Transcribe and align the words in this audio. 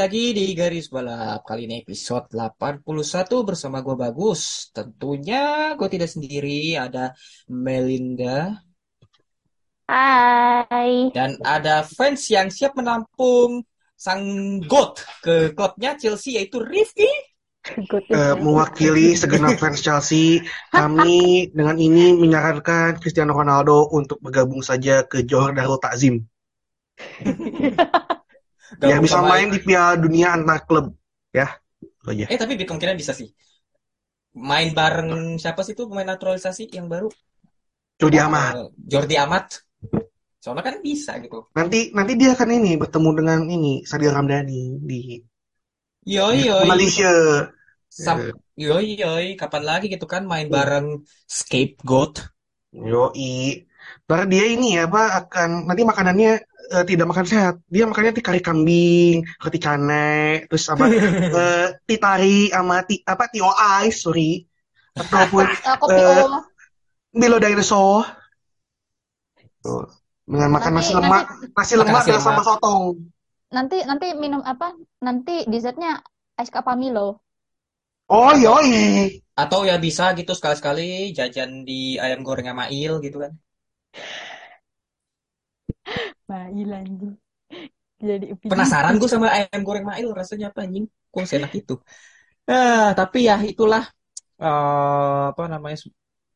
Kembali 0.00 0.16
lagi 0.16 0.32
di 0.32 0.56
Garis 0.56 0.88
Balap. 0.88 1.44
Kali 1.44 1.68
ini 1.68 1.84
episode 1.84 2.32
81 2.32 2.88
bersama 3.44 3.84
gue 3.84 3.92
Bagus. 3.92 4.72
Tentunya 4.72 5.76
gue 5.76 5.88
tidak 5.92 6.08
sendiri, 6.08 6.72
ada 6.72 7.12
Melinda. 7.52 8.64
Hai. 9.84 11.12
Dan 11.12 11.36
ada 11.44 11.84
fans 11.84 12.32
yang 12.32 12.48
siap 12.48 12.80
menampung 12.80 13.60
sang 13.92 14.24
GOAT 14.64 15.04
ke 15.20 15.52
klubnya 15.52 15.92
Chelsea 16.00 16.40
yaitu 16.40 16.64
Rifki. 16.64 17.12
Eh, 18.08 18.34
mewakili 18.40 19.12
segenap 19.20 19.60
fans 19.60 19.84
Chelsea, 19.84 20.40
kami 20.80 21.52
dengan 21.52 21.76
ini 21.76 22.16
menyarankan 22.16 23.04
Cristiano 23.04 23.36
Ronaldo 23.36 23.92
untuk 23.92 24.16
bergabung 24.24 24.64
saja 24.64 25.04
ke 25.04 25.28
Johor 25.28 25.52
Darul 25.52 25.76
Takzim. 25.76 26.24
Biar 28.78 28.98
Gabung 29.00 29.04
bisa 29.06 29.18
sama- 29.18 29.30
main 29.34 29.48
di 29.50 29.58
Piala 29.58 29.98
Dunia 29.98 30.28
antar 30.36 30.62
klub. 30.68 30.94
Ya, 31.34 31.58
itu 31.82 32.06
aja. 32.10 32.24
Eh 32.30 32.38
tapi 32.38 32.54
kemungkinan 32.60 32.94
bisa 32.94 33.12
sih. 33.14 33.30
Main 34.30 34.70
bareng 34.78 35.38
siapa 35.42 35.66
sih 35.66 35.74
tuh 35.74 35.90
pemain 35.90 36.06
naturalisasi 36.06 36.70
yang 36.70 36.86
baru? 36.86 37.10
Jordi 37.98 38.18
Amat. 38.22 38.70
Jordi 38.78 39.16
Amat. 39.18 39.66
Soalnya 40.40 40.64
kan 40.64 40.76
bisa 40.80 41.20
gitu. 41.20 41.50
Nanti 41.52 41.92
nanti 41.92 42.12
dia 42.16 42.32
akan 42.32 42.48
ini 42.62 42.80
bertemu 42.80 43.10
dengan 43.12 43.40
ini 43.44 43.84
Sadil 43.84 44.14
Ramdhani 44.14 44.80
di, 44.80 45.20
Yoi 46.08 46.36
di 46.40 46.48
yoi. 46.48 46.64
Malaysia. 46.64 47.12
Sam, 47.90 48.32
yoi 48.56 48.96
yoi. 48.96 49.36
Kapan 49.36 49.62
lagi 49.66 49.92
gitu 49.92 50.08
kan 50.08 50.24
main 50.24 50.48
bareng 50.48 51.04
scapegoat. 51.28 52.32
Yoi. 52.72 53.66
Ntar 54.10 54.26
dia 54.26 54.42
ini 54.42 54.74
ya 54.74 54.90
apa 54.90 55.22
akan 55.22 55.70
nanti 55.70 55.86
makanannya 55.86 56.32
eh, 56.74 56.84
tidak 56.90 57.06
makan 57.14 57.26
sehat. 57.30 57.54
Dia 57.70 57.86
makannya 57.86 58.10
ti 58.10 58.22
kari 58.26 58.42
kambing, 58.42 59.22
roti 59.38 59.58
canai, 59.62 60.50
terus 60.50 60.66
apa 60.66 60.90
eh, 61.38 61.66
ti 61.86 61.94
tari 61.94 62.50
sama 62.50 62.82
ti 62.82 62.98
apa 63.06 63.30
tio 63.30 63.54
ice, 63.86 64.02
sorry. 64.02 64.42
Ataupun 64.98 65.46
Eh, 65.46 65.76
kopi 65.78 65.94
Eh, 65.94 66.26
O. 66.26 66.42
Milo 67.14 67.38
dinosaur. 67.38 68.02
Tuh. 69.62 69.86
Dengan 70.26 70.58
makan 70.58 70.78
Nanti- 70.78 70.90
nasi 70.90 70.92
lemak, 70.98 71.24
nasi 71.54 71.74
lemak 71.78 72.02
dan 72.06 72.18
lemak. 72.18 72.44
sotong. 72.46 72.82
Nanti 73.50 73.78
nanti 73.86 74.06
minum 74.18 74.42
apa? 74.42 74.74
Nanti 75.02 75.46
dessertnya 75.46 76.02
es 76.38 76.50
Milo. 76.78 77.18
Oh 78.10 78.34
yoi. 78.34 79.22
Atau 79.38 79.62
ya 79.66 79.78
bisa 79.78 80.14
gitu 80.18 80.34
sekali-sekali 80.34 81.14
jajan 81.14 81.62
di 81.62 81.94
ayam 81.98 82.26
goreng 82.26 82.46
sama 82.50 82.66
Il 82.74 82.98
gitu 83.02 83.22
kan. 83.22 83.34
Bayi 86.28 86.62
lanjut. 86.62 87.14
Jadi 88.00 88.32
Penasaran 88.48 88.96
gue 88.96 89.10
sama 89.10 89.28
ayam 89.28 89.60
goreng 89.60 89.84
Mail 89.84 90.08
rasanya 90.16 90.48
apa 90.48 90.64
anjing? 90.64 90.88
Kok 91.12 91.26
enak 91.36 91.52
itu? 91.52 91.74
Ah, 92.48 92.96
tapi 92.96 93.28
ya 93.28 93.36
itulah 93.44 93.84
eh, 94.40 95.22
apa 95.32 95.42
namanya 95.52 95.76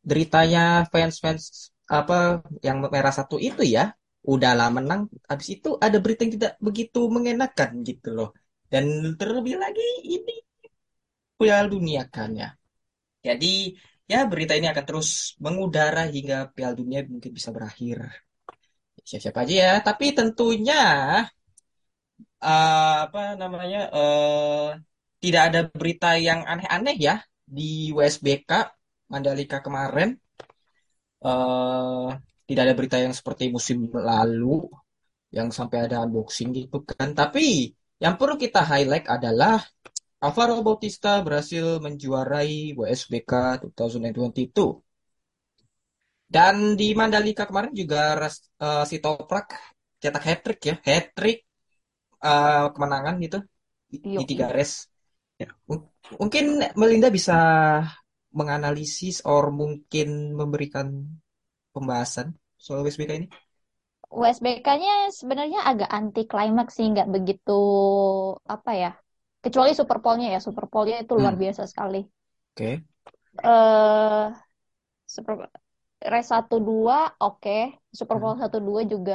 deritanya 0.04 0.84
fans-fans 0.92 1.72
apa 1.88 2.44
yang 2.60 2.84
merah 2.84 3.14
satu 3.14 3.36
itu 3.40 3.64
ya. 3.64 3.94
Udahlah 4.24 4.72
menang, 4.72 5.12
habis 5.28 5.48
itu 5.60 5.76
ada 5.76 6.00
berita 6.00 6.24
yang 6.24 6.34
tidak 6.40 6.52
begitu 6.56 7.12
mengenakan 7.12 7.70
gitu 7.84 8.08
loh. 8.16 8.28
Dan 8.72 8.84
terlebih 9.20 9.60
lagi 9.60 9.84
ini 10.00 10.40
Piala 11.38 11.68
Dunia 11.68 12.02
kan 12.08 12.30
ya. 12.34 12.48
Jadi 13.26 13.76
ya 14.12 14.18
berita 14.30 14.52
ini 14.58 14.66
akan 14.72 14.84
terus 14.88 15.08
mengudara 15.44 16.00
hingga 16.14 16.36
Piala 16.54 16.74
Dunia 16.80 17.00
mungkin 17.12 17.32
bisa 17.38 17.50
berakhir. 17.56 17.98
Siap-siap 19.08 19.36
aja 19.42 19.54
ya, 19.64 19.72
tapi 19.86 20.06
tentunya 20.18 20.74
eh, 22.44 22.94
apa 23.04 23.18
namanya 23.40 23.78
eh 23.96 24.66
tidak 25.22 25.42
ada 25.48 25.60
berita 25.80 26.06
yang 26.28 26.40
aneh-aneh 26.52 26.96
ya 27.06 27.14
di 27.56 27.62
WSBK 27.96 28.50
Mandalika 29.12 29.56
kemarin. 29.66 30.08
eh 31.26 32.06
tidak 32.48 32.62
ada 32.66 32.74
berita 32.78 32.96
yang 33.04 33.14
seperti 33.18 33.44
musim 33.54 33.78
lalu 34.10 34.68
yang 35.36 35.48
sampai 35.58 35.78
ada 35.86 35.96
unboxing 36.04 36.50
gitu 36.58 36.76
kan. 36.90 37.08
Tapi 37.20 37.72
yang 38.02 38.14
perlu 38.20 38.36
kita 38.44 38.60
highlight 38.70 39.06
adalah 39.16 39.56
Alvaro 40.24 40.64
Bautista 40.64 41.20
berhasil 41.20 41.84
menjuarai 41.84 42.72
WSBK 42.72 43.32
2022. 43.76 44.80
Dan 46.24 46.80
di 46.80 46.96
Mandalika 46.96 47.44
kemarin 47.44 47.76
juga 47.76 48.16
eh, 48.24 48.84
si 48.88 48.96
Toprak 49.04 49.52
cetak 50.00 50.24
hat-trick 50.24 50.60
ya, 50.64 50.74
hat-trick 50.80 51.38
eh, 52.24 52.66
kemenangan 52.72 53.14
gitu 53.20 53.38
di, 53.84 53.96
di 54.00 54.24
tiga 54.24 54.48
race. 54.48 54.88
Ya. 55.36 55.52
Mungkin 56.16 56.44
Melinda 56.80 57.12
bisa 57.12 57.36
menganalisis 58.32 59.20
or 59.28 59.52
mungkin 59.52 60.32
memberikan 60.32 61.04
pembahasan 61.76 62.32
soal 62.56 62.80
WSBK 62.80 63.12
ini. 63.20 63.28
USBK-nya 64.08 65.10
sebenarnya 65.12 65.60
agak 65.68 65.90
anti 65.92 66.24
klimaks 66.24 66.80
sih, 66.80 66.86
nggak 66.88 67.12
begitu 67.12 67.60
apa 68.48 68.72
ya. 68.72 68.92
Kecuali 69.44 69.70
Super 69.78 69.98
Bowl-nya 70.02 70.28
ya, 70.34 70.40
Super 70.46 70.64
Bowl-nya 70.72 70.96
itu 71.04 71.12
luar 71.20 71.34
Hmm. 71.34 71.42
biasa 71.42 71.62
sekali. 71.72 72.00
Oke. 72.54 72.84
Eh 73.42 74.24
Super 75.14 75.34
race 76.12 76.28
1-2 76.34 76.98
oke, 77.24 77.50
Super 78.00 78.16
Hmm. 78.16 78.22
Bowl 78.22 78.36
1-2 78.42 78.82
juga 78.92 79.14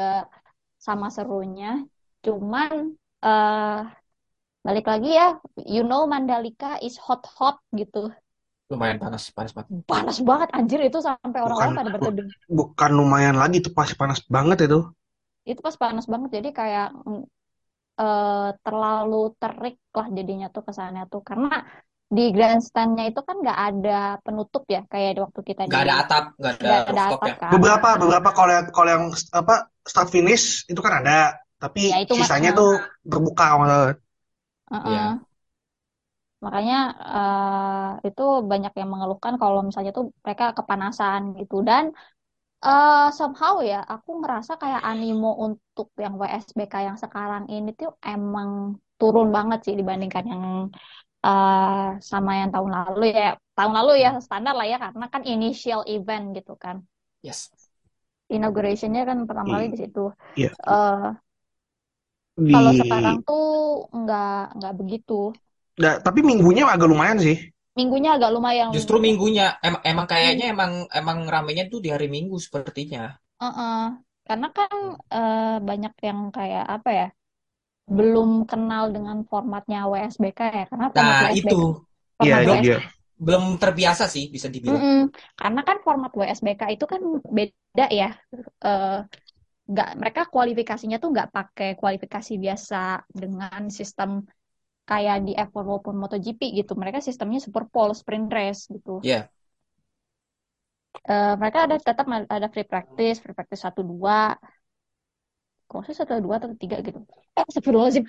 sama 0.87 1.07
serunya. 1.15 1.67
Cuman 2.25 2.71
eh 3.25 3.77
balik 4.67 4.85
lagi 4.91 5.09
ya, 5.19 5.27
you 5.73 5.81
know 5.89 6.01
Mandalika 6.13 6.67
is 6.87 6.95
hot-hot 7.05 7.55
gitu. 7.79 7.99
Lumayan 8.71 8.97
panas, 9.03 9.23
panas 9.37 9.53
banget. 9.57 9.69
Panas 9.91 10.17
banget 10.29 10.49
anjir 10.57 10.79
itu 10.89 10.99
sampai 11.07 11.39
orang-orang 11.45 11.73
pada 11.77 11.89
berteduh. 11.93 12.27
bukan 12.57 12.91
lumayan 12.99 13.35
lagi 13.41 13.55
itu 13.61 13.69
pasti 13.77 13.93
panas 14.01 14.19
banget 14.35 14.57
itu. 14.67 14.79
Itu 15.51 15.59
pas 15.65 15.75
panas 15.83 16.05
banget 16.11 16.29
jadi 16.37 16.49
kayak 16.59 16.87
eh 17.99 18.47
terlalu 18.63 19.15
terik 19.41 19.73
lah 19.97 20.07
jadinya 20.17 20.45
tuh 20.55 20.61
kesannya 20.67 21.01
tuh 21.11 21.21
karena 21.29 21.47
di 22.15 22.21
grandstand-nya 22.35 23.03
itu 23.09 23.19
kan 23.27 23.35
nggak 23.43 23.59
ada 23.67 23.89
penutup 24.25 24.63
ya 24.75 24.79
kayak 24.91 25.09
di 25.15 25.19
waktu 25.25 25.41
kita 25.49 25.61
Nggak 25.67 25.81
ada 25.85 25.93
atap, 26.01 26.23
nggak 26.39 26.53
ada 26.65 26.71
ada 26.89 27.01
atap 27.11 27.19
ya. 27.29 27.33
kan. 27.41 27.41
Beberapa 27.53 27.87
beberapa 28.01 28.29
kalau 28.33 28.51
yang 28.57 28.65
kalau 28.73 28.89
yang 28.89 29.03
apa 29.41 29.53
start 29.85 30.09
finish 30.09 30.65
itu 30.71 30.79
kan 30.81 30.93
ada, 31.05 31.37
tapi 31.61 31.81
Ya, 31.89 31.95
itu 32.03 32.15
sisanya 32.17 32.49
tuh 32.57 32.69
terbuka 33.05 33.43
kalau 33.53 33.59
nggak 33.63 33.71
salah. 33.73 33.93
Heeh. 34.71 34.89
Iya. 34.89 35.19
Makanya 36.45 36.75
eh, 37.13 38.07
itu 38.07 38.21
banyak 38.51 38.71
yang 38.79 38.89
mengeluhkan 38.93 39.33
kalau 39.41 39.59
misalnya 39.67 39.91
tuh 39.97 40.05
mereka 40.23 40.45
kepanasan 40.57 41.21
gitu 41.39 41.55
dan 41.69 41.83
eh 42.65 42.99
somehow 43.17 43.55
ya 43.71 43.75
aku 43.93 44.09
ngerasa 44.19 44.51
kayak 44.61 44.81
animo 44.89 45.27
untuk 45.45 45.87
yang 46.03 46.13
WSBK 46.21 46.73
yang 46.87 46.97
sekarang 47.03 47.43
ini 47.53 47.69
tuh 47.79 47.89
emang 48.11 48.49
turun 48.99 49.27
banget 49.35 49.59
sih 49.65 49.75
dibandingkan 49.79 50.23
yang 50.33 50.43
eh 51.25 51.87
sama 52.11 52.31
yang 52.39 52.49
tahun 52.53 52.71
lalu 52.77 53.01
ya. 53.19 53.25
Tahun 53.57 53.73
lalu 53.77 53.91
ya 54.03 54.09
standar 54.25 54.53
lah 54.59 54.65
ya 54.71 54.77
karena 54.83 55.05
kan 55.13 55.23
initial 55.33 55.81
event 55.93 56.25
gitu 56.37 56.53
kan. 56.63 56.77
Yes. 57.21 57.49
Inaugurationnya 58.35 59.01
kan 59.09 59.17
pertama 59.27 59.49
kali 59.57 59.65
Iya. 59.65 59.73
di 59.73 59.77
situ. 59.81 59.99
Iya. 60.35 60.51
Eh 60.69 61.05
Di 62.47 62.53
kalau 62.53 62.71
sekarang 62.79 63.15
tuh 63.27 63.43
nggak 63.99 64.29
nggak 64.57 64.73
begitu. 64.79 65.13
Da- 65.79 65.99
tapi 66.05 66.19
minggunya 66.21 66.63
agak 66.69 66.89
lumayan 66.91 67.17
sih. 67.25 67.37
Minggunya 67.77 68.09
agak 68.17 68.31
lumayan. 68.35 68.69
Justru 68.75 68.95
minggunya, 69.05 69.45
em- 69.67 69.81
emang 69.91 70.07
kayaknya 70.13 70.45
emang 70.53 70.71
emang 70.99 71.17
ramenya 71.33 71.63
tuh 71.71 71.79
di 71.83 71.89
hari 71.93 72.07
Minggu 72.15 72.37
sepertinya. 72.45 73.03
Heeh. 73.41 73.75
Karena 74.27 74.47
kan 74.57 74.71
eh, 75.15 75.39
banyak 75.69 75.93
yang 76.07 76.19
kayak 76.35 76.63
apa 76.75 76.89
ya? 76.99 77.05
belum 77.97 78.29
kenal 78.51 78.83
dengan 78.95 79.17
formatnya 79.31 79.77
WSBK 79.91 80.39
ya 80.59 80.63
karena 80.71 80.87
format 80.95 81.17
Nah, 81.17 81.23
WSBK 81.23 81.59
itu 81.59 81.61
Iya, 82.23 82.35
WS 82.45 82.63
dia. 82.63 82.77
belum 83.25 83.43
terbiasa 83.61 84.05
sih 84.13 84.23
bisa 84.35 84.47
dibilang. 84.53 84.83
Mm-mm. 84.83 85.09
Karena 85.39 85.61
kan 85.67 85.77
format 85.85 86.11
WSBK 86.19 86.61
itu 86.75 86.85
kan 86.91 87.01
beda 87.37 87.85
ya. 87.99 88.07
Eh, 88.65 88.89
nggak 89.71 89.89
mereka 90.01 90.21
kualifikasinya 90.33 90.97
tuh 91.03 91.09
nggak 91.13 91.29
pakai 91.37 91.69
kualifikasi 91.81 92.33
biasa 92.45 92.75
dengan 93.21 93.61
sistem 93.79 94.09
kayak 94.89 95.17
di 95.27 95.33
F1 95.37 95.65
maupun 95.69 95.95
MotoGP 96.01 96.41
gitu. 96.59 96.73
Mereka 96.73 96.99
sistemnya 97.05 97.39
super 97.45 97.63
pole 97.69 97.93
sprint 97.93 98.27
race 98.33 98.65
gitu. 98.73 98.97
Iya. 99.05 99.29
Eh, 101.05 101.33
mereka 101.39 101.69
ada 101.69 101.75
tetap 101.77 102.05
ada 102.09 102.47
free 102.49 102.65
practice, 102.65 103.21
free 103.21 103.37
practice 103.37 103.61
satu 103.61 103.81
dua, 103.85 104.33
kalau 105.69 105.81
saya 105.85 105.97
satu 106.01 106.17
dua 106.25 106.35
atau 106.41 106.49
tiga 106.57 106.81
gitu. 106.81 106.99
Eh, 107.37 107.43
Astagfirullahaladzim. 107.45 108.05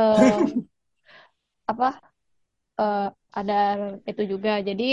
Eh, 0.00 0.40
apa? 1.72 1.88
Eh, 2.80 3.08
ada 3.38 3.54
itu 4.10 4.22
juga. 4.32 4.52
Jadi 4.64 4.84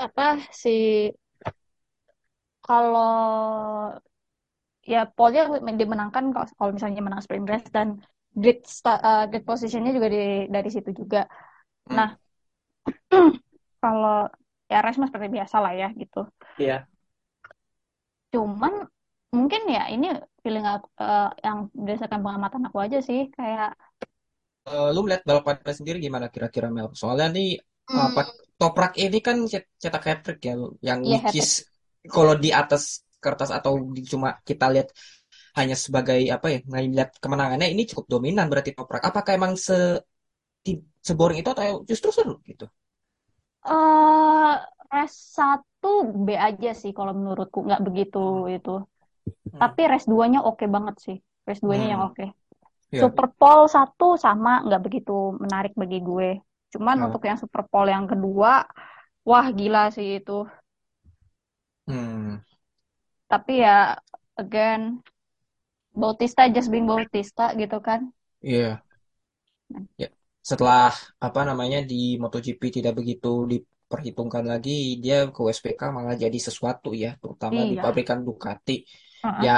apa 0.00 0.40
sih 0.62 1.12
kalau 2.66 4.00
ya 4.92 5.00
pole-nya 5.16 5.42
dimenangkan 5.82 6.24
kalau 6.34 6.46
kalau 6.58 6.70
misalnya 6.76 7.00
menang 7.06 7.22
sprint 7.24 7.46
race 7.52 7.68
dan 7.76 7.88
grid 8.40 8.58
eh, 9.08 9.22
grid 9.30 9.44
positionnya 9.50 9.90
juga 9.96 10.08
di, 10.14 10.18
dari 10.54 10.68
situ 10.74 10.90
juga. 11.00 11.18
Hmm. 11.88 11.96
Nah, 11.98 12.08
kalau 13.82 14.28
ya 14.72 14.78
race 14.84 14.98
mah 15.00 15.08
seperti 15.10 15.28
biasa 15.36 15.56
lah 15.64 15.72
ya 15.82 15.88
gitu. 16.02 16.18
Iya. 16.58 16.88
Cuman 18.34 18.72
mungkin 19.36 19.62
ya 19.74 19.82
ini 19.94 20.06
feeling 20.42 20.66
aku, 20.72 20.86
eh, 21.02 21.26
yang 21.46 21.58
berdasarkan 21.84 22.20
pengamatan 22.24 22.62
aku 22.68 22.78
aja 22.84 22.98
sih 23.08 23.20
kayak 23.36 23.68
Eh, 24.70 24.88
lu 24.94 25.00
melihat 25.04 25.22
balapannya 25.28 25.74
sendiri 25.78 25.98
gimana 26.06 26.26
kira-kira 26.34 26.68
Mel? 26.76 26.88
Soalnya 27.00 27.26
nih 27.36 27.48
hmm, 27.88 28.06
apa 28.06 28.20
Toprak 28.60 28.92
ini 29.04 29.18
kan 29.26 29.36
cet- 29.52 29.72
cetak 29.82 30.02
hat-trick 30.08 30.38
ya, 30.48 30.52
yang 30.88 31.00
iya 31.06 31.18
which 31.18 31.32
is 31.40 31.48
kalau 32.14 32.34
di 32.44 32.50
atas 32.60 32.82
kertas 33.24 33.50
atau 33.58 33.72
cuma 34.12 34.28
kita 34.48 34.64
lihat 34.74 34.88
hanya 35.58 35.76
sebagai 35.84 36.20
apa 36.36 36.46
ya, 36.54 36.58
ngelihat 36.70 37.10
kemenangannya 37.22 37.68
ini 37.74 37.82
cukup 37.90 38.06
dominan 38.14 38.46
berarti 38.52 38.70
Toprak. 38.78 39.02
Apakah 39.10 39.32
emang 39.38 39.54
se 39.66 39.74
seboring 41.06 41.38
itu 41.42 41.50
atau 41.54 41.66
justru 41.88 42.08
seru 42.16 42.34
gitu? 42.50 42.64
Eh, 43.74 44.52
race 44.92 45.18
satu 45.36 45.88
B 46.26 46.28
aja 46.46 46.68
sih 46.80 46.90
kalau 46.98 47.12
menurutku 47.18 47.58
nggak 47.66 47.82
begitu 47.86 48.18
itu. 48.56 48.70
Hmm. 49.52 49.62
Tapi 49.62 49.80
race 49.90 50.06
2-nya 50.12 50.40
oke 50.50 50.64
banget 50.76 50.96
sih. 51.06 51.16
Race 51.48 51.62
2-nya 51.64 51.86
yang 51.92 52.02
Hmm. 52.02 52.08
oke. 52.08 52.24
Ya. 52.92 53.02
Super 53.02 53.26
Pole 53.38 53.64
satu 53.76 54.06
sama 54.24 54.50
nggak 54.66 54.82
begitu 54.86 55.12
menarik 55.44 55.72
bagi 55.82 55.98
gue. 56.08 56.28
Cuman 56.74 56.96
Ya. 56.96 57.06
untuk 57.06 57.22
yang 57.28 57.38
Super 57.42 57.62
Pole 57.70 57.90
yang 57.96 58.06
kedua, 58.12 58.52
wah 59.28 59.46
gila 59.58 59.82
sih 59.96 60.08
itu. 60.20 60.32
Hmm. 61.86 62.36
Tapi 63.30 63.62
ya 63.62 63.94
again 64.34 64.98
Bautista 65.94 66.50
just 66.50 66.70
being 66.70 66.86
Bautista 66.90 67.54
gitu 67.54 67.78
kan. 67.78 68.10
Iya. 68.42 68.82
Ya. 69.94 70.08
Setelah 70.42 70.90
apa 71.20 71.40
namanya 71.46 71.86
di 71.86 72.18
MotoGP 72.18 72.82
tidak 72.82 72.98
begitu 72.98 73.46
diperhitungkan 73.46 74.44
lagi, 74.50 74.98
dia 75.02 75.28
ke 75.30 75.40
WSBK 75.46 75.82
malah 75.94 76.16
jadi 76.18 76.38
sesuatu 76.38 76.90
ya, 76.94 77.14
terutama 77.22 77.62
di 77.66 77.78
Iya. 77.78 77.82
pabrikan 77.84 78.26
Ducati. 78.26 78.82
Heeh. 79.22 79.40
Ya, 79.46 79.56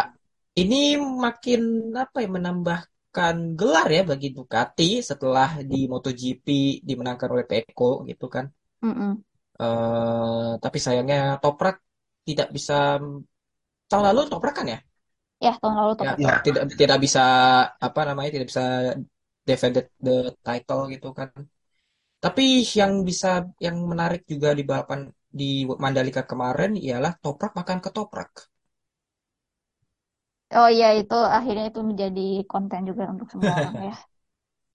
ini 0.59 0.99
makin 1.01 1.61
apa 1.97 2.21
ya 2.25 2.29
menambahkan 2.29 3.37
gelar 3.57 3.89
ya 3.89 4.03
bagi 4.05 4.29
Ducati 4.37 5.01
setelah 5.01 5.61
di 5.65 5.89
MotoGP 5.89 6.47
dimenangkan 6.85 7.29
oleh 7.33 7.47
Pecco 7.49 8.05
gitu 8.09 8.27
kan. 8.29 8.49
Mm-mm. 8.83 9.13
Eh, 9.63 10.51
tapi 10.59 10.79
sayangnya 10.83 11.39
Toprak 11.39 11.77
tidak 12.27 12.51
bisa 12.51 12.99
tahun 13.93 14.07
lalu 14.11 14.21
Toprak 14.33 14.55
kan 14.59 14.67
ya? 14.75 14.79
Ya 15.45 15.53
tahun 15.61 15.77
lalu 15.81 15.93
Ya, 16.03 16.11
Toprak. 16.19 16.21
Ya. 16.29 16.37
tidak 16.47 16.63
tidak 16.81 16.99
bisa 17.05 17.21
apa 17.87 18.01
namanya 18.09 18.31
tidak 18.35 18.47
bisa 18.51 18.65
defend 19.49 19.73
the, 20.05 20.13
title 20.47 20.83
gitu 20.95 21.07
kan. 21.19 21.29
Tapi 22.25 22.43
yang 22.81 22.93
bisa 23.09 23.29
yang 23.67 23.77
menarik 23.93 24.23
juga 24.33 24.49
di 24.59 24.63
balapan 24.71 25.01
di 25.41 25.45
Mandalika 25.85 26.23
kemarin 26.31 26.73
ialah 26.87 27.13
Toprak 27.23 27.53
makan 27.61 27.79
ketoprak. 27.85 28.31
Oh 30.59 30.69
iya 30.77 30.87
itu 31.01 31.15
akhirnya 31.37 31.65
itu 31.71 31.81
menjadi 31.91 32.21
konten 32.51 32.81
juga 32.89 33.03
untuk 33.13 33.27
semua 33.33 33.53
orang 33.61 33.77
ya. 33.89 33.93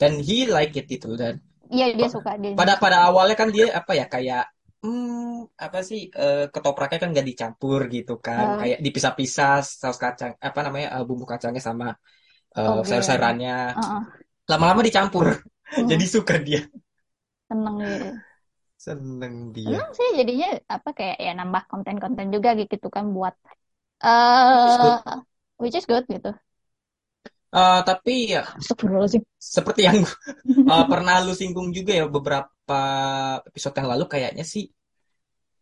Dan 0.02 0.13
he 0.28 0.38
like 0.50 0.74
it 0.80 0.88
itu 0.90 1.10
dan 1.22 1.36
Iya 1.74 1.86
dia 1.98 2.08
suka 2.16 2.31
dia 2.44 2.54
pada 2.58 2.74
suka. 2.74 2.80
pada 2.84 2.98
awalnya 3.08 3.36
kan 3.42 3.50
dia 3.56 3.66
apa 3.80 3.92
ya 4.00 4.06
kayak 4.13 4.44
hmm, 4.84 5.26
apa 5.57 5.80
sih 5.89 6.01
eh, 6.13 6.45
ketopraknya 6.54 7.00
kan 7.01 7.10
nggak 7.13 7.28
dicampur 7.28 7.80
gitu 7.95 8.13
kan. 8.18 8.45
Eh, 8.45 8.57
kayak 8.62 8.80
dipisah-pisah 8.86 9.54
saus 9.63 9.98
kacang 10.01 10.34
apa 10.38 10.60
namanya 10.66 10.88
eh, 11.00 11.04
bumbu 11.07 11.25
kacangnya 11.25 11.62
sama 11.62 11.88
eh, 12.57 12.66
toge. 12.66 12.88
sayur-sayurannya. 12.89 13.56
Heeh. 13.78 14.01
lama-lama 14.48 14.81
dicampur. 14.81 15.28
Mm, 15.75 15.88
jadi 15.92 16.06
suka 16.07 16.36
dia. 16.39 16.62
Seneng 17.48 17.75
gitu. 17.84 18.07
seneng 18.78 19.36
dia. 19.56 19.68
Seneng 19.68 19.89
sih 19.98 20.07
jadinya 20.19 20.48
apa 20.69 20.89
kayak 20.95 21.18
ya 21.19 21.31
nambah 21.36 21.63
konten-konten 21.72 22.28
juga 22.31 22.50
gitu 22.56 22.88
kan 22.88 23.06
buat 23.12 23.36
which 23.98 24.69
is 24.69 24.78
good. 24.80 25.00
which 25.57 25.78
is 25.80 25.86
good 25.89 26.06
gitu. 26.07 26.31
Eh, 27.48 27.80
tapi 27.88 28.36
ya 28.36 28.44
seperti 29.39 29.81
yang 29.88 30.04
eh, 30.72 30.86
pernah 30.92 31.24
lu 31.24 31.31
singgung 31.31 31.72
juga 31.72 31.92
ya 31.95 32.06
beberapa 32.06 32.80
episode 33.48 33.75
yang 33.80 33.89
lalu 33.95 34.06
kayaknya 34.12 34.44
sih 34.44 34.68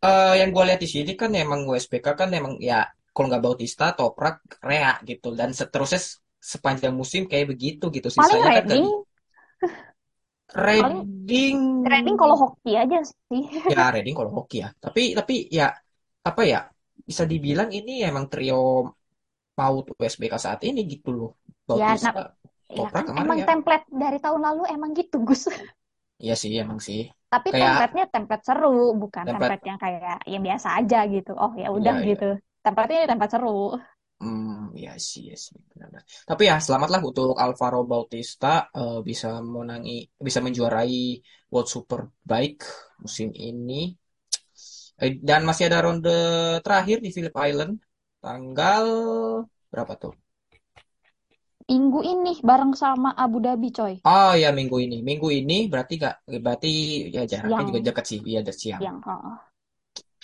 eh 0.04 0.34
yang 0.40 0.50
gue 0.54 0.64
lihat 0.68 0.80
di 0.84 0.88
sini 0.88 1.12
kan 1.20 1.30
emang 1.32 1.64
WSBK 1.68 2.06
kan 2.20 2.28
emang 2.32 2.60
ya 2.60 2.84
kalau 3.16 3.26
nggak 3.32 3.44
Bautista, 3.44 3.96
Toprak, 3.96 4.60
Rea 4.60 5.00
gitu. 5.08 5.32
Dan 5.32 5.56
seterusnya 5.56 6.00
sepanjang 6.36 6.92
musim 6.92 7.24
kayak 7.24 7.56
begitu 7.56 7.88
gitu. 7.88 8.08
Paling 8.12 8.42
sisanya 8.42 8.50
kan 8.60 8.64
Redding, 8.68 8.84
di 8.84 8.90
paling 10.76 11.00
Reading 11.26 11.58
Redding 11.86 12.16
kalau 12.20 12.36
hoki 12.36 12.72
aja 12.76 12.98
sih. 13.02 13.42
ya 13.72 13.88
Reading 13.94 14.14
kalau 14.14 14.30
hoki 14.36 14.62
ya. 14.62 14.68
Tapi 14.76 15.16
tapi 15.16 15.34
ya 15.48 15.72
apa 16.26 16.42
ya 16.44 16.60
bisa 17.08 17.24
dibilang 17.24 17.70
ini 17.72 18.02
emang 18.04 18.28
trio 18.28 18.92
paut 19.56 19.84
WSBK 19.96 20.34
saat 20.36 20.60
ini 20.68 20.84
gitu 20.84 21.10
loh. 21.16 21.30
Ya, 21.72 21.96
nah, 21.98 22.12
Bautista, 22.12 22.22
ya 22.68 22.76
Toprak 22.76 22.92
kan 22.92 23.04
kemarin 23.08 23.24
emang 23.26 23.38
ya. 23.40 23.46
template 23.48 23.86
dari 23.88 24.18
tahun 24.20 24.40
lalu 24.44 24.62
emang 24.70 24.90
gitu 24.92 25.16
Gus. 25.24 25.48
iya 26.22 26.34
sih 26.40 26.50
emang 26.62 26.78
sih 26.86 27.00
Tapi 27.32 27.48
kayak 27.50 27.78
template-nya 27.78 28.04
template 28.14 28.44
seru, 28.48 28.94
bukan 29.02 29.24
template 29.26 29.58
template 29.58 29.62
yang 29.68 29.78
kayak 29.82 30.18
yang 30.32 30.42
biasa 30.46 30.68
aja 30.78 30.98
gitu. 31.14 31.32
Oh 31.34 31.52
ya 31.62 31.68
iya 31.76 31.76
udah 31.78 31.96
iya 32.06 32.06
gitu. 32.08 32.24
Template 32.64 32.90
ini 32.94 33.04
template 33.10 33.32
seru. 33.34 33.76
Hmm, 34.20 34.72
ya 34.84 34.90
sih, 35.08 35.22
ya 35.30 35.36
sih, 35.44 35.56
benar-benar. 35.70 36.04
Tapi 36.28 36.42
ya 36.48 36.56
selamatlah 36.64 37.00
untuk 37.08 37.36
Alvaro 37.44 37.80
Bautista 37.92 38.46
eh, 38.78 38.98
bisa 39.08 39.28
menangi, 39.44 40.08
bisa 40.26 40.40
menjuarai 40.46 41.20
World 41.52 41.68
Superbike 41.74 42.64
musim 43.04 43.28
ini. 43.48 43.92
Eh, 45.02 45.12
dan 45.28 45.40
masih 45.48 45.64
ada 45.68 45.78
ronde 45.84 46.10
terakhir 46.64 46.96
di 47.04 47.10
Phillip 47.14 47.34
Island 47.48 47.72
tanggal 48.24 48.84
berapa 49.72 49.92
tuh? 50.02 50.12
Minggu 51.66 52.00
ini 52.06 52.32
bareng 52.46 52.78
sama 52.78 53.10
Abu 53.18 53.42
Dhabi 53.42 53.74
coy. 53.74 53.94
Oh 54.06 54.32
ya 54.38 54.54
minggu 54.54 54.78
ini, 54.78 55.02
minggu 55.02 55.28
ini 55.34 55.66
berarti 55.66 55.98
gak, 55.98 56.14
berarti 56.38 56.70
ya 57.10 57.26
jaraknya 57.26 57.62
juga 57.66 57.80
dekat 57.90 58.04
sih, 58.06 58.20
iya 58.22 58.38
ada 58.46 58.54
siang. 58.54 58.80
siang. 58.82 58.98
heeh. 59.02 59.36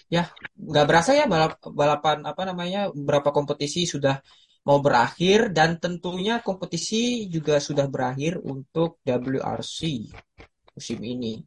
Ya 0.06 0.28
nggak 0.54 0.86
berasa 0.86 1.10
ya 1.18 1.24
balap 1.26 1.58
balapan 1.72 2.18
apa 2.30 2.42
namanya 2.46 2.80
berapa 2.94 3.34
kompetisi 3.34 3.88
sudah 3.88 4.22
mau 4.68 4.78
berakhir 4.78 5.50
dan 5.50 5.80
tentunya 5.82 6.38
kompetisi 6.46 7.26
juga 7.26 7.58
sudah 7.58 7.90
berakhir 7.90 8.38
untuk 8.38 9.02
WRC 9.02 10.06
musim 10.76 10.98
ini 11.02 11.42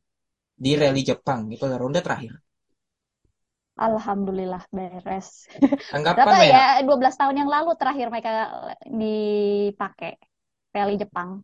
di 0.55 0.71
Rally 0.75 1.03
Jepang 1.07 1.47
itu 1.53 1.63
adalah 1.63 1.87
ronde 1.87 2.01
terakhir. 2.03 2.44
Alhamdulillah 3.75 4.63
beres. 4.71 5.47
Anggapan 5.95 6.25
Berapa 6.25 6.35
Mea? 6.39 6.61
ya? 6.79 6.79
12 6.87 7.15
tahun 7.19 7.35
yang 7.43 7.49
lalu 7.55 7.69
terakhir 7.79 8.07
mereka 8.13 8.31
dipakai 8.87 10.11
rally 10.75 10.95
Jepang. 11.01 11.43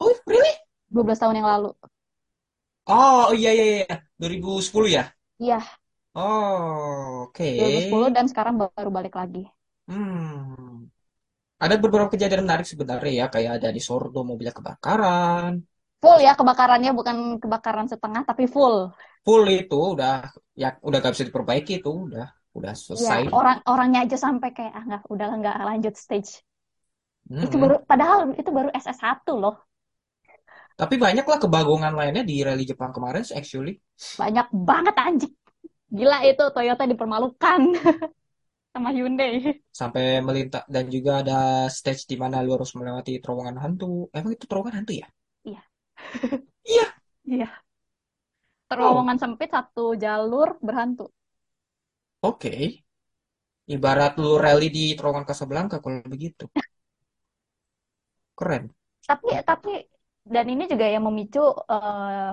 Oh 0.00 0.14
really? 0.26 0.54
12 0.92 1.18
tahun 1.22 1.36
yang 1.40 1.48
lalu. 1.52 1.68
Oh 2.98 3.24
iya 3.38 3.50
iya 3.56 3.64
iya 3.72 3.94
2010 4.20 4.88
ya? 4.96 5.02
Iya, 5.38 5.60
Oh 6.14 7.24
oke. 7.24 7.44
2010 7.58 8.08
dan 8.16 8.26
sekarang 8.30 8.54
baru 8.62 8.90
balik 8.96 9.14
lagi. 9.20 9.42
Hmm. 9.88 10.88
Ada 11.64 11.76
beberapa 11.84 12.08
kejadian 12.14 12.42
menarik 12.46 12.66
sebenarnya 12.72 13.12
ya 13.20 13.26
kayak 13.34 13.52
ada 13.58 13.68
di 13.76 13.80
Sordo 13.88 14.18
mobilnya 14.28 14.54
kebakaran. 14.58 15.52
Full 16.02 16.18
ya 16.26 16.32
kebakarannya 16.38 16.90
bukan 16.98 17.16
kebakaran 17.42 17.86
setengah 17.92 18.22
tapi 18.28 18.44
full. 18.54 18.76
Full 19.24 19.44
itu 19.60 19.76
udah 19.94 20.12
ya 20.62 20.68
udah 20.86 20.98
gak 21.04 21.12
bisa 21.14 21.26
diperbaiki 21.28 21.72
itu 21.80 21.90
udah 22.08 22.26
udah 22.58 22.72
Iya, 23.00 23.12
selesai. 23.12 23.22
orang 23.38 23.58
orangnya 23.72 23.98
aja 24.04 24.16
sampai 24.24 24.48
kayak 24.56 24.72
ah 24.78 24.82
nggak 24.88 25.02
udah 25.14 25.26
nggak 25.38 25.54
lanjut 25.68 25.94
stage. 26.04 26.30
Itu 27.44 27.56
Mm-mm. 27.56 27.62
baru, 27.62 27.76
padahal 27.90 28.18
itu 28.40 28.50
baru 28.56 28.68
SS1 28.82 29.32
loh. 29.42 29.54
Tapi 30.80 30.94
banyak 31.04 31.26
lah 31.30 31.38
kebagongan 31.44 31.94
lainnya 31.98 32.22
di 32.30 32.36
rally 32.46 32.64
Jepang 32.70 32.90
kemarin 32.96 33.22
actually. 33.38 33.74
Banyak 34.20 34.46
banget 34.68 34.94
anjing. 35.06 35.34
Gila 35.96 36.18
itu 36.30 36.44
Toyota 36.54 36.84
dipermalukan 36.92 37.60
sama 38.74 38.90
Hyundai. 38.96 39.62
Sampai 39.80 40.04
melintas 40.28 40.64
dan 40.74 40.84
juga 40.94 41.12
ada 41.22 41.38
stage 41.78 42.02
di 42.10 42.16
mana 42.22 42.36
lu 42.44 42.50
harus 42.56 42.72
melewati 42.78 43.12
terowongan 43.22 43.56
hantu. 43.62 43.92
Emang 44.18 44.32
itu 44.36 44.44
terowongan 44.48 44.76
hantu 44.80 44.92
ya? 45.02 45.06
Iya. 45.44 45.64
Iya. 46.64 46.94
Iya. 47.24 47.64
Oh, 48.78 49.04
Terowongan 49.04 49.16
sempit 49.22 49.48
satu 49.56 49.84
jalur 50.04 50.48
berhantu. 50.66 51.04
oke. 52.22 52.52
Ibarat 53.74 54.12
lu 54.22 54.30
rally 54.44 54.68
di 54.76 54.84
terowongan 54.96 55.28
Casablanca 55.30 55.76
kalau 55.84 56.00
begitu. 56.14 56.44
Keren. 58.36 58.74
Tapi 59.08 59.26
tapi 59.48 59.70
dan 60.34 60.46
ini 60.52 60.62
juga 60.72 60.86
yang 60.94 61.04
memicu 61.08 61.40
eh, 61.72 62.32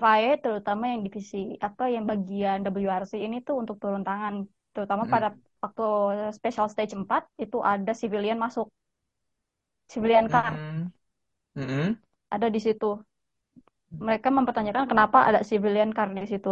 FIA 0.00 0.32
terutama 0.44 0.84
yang 0.92 1.00
divisi 1.06 1.36
apa 1.66 1.82
yang 1.94 2.04
bagian 2.10 2.58
WRC 2.66 3.12
ini 3.26 3.36
tuh 3.46 3.54
untuk 3.62 3.76
turun 3.82 4.02
tangan 4.08 4.34
terutama 4.74 5.02
Mm. 5.02 5.10
pada 5.12 5.28
waktu 5.62 5.82
special 6.38 6.66
stage 6.72 6.92
4 7.00 7.22
itu 7.44 7.56
ada 7.72 7.92
civilian 8.00 8.38
masuk 8.44 8.66
civilian 9.88 10.28
car 10.30 10.54
Mm-mm. 10.54 10.92
Mm-mm. 11.56 11.98
ada 12.34 12.46
di 12.54 12.60
situ 12.64 12.86
mereka 14.06 14.28
mempertanyakan 14.38 14.84
kenapa 14.90 15.18
ada 15.28 15.40
civilian 15.50 15.90
car 15.96 16.08
di 16.16 16.22
situ 16.32 16.50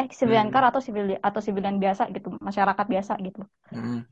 eh 0.00 0.08
civilian 0.20 0.50
car 0.54 0.62
Mm. 0.62 0.70
atau 0.70 0.80
civilian 0.86 1.20
atau 1.28 1.40
civilian 1.46 1.78
biasa 1.84 2.02
gitu 2.16 2.28
masyarakat 2.48 2.86
biasa 2.94 3.12
gitu 3.26 3.40
Mm-mm. 3.72 4.08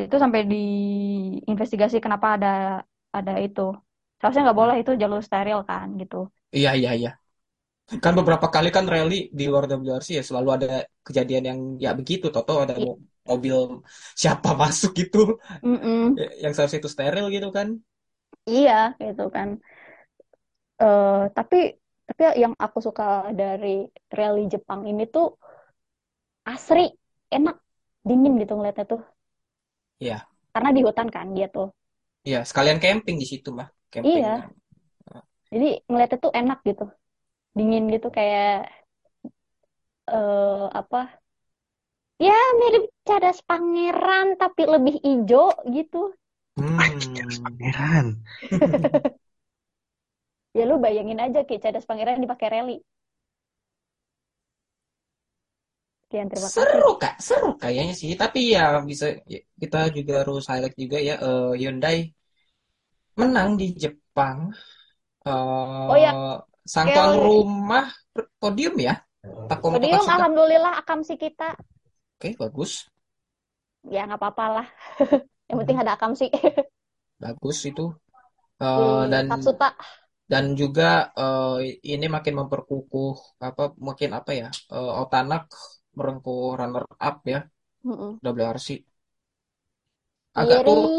itu 0.00 0.16
sampai 0.22 0.40
diinvestigasi 0.52 1.96
kenapa 2.04 2.26
ada 2.36 2.48
ada 3.16 3.32
itu 3.46 3.60
seharusnya 4.18 4.42
nggak 4.46 4.58
Mm. 4.58 4.62
boleh 4.62 4.76
itu 4.82 4.90
jalur 5.02 5.20
steril 5.26 5.58
kan 5.70 5.86
gitu 6.00 6.16
Iya, 6.56 6.68
iya, 6.78 6.90
iya. 6.98 7.08
Kan 8.04 8.12
beberapa 8.18 8.46
kali 8.54 8.68
kan 8.76 8.84
rally 8.94 9.14
di 9.38 9.42
luar 9.50 9.64
WRC 9.70 10.08
ya 10.18 10.22
selalu 10.28 10.48
ada 10.56 10.66
kejadian 11.06 11.44
yang 11.50 11.60
ya 11.84 11.90
begitu. 11.98 12.26
Toto 12.34 12.52
ada 12.64 12.74
I- 12.76 12.86
mo- 12.86 13.00
mobil 13.30 13.56
siapa 14.22 14.48
masuk 14.62 14.90
gitu 15.00 15.18
Mm-mm. 15.64 16.18
ya- 16.18 16.32
yang 16.44 16.52
seharusnya 16.54 16.80
itu 16.82 16.90
steril 16.94 17.26
gitu 17.34 17.48
kan. 17.56 17.68
Iya, 18.50 18.72
gitu 19.04 19.22
kan. 19.34 19.48
Eh, 20.82 21.22
tapi 21.36 21.56
tapi 22.08 22.22
yang 22.42 22.54
aku 22.64 22.78
suka 22.86 23.04
dari 23.40 23.68
rally 24.18 24.42
Jepang 24.52 24.80
ini 24.90 25.02
tuh 25.14 25.26
asri, 26.52 26.84
enak, 27.36 27.56
dingin 28.08 28.32
gitu 28.40 28.52
ngeliatnya 28.56 28.84
tuh. 28.92 29.00
Iya, 30.00 30.28
Karena 30.54 30.70
di 30.76 30.80
hutan 30.86 31.08
kan 31.14 31.26
dia 31.36 31.46
tuh. 31.56 31.68
iya 32.28 32.38
sekalian 32.48 32.78
camping 32.84 33.16
di 33.22 33.26
situ 33.32 33.48
mah. 33.58 33.68
Iya, 34.02 34.26
Camping. 34.28 34.28
jadi 35.52 35.66
ngeliatnya 35.88 36.18
tuh 36.24 36.32
enak 36.40 36.58
gitu. 36.68 36.82
Dingin 37.58 37.84
gitu 37.94 38.08
kayak 38.18 38.46
eh 40.14 40.68
apa? 40.80 41.00
Ya 42.26 42.34
mirip 42.58 42.84
cadas 43.06 43.38
pangeran 43.48 44.26
tapi 44.42 44.62
lebih 44.74 44.94
hijau 45.06 45.46
gitu. 45.76 46.00
Hmm. 46.56 46.78
pangeran. 47.44 48.06
Ya 50.58 50.64
lu 50.70 50.76
bayangin 50.84 51.18
aja 51.26 51.40
kayak 51.46 51.62
cadas 51.64 51.84
pangeran 51.88 52.22
dipakai 52.24 52.48
rally. 52.54 52.76
Sekian 56.06 56.28
terima 56.32 56.50
kasih. 56.56 56.80
Seru 56.80 56.90
kak, 57.02 57.14
seru 57.26 57.48
kayaknya 57.62 57.94
sih. 58.00 58.10
Tapi 58.22 58.38
ya 58.54 58.62
bisa 58.90 59.06
ya, 59.32 59.38
kita 59.62 59.78
juga 59.96 60.12
harus 60.22 60.42
highlight 60.50 60.76
juga 60.82 60.98
ya 61.08 61.14
eh, 61.26 61.50
Hyundai 61.60 61.96
menang 63.18 63.50
di 63.60 63.66
Jepang. 63.82 64.38
Oh 65.88 65.96
ya, 65.96 66.12
sang 66.72 66.88
tuan 66.94 67.12
rumah 67.24 67.84
podium 68.40 68.74
ya. 68.80 68.94
Takuma 69.50 69.76
Podium, 69.76 69.92
Takatsuka. 69.92 70.12
alhamdulillah 70.16 70.72
akamsi 70.80 71.14
kita. 71.20 71.48
Oke, 72.18 72.34
bagus. 72.38 72.72
Ya 73.94 74.00
nggak 74.06 74.20
apa-apa 74.20 74.44
lah. 74.56 74.66
Yang 75.48 75.58
penting 75.60 75.78
ada 75.80 75.92
akamsi 75.96 76.26
Bagus 77.22 77.58
itu. 77.70 77.84
di 78.74 78.82
Eh, 78.82 79.02
dan 79.12 79.26
Katsuta. 79.28 79.68
Dan 80.32 80.44
juga 80.60 80.84
eh, 81.20 81.52
ini 81.92 82.06
makin 82.16 82.34
memperkukuh 82.40 83.10
apa 83.46 83.62
mungkin 83.86 84.10
apa 84.18 84.30
ya 84.40 84.46
eh, 84.74 84.90
Otanak 85.02 85.42
merengkuh 85.98 86.38
runner 86.58 86.84
up 87.08 87.16
ya. 87.32 87.38
Mm-mm. 87.84 88.20
WRC 88.24 88.68
agak 90.40 90.60
turun. 90.66 90.90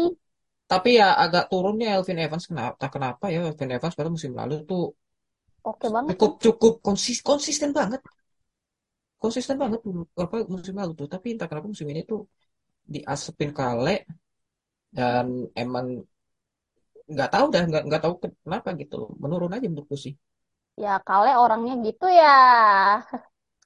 Tapi 0.72 0.90
ya 1.00 1.08
agak 1.24 1.44
turunnya 1.52 1.86
Elvin 1.96 2.18
Evans. 2.24 2.44
Kenapa 2.50 2.74
tak 2.82 2.90
kenapa 2.94 3.24
ya 3.34 3.38
Elvin 3.48 3.70
Evans 3.76 3.94
pada 3.98 4.10
musim 4.14 4.32
lalu 4.40 4.54
tuh 4.70 4.82
Oke 5.70 5.86
banget 5.94 6.16
cukup 6.18 6.32
cukup 6.44 6.72
konsis 6.86 7.18
konsisten 7.28 7.70
banget. 7.78 8.00
Konsisten 9.22 9.56
banget 9.62 9.80
dulu 9.86 10.00
apa 10.24 10.36
musim 10.54 10.74
lalu 10.80 10.92
tuh. 11.00 11.08
Tapi 11.14 11.26
entah 11.34 11.48
kenapa 11.50 11.68
musim 11.72 11.88
ini 11.92 12.02
tuh 12.10 12.20
diasepin 12.94 13.50
kale 13.58 13.94
dan 14.96 15.26
emang 15.62 15.86
nggak 17.12 17.30
tahu 17.34 17.46
dah 17.54 17.62
nggak 17.70 17.82
nggak 17.88 18.02
tahu 18.04 18.14
kenapa 18.44 18.68
gitu 18.80 18.96
menurun 19.22 19.54
aja 19.56 19.66
menurutku 19.70 19.96
sih. 20.04 20.14
Ya 20.76 21.00
kale 21.06 21.32
orangnya 21.38 21.74
gitu 21.86 22.06
ya. 22.20 22.36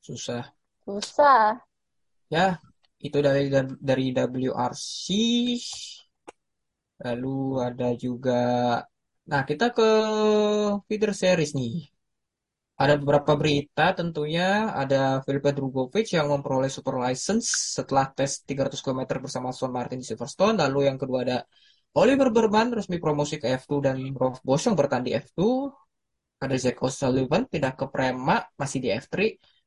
susah. 0.06 0.42
Susah. 0.84 1.60
ya 2.30 2.62
itu 3.06 3.18
dari 3.26 3.50
dari 3.88 4.06
WRC 4.14 5.04
lalu 7.04 7.28
ada 7.66 7.88
juga 8.04 8.40
nah 9.30 9.42
kita 9.48 9.66
ke 9.76 9.88
feeder 10.86 11.12
series 11.22 11.52
nih. 11.58 11.72
Ada 12.80 12.94
beberapa 12.96 13.32
berita 13.40 13.92
tentunya. 13.92 14.72
Ada 14.72 15.20
Felipe 15.24 15.52
Drugovich 15.56 16.10
yang 16.16 16.26
memperoleh 16.32 16.72
super 16.72 16.96
license 17.04 17.76
setelah 17.76 18.08
tes 18.16 18.40
300 18.48 18.80
km 18.80 19.00
bersama 19.24 19.52
Aston 19.52 19.68
Martin 19.76 20.00
di 20.00 20.06
Silverstone. 20.08 20.56
Lalu 20.62 20.88
yang 20.88 20.96
kedua 20.96 21.20
ada 21.26 21.38
Oliver 21.94 22.28
Berman 22.30 22.68
resmi 22.78 22.96
promosi 23.02 23.34
ke 23.42 23.46
F2 23.58 23.82
dan 23.86 23.98
Rolf 24.20 24.38
Bosch 24.46 24.64
yang 24.66 24.76
bertahan 24.78 25.04
di 25.06 25.12
F2 25.14 25.70
ada 26.44 26.56
Zach 26.64 26.78
O'Sullivan 26.86 27.42
pindah 27.52 27.72
ke 27.78 27.84
Prema 27.92 28.36
masih 28.60 28.78
di 28.84 28.88
F3 28.94 29.26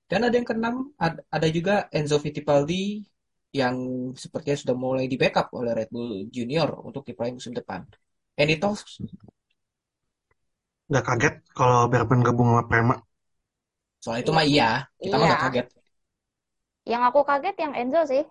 dan 0.09 0.19
ada 0.27 0.35
yang 0.39 0.47
keenam 0.47 0.75
ad- 0.97 1.23
ada 1.35 1.47
juga 1.51 1.73
Enzo 1.91 2.17
Fittipaldi 2.23 3.03
yang 3.53 3.75
sepertinya 4.17 4.57
sudah 4.61 4.75
mulai 4.85 5.05
di 5.11 5.15
backup 5.21 5.47
oleh 5.53 5.71
Red 5.77 5.89
Bull 5.93 6.25
Junior 6.35 6.69
untuk 6.87 7.03
di 7.07 7.13
musim 7.37 7.53
depan. 7.53 7.81
Any 8.39 8.57
thoughts? 8.57 8.97
Gak 10.93 11.03
kaget 11.07 11.33
kalau 11.57 11.79
Berben 11.91 12.19
gabung 12.27 12.49
sama 12.51 12.63
Prema. 12.69 12.95
Soal 14.03 14.17
itu 14.21 14.31
Iya. 14.31 14.37
mah 14.37 14.45
iya, 14.51 14.65
kita 15.03 15.15
mah 15.17 15.25
Iya. 15.25 15.29
nggak 15.29 15.41
kaget. 15.43 15.65
Yang 16.91 17.01
aku 17.11 17.21
kaget 17.29 17.55
yang 17.63 17.73
Enzo 17.81 18.01
sih. 18.11 18.23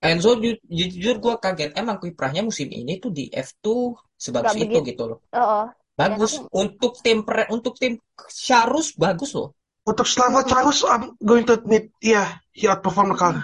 Enzo 0.00 0.30
ju- 0.40 0.60
jujur 0.64 1.16
gue 1.20 1.34
kaget. 1.44 1.70
Emang 1.76 2.00
kiprahnya 2.00 2.42
musim 2.48 2.68
ini 2.72 2.96
tuh 3.02 3.12
di 3.12 3.28
F2 3.28 3.92
sebagus 4.16 4.56
itu 4.56 4.78
gitu 4.80 5.02
loh. 5.10 5.18
Oh, 5.32 5.72
dan 6.00 6.10
Bagus 6.16 6.32
aku 6.32 6.48
untuk 6.56 6.92
tim 7.04 7.18
pre- 7.28 7.48
untuk 7.52 7.76
tim 7.76 8.00
Charus 8.32 8.96
bagus 8.96 9.36
loh. 9.36 9.52
Untuk 9.84 10.06
Slava. 10.08 10.40
Charus, 10.48 10.84
I'm 10.88 11.16
going 11.20 11.44
to 11.48 11.60
admit, 11.60 11.92
yeah, 12.00 12.40
he 12.56 12.64
outperformed 12.68 13.12
the 13.12 13.18
car. 13.20 13.34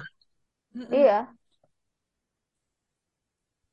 Mm-mm. 0.77 0.93
iya. 0.93 1.37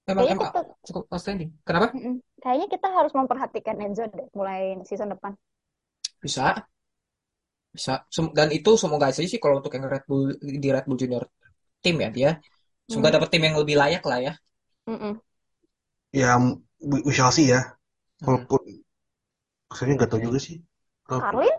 Emang 0.04 0.26
Kayaknya 0.26 0.36
emang 0.36 0.48
kita 0.52 0.62
cukup 0.88 1.04
outstanding. 1.16 1.50
Kenapa? 1.64 1.96
Kayaknya 2.44 2.68
kita 2.76 2.88
harus 2.98 3.14
memperhatikan 3.16 3.78
Enzo 3.86 4.04
deh 4.12 4.28
mulai 4.36 4.76
season 4.88 5.10
depan. 5.16 5.32
Bisa, 6.22 6.56
bisa. 7.76 7.94
Sem- 8.16 8.34
Dan 8.38 8.50
itu 8.58 8.72
semoga 8.82 9.06
aja 9.10 9.22
sih 9.26 9.40
kalau 9.44 9.56
untuk 9.60 9.74
yang 9.76 9.86
Red 9.94 10.04
Bull 10.10 10.24
di 10.64 10.68
Red 10.76 10.86
Bull 10.88 11.00
Junior 11.02 11.24
tim 11.84 11.96
ya 12.04 12.10
dia 12.18 12.30
semoga 12.94 13.12
Hmm. 13.12 13.18
dapat 13.18 13.30
tim 13.34 13.44
yang 13.48 13.58
lebih 13.62 13.76
layak 13.82 14.04
lah 14.10 14.20
ya. 14.28 14.34
Mm-mm. 14.90 15.14
Ya, 16.14 16.38
we, 16.82 17.02
we 17.06 17.14
shall 17.14 17.32
see 17.32 17.50
ya. 17.50 17.62
Hmm. 18.22 18.44
Walaupun, 18.48 18.62
saya 19.78 19.92
nggak 19.96 20.10
tahu 20.12 20.22
juga 20.28 20.40
sih. 20.46 20.56
Walaupun, 21.08 21.42
Carlin? 21.42 21.58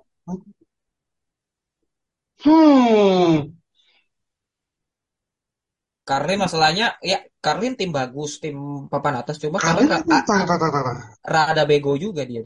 hmm, 2.44 3.54
Karlin 6.08 6.38
masalahnya 6.44 6.86
ya 7.10 7.16
Karlin 7.44 7.74
tim 7.80 7.90
bagus, 7.98 8.30
tim 8.42 8.56
papan 8.92 9.14
atas 9.20 9.36
cuma 9.42 9.58
Carlin 9.60 9.88
kadang 9.88 9.90
itu, 10.00 10.12
ka- 10.12 10.24
tar, 10.28 10.40
a- 10.40 10.48
tar, 10.48 10.58
tar, 10.62 10.70
tar, 10.74 10.82
tar. 10.86 10.96
rada 11.34 11.62
bego 11.70 11.92
juga 12.04 12.22
dia. 12.30 12.42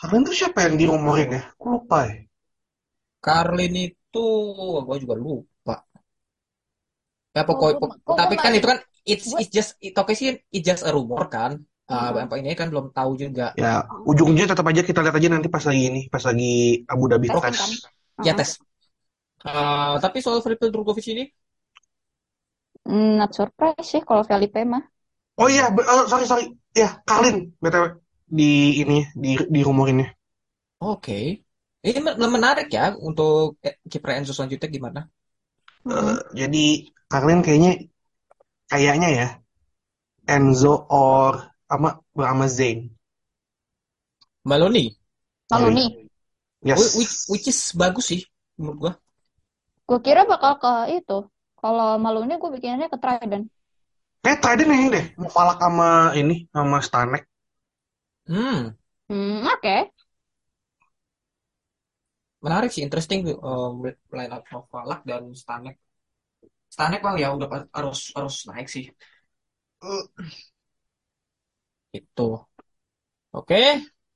Carlin 0.00 0.22
tuh 0.28 0.36
siapa 0.38 0.58
yang 0.64 0.74
dirumorin 0.80 1.30
ya? 1.36 1.42
Aku 1.58 1.64
lupa 1.74 1.98
ya. 2.08 2.14
Karlin 3.24 3.74
itu 3.84 3.98
gue 4.86 4.96
juga 5.02 5.14
lupa. 5.24 5.72
Ya 7.36 7.42
Kok 7.48 7.58
pokoknya 7.58 7.74
gue 7.80 7.80
pok- 7.82 7.98
kok 8.06 8.16
gue 8.16 8.16
tapi 8.20 8.34
kan 8.42 8.52
itu 8.58 8.66
kan 8.70 8.78
it's 9.12 9.26
it's 9.40 9.50
just 9.56 9.70
itu 9.86 9.96
oke 10.02 10.12
sih 10.20 10.28
it's 10.54 10.64
just 10.68 10.82
a 10.88 10.90
rumor 10.96 11.22
kan. 11.34 11.52
Ah, 11.90 12.08
Mm-mm. 12.10 12.24
apa 12.24 12.34
ini 12.40 12.50
kan 12.60 12.68
belum 12.72 12.86
tahu 12.96 13.10
juga. 13.22 13.44
Ya, 13.62 13.86
ujungnya 14.10 14.44
tetap 14.50 14.66
aja 14.70 14.82
kita 14.88 14.98
lihat 15.04 15.14
aja 15.18 15.28
nanti 15.30 15.48
pas 15.54 15.62
lagi 15.68 15.82
ini, 15.90 16.00
pas 16.12 16.22
lagi 16.28 16.82
Abu 16.92 17.04
Dhabi 17.10 17.28
tes. 17.30 17.60
kan. 17.60 17.70
Ya 18.26 18.32
Heeh. 18.32 18.38
tes. 18.38 18.50
Ah, 19.46 19.94
tapi 20.04 20.18
soal 20.24 20.40
Felipe 20.44 20.66
Drugovich 20.72 21.08
ini 21.14 21.22
Hmm, 22.88 23.08
Not 23.20 23.30
surprise 23.38 23.86
sih 23.92 24.00
kalau 24.08 24.24
Felipe 24.30 24.60
mah. 24.72 24.82
Oh 25.42 25.48
iya, 25.54 25.64
oh, 25.92 26.04
sorry 26.10 26.26
sorry. 26.30 26.44
Ya, 26.80 26.88
Carlin 27.08 27.36
BTW 27.62 27.84
di 28.38 28.50
ini 28.82 28.98
di 29.22 29.30
di 29.54 29.60
rumorinnya. 29.66 30.06
Oke. 30.78 31.43
Ini 31.88 31.98
men- 32.06 32.32
menarik 32.36 32.68
ya 32.76 32.84
untuk 33.08 33.60
eh, 33.66 33.74
kiper 33.90 34.10
Enzo 34.18 34.32
selanjutnya 34.36 34.68
gimana? 34.76 35.00
Eh, 35.94 36.16
jadi 36.40 36.64
Carlin 37.10 37.40
kayaknya 37.46 37.70
kayaknya 38.70 39.08
ya 39.18 39.26
Enzo 40.34 40.74
or 41.02 41.32
sama 41.68 41.90
sama 42.28 42.46
Zayn. 42.56 42.78
Maloney, 44.44 44.96
Maloney. 45.50 46.08
Yes. 46.62 46.80
Whi- 46.96 46.98
which, 47.00 47.14
which 47.32 47.46
is 47.52 47.60
bagus 47.76 48.06
sih 48.12 48.20
menurut 48.58 48.78
gua. 48.82 48.92
Gue 49.88 49.98
kira 50.06 50.20
bakal 50.32 50.52
ke 50.62 50.70
itu. 50.98 51.14
Kalau 51.60 51.88
Maloney 52.04 52.34
gue 52.42 52.50
bikinnya 52.54 52.86
ke 52.92 52.98
Trident. 53.02 53.44
Kayak 54.22 54.38
Trident 54.42 54.72
ini 54.76 54.86
deh, 54.94 55.04
Mubalak 55.22 55.58
sama 55.62 55.88
ini 56.20 56.36
sama 56.54 56.78
Stanek. 56.86 57.22
Hmm, 58.26 58.76
Hmm, 59.08 59.46
oke. 59.54 59.74
Menarik 62.44 62.70
sih, 62.74 62.82
interesting 62.86 63.20
um, 63.48 63.72
line 64.16 64.32
up 64.36 64.44
of 64.56 64.64
Falak 64.72 65.00
dan 65.08 65.22
Stanek. 65.32 65.76
Stanek 66.74 67.00
well 67.04 67.16
ya 67.22 67.28
udah 67.36 67.48
harus 67.76 67.98
harus 68.16 68.36
naik 68.50 68.66
sih. 68.74 68.84
Eh, 69.84 70.04
Itu. 71.98 72.22
Oke, 73.34 73.56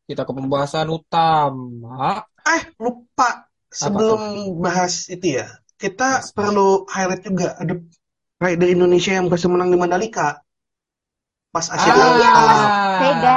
kita 0.08 0.22
ke 0.26 0.32
pembahasan 0.38 0.88
utama. 0.98 2.22
Eh, 2.46 2.62
lupa 2.78 3.28
sebelum 3.68 4.20
bahas 4.64 5.10
itu 5.14 5.26
ya, 5.38 5.46
kita 5.82 6.22
Yes. 6.22 6.30
perlu 6.36 6.86
highlight 6.88 7.22
juga 7.28 7.48
ada 7.60 7.74
rider 8.42 8.68
Indonesia 8.70 9.12
yang 9.18 9.26
berhasil 9.28 9.50
menang 9.50 9.70
di 9.74 9.78
Mandalika 9.78 10.40
pas 11.52 11.66
Asia 11.72 11.92
Ah. 11.92 12.98
Vega. 13.00 13.36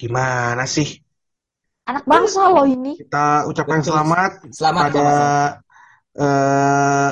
Gimana 0.00 0.66
sih? 0.66 1.03
Anak 1.84 2.04
bangsa 2.08 2.48
loh 2.48 2.64
ini. 2.64 2.96
Kita 2.96 3.44
ucapkan 3.44 3.80
Betul. 3.84 3.88
selamat 3.92 4.30
Selamat 4.56 4.82
pada 4.88 5.04
selamat. 5.04 5.52
eh 6.16 7.10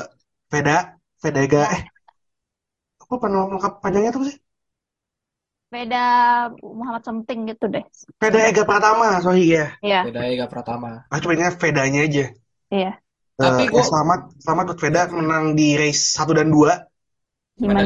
Veda, 0.49 0.77
Vedega, 1.21 1.61
Ya. 1.65 1.69
eh 1.77 1.81
apa 3.13 3.25
nama 3.29 3.45
lengkap 3.53 3.73
panjangnya 3.81 4.11
tuh 4.13 4.25
sih? 4.29 4.37
Beda 5.69 6.05
Muhammad 6.61 7.01
something 7.05 7.39
gitu 7.49 7.65
deh. 7.69 7.81
Veda 8.21 8.39
Ega 8.49 8.63
Pratama, 8.65 9.21
sorry 9.21 9.53
ya. 9.53 9.73
Iya, 9.81 10.05
Beda 10.09 10.21
Ega 10.29 10.45
Pratama. 10.49 11.05
Aku 11.09 11.29
cuma 11.29 11.33
ingat 11.37 11.57
Vedanya 11.61 12.01
aja. 12.05 12.25
iya. 12.73 12.91
Tapi 13.33 13.65
Eh, 13.65 13.69
gua- 13.73 13.81
ya 13.81 13.85
selamat, 13.89 14.19
selamat 14.45 14.63
buat 14.69 14.79
Veda 14.81 15.01
menang 15.09 15.45
di 15.57 15.67
race 15.73 16.17
1 16.17 16.33
dan 16.37 16.53
2 16.53 16.85
Gimana 17.57 17.85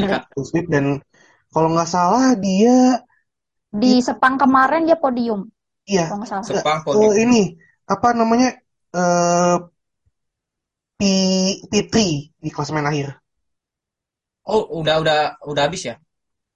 dan 0.71 0.99
kalau 1.51 1.67
nggak 1.71 1.89
salah 1.91 2.35
dia 2.39 3.03
Di 3.71 3.99
Sepang 3.99 4.39
kemarin 4.39 4.87
dia 4.87 4.95
podium. 4.95 5.47
Iya. 5.87 6.05
Sepang 6.43 6.79
eh, 6.79 6.83
podium. 6.83 7.13
ini 7.15 7.55
apa 7.87 8.11
namanya 8.11 8.53
eh 8.93 9.57
P 10.97 11.01
P3 11.69 11.95
di 12.41 12.49
klasemen 12.49 12.85
akhir. 12.85 13.15
Oh, 14.47 14.81
udah 14.81 15.03
udah 15.03 15.19
udah 15.45 15.63
habis 15.67 15.85
ya? 15.87 15.95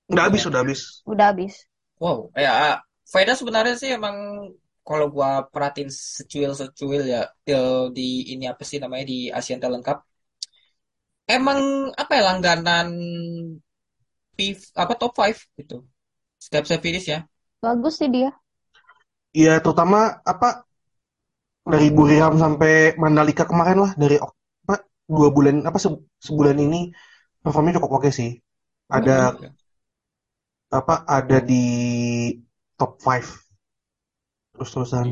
Udah 0.10 0.28
habis, 0.28 0.44
udah 0.48 0.60
habis. 0.64 0.82
Udah 1.06 1.26
habis. 1.30 1.54
Wow, 2.02 2.34
ya 2.34 2.82
Veda 3.12 3.36
sebenarnya 3.38 3.76
sih 3.78 3.92
emang 3.94 4.16
kalau 4.82 5.14
gua 5.14 5.46
perhatiin 5.46 5.92
secuil-secuil 5.92 7.04
ya 7.06 7.30
di 7.94 8.34
ini 8.34 8.50
apa 8.50 8.64
sih 8.66 8.82
namanya 8.82 9.06
di 9.06 9.30
Asian 9.30 9.62
Talent 9.62 9.86
Cup. 9.86 10.02
Emang 11.30 11.92
apa 11.94 12.12
ya 12.18 12.24
langganan 12.34 12.88
P, 14.34 14.58
apa 14.74 14.94
top 14.98 15.14
5 15.14 15.38
gitu. 15.60 15.86
Setiap 16.42 16.66
saya 16.66 16.82
finish 16.82 17.08
ya. 17.12 17.22
Bagus 17.62 18.02
sih 18.02 18.10
dia. 18.10 18.34
Iya, 19.40 19.52
terutama 19.64 19.98
apa 20.32 20.48
dari 21.72 21.88
Buriram 21.94 22.34
sampai 22.44 22.98
Mandalika 22.98 23.44
kemarin 23.46 23.78
lah 23.86 23.92
dari 23.98 24.18
apa 24.18 24.74
dua 25.06 25.30
bulan 25.36 25.62
apa 25.68 25.78
se- 25.78 26.02
sebulan 26.26 26.58
ini 26.58 26.90
performnya 27.44 27.78
cukup 27.80 27.92
oke 28.02 28.10
sih. 28.14 28.30
Ada 28.92 29.38
apa 30.72 30.96
ada 31.18 31.38
di 31.50 31.64
top 32.78 33.00
5 33.06 33.28
terus-terusan. 34.54 35.08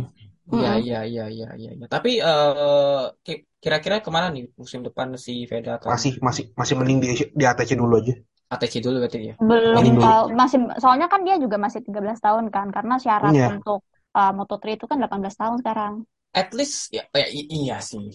Iya, 0.54 0.68
Mm-mm. 0.68 0.80
iya, 0.84 0.96
iya, 1.10 1.22
iya, 1.36 1.46
iya. 1.60 1.70
iya. 1.78 1.86
Tapi 1.94 2.10
eh, 2.28 3.04
ki- 3.26 3.42
kira-kira 3.62 3.96
ke 4.06 4.10
mana 4.16 4.28
nih 4.36 4.44
musim 4.62 4.80
depan 4.88 5.08
si 5.26 5.32
Veda 5.52 5.72
akan 5.80 5.94
Masih 5.94 6.14
masih 6.28 6.44
masih 6.60 6.76
mending 6.80 7.00
di 7.04 7.08
di 7.40 7.44
ATC 7.52 7.72
dulu 7.82 7.94
aja. 8.00 8.14
ATC 8.54 8.76
dulu 8.86 8.96
berarti 9.04 9.20
ya? 9.30 9.36
Belum 9.50 9.86
tahu 10.04 10.22
masih 10.40 10.58
soalnya 10.84 11.08
kan 11.14 11.22
dia 11.28 11.36
juga 11.44 11.58
masih 11.66 11.82
13 11.86 12.20
tahun 12.26 12.46
kan 12.56 12.68
karena 12.76 12.96
syarat 13.06 13.36
Iya. 13.36 13.52
untuk 13.52 13.80
uh, 14.20 14.32
Moto3 14.38 14.72
itu 14.78 14.86
kan 14.90 14.98
18 15.02 15.36
tahun 15.42 15.56
sekarang. 15.62 15.94
At 16.42 16.50
least 16.58 16.90
ya, 16.98 17.04
ya 17.22 17.28
i- 17.38 17.50
iya 17.60 17.78
sih. 17.90 18.06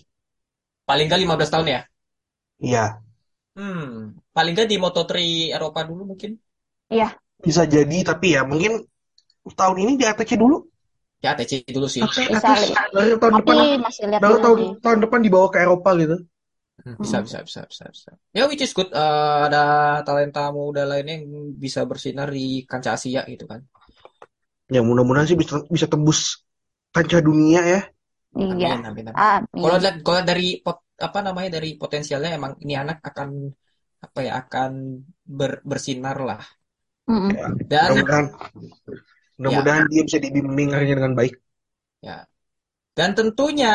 Paling 0.88 1.04
nggak 1.08 1.22
15 1.24 1.50
tahun 1.54 1.68
ya? 1.74 1.80
Iya, 2.58 3.02
Hmm, 3.56 3.84
paling 4.34 4.52
nggak 4.54 4.68
di 4.72 4.76
Moto3 4.82 5.12
Eropa 5.56 5.80
dulu 5.88 6.02
mungkin. 6.10 6.30
bisa 7.44 7.62
jadi 7.74 7.96
tapi 8.10 8.26
ya 8.36 8.42
mungkin 8.50 8.72
tahun 9.60 9.76
ini 9.84 9.92
di 10.00 10.04
ATC 10.10 10.32
dulu. 10.42 10.56
Ya 11.24 11.28
ATC 11.32 11.52
dulu 11.76 11.88
sih. 11.96 12.06
Atau 12.06 12.22
Bisa, 12.30 12.38
at 12.38 12.44
least 12.48 12.64
Li. 12.64 12.72
baru 12.94 13.14
tahun 13.22 13.34
depan 13.40 13.56
masih 13.84 14.04
lihat 14.10 14.24
baru 14.24 14.36
dulu 14.36 14.44
tahun 14.44 14.58
sih. 14.58 14.70
tahun 14.84 14.98
depan 15.04 15.20
dibawa 15.26 15.46
ke 15.52 15.58
Eropa 15.64 15.90
gitu. 16.02 16.16
Hmm, 16.84 16.96
Bisa, 17.02 17.18
bisa, 17.26 17.38
bisa, 17.46 17.60
bisa, 17.70 17.84
bisa. 17.94 18.10
Ya, 18.36 18.42
which 18.50 18.62
is 18.66 18.72
good. 18.76 18.90
Eh, 18.92 19.38
ada 19.48 19.58
talenta 20.06 20.40
muda 20.58 20.82
lainnya 20.90 21.14
yang 21.22 21.26
bisa 21.64 21.80
bersinar 21.90 22.28
di 22.36 22.66
kancah 22.70 22.92
Asia 22.98 23.22
gitu 23.32 23.44
kan. 23.52 23.60
Ya 24.72 24.81
mudah-mudahan 24.81 25.29
sih 25.29 25.38
bisa 25.38 25.61
bisa 25.68 25.87
tembus 25.92 26.44
kancah 26.94 27.20
dunia 27.20 27.61
ya. 27.64 27.81
Iya. 28.38 28.68
Amin, 28.68 28.81
amin, 28.88 29.07
amin. 29.12 29.24
Amin. 29.24 29.79
Kalau 30.05 30.20
dari 30.29 30.44
pot, 30.64 30.77
apa 31.07 31.18
namanya 31.27 31.48
dari 31.57 31.68
potensialnya 31.81 32.31
emang 32.38 32.53
ini 32.64 32.74
anak 32.83 32.98
akan 33.09 33.29
apa 34.05 34.18
ya 34.27 34.33
akan 34.42 34.70
ber- 35.38 35.62
bersinar 35.70 36.16
lah. 36.29 36.42
Mm-mm. 37.09 37.33
Dan 37.72 37.92
Mudah-mudahan 37.92 38.27
mudah-mudahan 39.38 39.85
dia 39.90 40.03
bisa 40.07 40.18
dibimbing 40.24 40.70
akhirnya 40.74 40.96
dengan 41.03 41.14
baik. 41.18 41.35
ya 42.07 42.16
dan 42.98 43.11
tentunya 43.18 43.68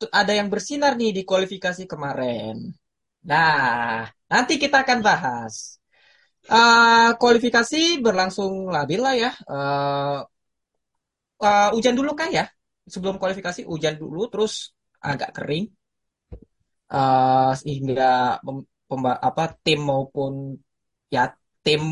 tu- 0.00 0.10
ada 0.20 0.32
yang 0.38 0.48
bersinar 0.54 0.92
nih 1.00 1.10
di 1.18 1.22
kualifikasi 1.30 1.84
kemarin. 1.92 2.56
Nah, 3.30 4.06
nanti 4.32 4.54
kita 4.62 4.76
akan 4.84 5.00
bahas. 5.08 5.54
Eh, 6.50 7.10
kualifikasi 7.20 8.02
berlangsung 8.04 8.52
labil 8.74 9.00
lah 9.04 9.14
ya. 9.14 9.30
Eh, 9.50 10.18
eh, 11.44 11.68
hujan 11.74 11.94
dulu 11.98 12.10
kah 12.18 12.28
ya? 12.32 12.44
Sebelum 12.92 13.16
kualifikasi 13.20 13.62
hujan 13.70 13.94
dulu, 14.02 14.26
terus 14.32 14.74
agak 15.02 15.30
kering. 15.36 15.64
Eh, 16.92 17.50
sehingga 17.60 18.04
apa 19.28 19.42
tim 19.64 19.80
maupun 19.90 20.32
ya 21.14 21.20
tim 21.64 21.82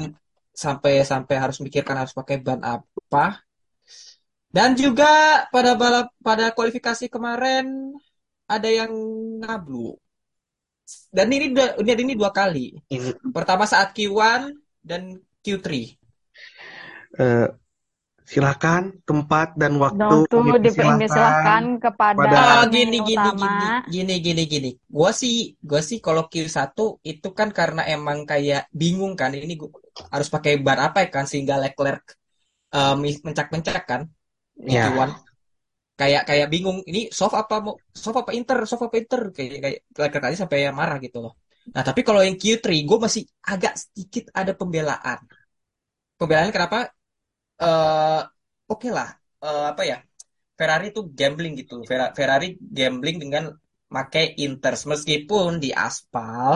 sampai 0.63 0.93
sampai 1.11 1.35
harus 1.43 1.59
mikirkan 1.65 1.97
harus 2.01 2.15
pakai 2.19 2.37
ban 2.45 2.61
apa. 2.75 3.41
Dan 4.51 4.75
juga 4.75 5.47
pada 5.55 5.73
balap 5.79 6.11
pada 6.27 6.51
kualifikasi 6.51 7.07
kemarin 7.07 7.95
ada 8.51 8.67
yang 8.71 8.91
ngablu. 9.43 9.95
Dan 11.11 11.27
ini 11.31 11.47
dua, 11.51 11.75
ini, 11.79 11.91
ini 11.97 12.15
dua 12.15 12.31
kali. 12.31 12.75
Ini 12.87 13.11
Pertama 13.31 13.65
saat 13.67 13.91
Q1 13.93 14.51
dan 14.83 15.03
Q3. 15.41 15.69
eh, 17.19 17.49
silakan 18.23 19.03
tempat 19.03 19.59
dan 19.59 19.75
waktu 19.83 19.99
Waktu 19.99 20.37
dipersilahkan. 20.63 20.63
dipersilahkan 20.63 21.63
kepada 21.83 22.15
pada- 22.15 22.31
pemain 22.31 22.71
gini 22.71 22.99
gini 23.03 23.19
utama. 23.19 23.35
gini 23.35 23.67
gini 23.91 24.15
gini 24.23 24.43
gini. 24.47 24.71
Gua 24.87 25.11
sih 25.11 25.59
gua 25.59 25.83
sih 25.83 25.99
kalau 25.99 26.31
Q1 26.31 26.71
itu 27.03 27.29
kan 27.35 27.51
karena 27.51 27.83
emang 27.91 28.23
kayak 28.23 28.71
bingung 28.71 29.19
kan 29.19 29.35
ini 29.35 29.59
gua 29.59 29.75
harus 30.15 30.31
pakai 30.31 30.63
ban 30.63 30.79
apa 30.79 31.03
ya 31.03 31.09
kan 31.11 31.27
sehingga 31.27 31.59
Leclerc 31.59 32.05
eh, 32.71 32.95
mencak-mencak 33.27 33.83
kan 33.85 34.03
Ya. 34.61 34.93
Q1. 34.93 35.11
Kayak 36.01 36.23
kayak 36.29 36.47
bingung 36.53 36.79
ini 36.91 37.01
soft 37.19 37.35
apa 37.43 37.55
mau 37.65 37.75
soft 38.05 38.19
apa 38.23 38.31
inter 38.39 38.59
soft 38.71 38.85
apa 38.89 38.97
inter 39.03 39.21
kayak 39.37 39.81
kayak 39.95 40.25
aja 40.29 40.39
sampai 40.43 40.59
marah 40.81 40.97
gitu 41.05 41.19
loh. 41.25 41.33
Nah, 41.75 41.83
tapi 41.89 42.01
kalau 42.07 42.21
yang 42.27 42.37
Q3 42.41 42.81
gue 42.89 42.99
masih 43.07 43.23
agak 43.53 43.73
sedikit 43.83 44.25
ada 44.41 44.53
pembelaan. 44.61 45.19
Pembelaan 46.19 46.53
kenapa? 46.57 46.79
eh 47.63 48.21
oke 48.73 48.89
lah 48.99 49.11
Eh, 49.45 49.65
apa 49.73 49.83
ya? 49.91 49.97
Ferrari 50.59 50.87
tuh 50.97 51.05
gambling 51.19 51.55
gitu. 51.61 51.75
Fer- 51.91 52.13
Ferrari 52.19 52.47
gambling 52.79 53.17
dengan 53.25 53.45
pakai 53.95 54.25
inters 54.45 54.83
meskipun 54.93 55.51
di 55.65 55.71
aspal 55.87 56.55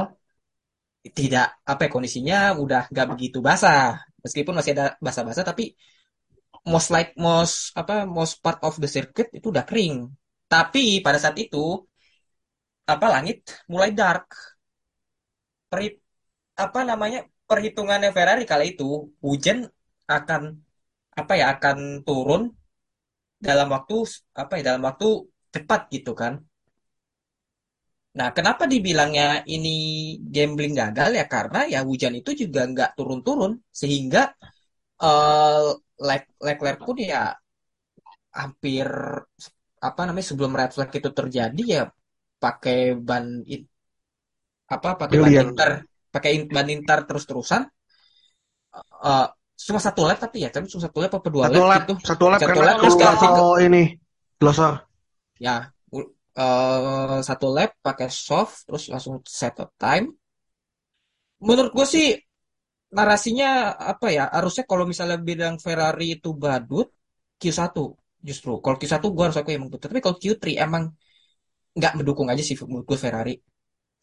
tidak 1.19 1.45
apa 1.71 1.81
ya 1.87 1.91
kondisinya 1.95 2.37
udah 2.63 2.81
nggak 2.93 3.07
begitu 3.13 3.39
basah. 3.49 3.81
Meskipun 4.25 4.55
masih 4.59 4.73
ada 4.77 4.85
basah-basah 5.05 5.45
tapi 5.51 5.65
most 6.73 6.89
like 6.95 7.11
most 7.27 7.57
apa 7.81 7.95
most 8.19 8.35
part 8.45 8.59
of 8.69 8.75
the 8.83 8.89
circuit 8.97 9.29
itu 9.37 9.47
udah 9.53 9.65
kering. 9.69 9.95
Tapi 10.53 11.01
pada 11.05 11.19
saat 11.23 11.37
itu 11.45 11.59
apa 12.93 13.07
langit 13.15 13.39
mulai 13.73 13.91
dark. 13.99 14.25
perhi- 15.71 15.99
apa 16.65 16.81
namanya 16.91 17.21
perhitungannya 17.51 18.11
Ferrari 18.17 18.45
kala 18.51 18.65
itu 18.73 18.85
hujan 19.25 19.59
akan 20.19 20.43
apa 21.21 21.33
ya 21.41 21.47
akan 21.55 21.79
turun 22.07 22.43
dalam 23.47 23.69
waktu 23.75 23.95
apa 24.43 24.53
ya 24.59 24.63
dalam 24.75 24.83
waktu 24.89 25.07
cepat 25.55 25.81
gitu 25.95 26.13
kan. 26.21 26.33
Nah, 28.19 28.29
kenapa 28.37 28.63
dibilangnya 28.73 29.43
ini 29.55 29.69
gambling 30.35 30.73
gagal 30.81 31.11
ya 31.19 31.25
karena 31.35 31.59
ya 31.73 31.79
hujan 31.89 32.15
itu 32.21 32.31
juga 32.43 32.61
nggak 32.71 32.91
turun-turun 32.97 33.53
sehingga 33.81 34.21
eh 35.05 35.65
Lec- 36.09 36.34
Leclerc 36.47 36.79
pun 36.87 36.97
ya 37.13 37.23
hampir 38.35 38.89
apa 39.89 40.01
namanya 40.09 40.27
sebelum 40.31 40.53
red 40.59 40.71
flag 40.75 40.91
itu 40.99 41.11
terjadi 41.19 41.63
ya 41.75 41.83
pakai 42.43 42.79
ban 43.07 43.25
in- 43.55 43.69
apa 44.75 44.89
pakai 45.01 45.17
ban 45.23 45.35
inter 45.45 45.71
pakai 46.15 46.31
in- 46.37 46.51
ban 46.55 46.69
inter 46.77 46.99
terus-terusan. 47.09 47.63
Eh, 49.11 49.27
cuma 49.67 49.79
satu 49.87 50.01
lap 50.09 50.19
tapi 50.25 50.37
ya 50.45 50.49
tapi 50.55 50.67
cuma 50.71 50.83
satu 50.87 50.99
lap 51.03 51.13
apa 51.19 51.29
dua 51.35 51.47
Satu 51.47 51.55
lap 51.55 51.65
lap, 51.71 51.83
gitu. 51.83 51.93
satu 52.09 52.25
lap 52.33 52.43
satu 52.43 52.59
lap 52.67 52.77
terus 52.81 52.97
ganti 53.03 53.27
ke 53.37 53.45
ini 53.67 53.83
glosor. 54.41 54.73
ya 55.45 55.55
u- 55.97 56.11
eh, 56.43 57.19
satu 57.29 57.47
lap 57.57 57.71
pakai 57.87 58.09
soft 58.27 58.55
terus 58.67 58.83
langsung 58.93 59.15
set 59.39 59.55
a 59.65 59.67
time. 59.83 60.07
Menurut 61.47 61.73
gue 61.79 61.87
sih 61.95 62.07
narasinya 62.97 63.47
apa 63.93 64.07
ya? 64.17 64.23
Harusnya 64.37 64.65
kalau 64.71 64.85
misalnya 64.93 65.19
bilang 65.29 65.55
Ferrari 65.65 66.05
itu 66.17 66.29
badut 66.43 66.87
Q1 67.41 67.83
justru. 68.29 68.51
Kalau 68.63 68.77
Q1 68.81 69.07
gue 69.17 69.25
harus 69.27 69.39
aku 69.41 69.51
emang 69.57 69.71
betul. 69.73 69.89
Tapi 69.93 70.03
kalau 70.05 70.17
Q3 70.23 70.53
emang 70.65 70.83
nggak 71.79 71.93
mendukung 71.99 72.29
aja 72.33 72.43
sih 72.49 72.57
menurut 72.71 72.87
gue 72.91 72.99
Ferrari. 73.05 73.33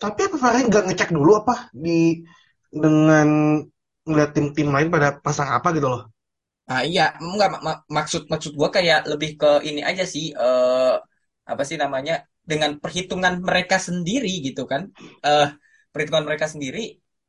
Tapi 0.01 0.19
apa 0.27 0.35
Ferrari 0.41 0.61
nggak 0.69 0.83
ngecek 0.87 1.09
dulu 1.17 1.31
apa 1.41 1.55
di 1.83 1.97
dengan 2.83 3.27
ngeliat 4.07 4.31
tim-tim 4.35 4.67
lain 4.75 4.89
pada 4.93 5.07
pasang 5.25 5.49
apa 5.57 5.67
gitu 5.77 5.87
loh. 5.93 6.01
ah 6.71 6.81
iya. 6.89 7.01
Nggak 7.33 7.49
mak- 7.53 7.63
mak- 7.67 7.83
maksud 7.97 8.21
maksud 8.31 8.51
gue 8.59 8.69
kayak 8.75 8.99
lebih 9.11 9.29
ke 9.41 9.47
ini 9.69 9.81
aja 9.89 10.03
sih 10.13 10.25
eh 10.41 10.91
apa 11.51 11.63
sih 11.69 11.77
namanya 11.83 12.13
dengan 12.49 12.71
perhitungan 12.83 13.33
mereka 13.47 13.75
sendiri 13.87 14.29
gitu 14.47 14.61
kan. 14.71 14.81
Eh 15.25 15.45
perhitungan 15.91 16.25
mereka 16.29 16.45
sendiri 16.53 16.79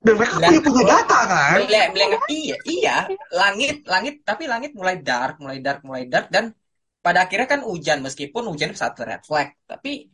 Dan 0.02 0.14
mereka 0.18 0.34
bilang 0.42 0.58
punya 0.58 0.62
punya 0.66 0.84
data 0.98 1.18
kan. 1.30 1.56
bilang, 1.62 1.88
bilang 1.94 2.12
iya 2.26 2.56
iya. 2.66 2.96
Langit 3.30 3.86
langit 3.86 4.14
tapi 4.26 4.44
langit 4.50 4.74
mulai 4.74 4.98
dark 4.98 5.38
mulai 5.38 5.58
dark 5.62 5.80
mulai 5.86 6.04
dark. 6.10 6.26
Dan 6.34 6.50
pada 7.02 7.26
akhirnya 7.26 7.48
kan 7.50 7.60
hujan 7.62 7.98
meskipun 8.02 8.50
hujan 8.50 8.74
saat 8.74 8.98
red 8.98 9.22
flag. 9.22 9.54
Tapi 9.66 10.10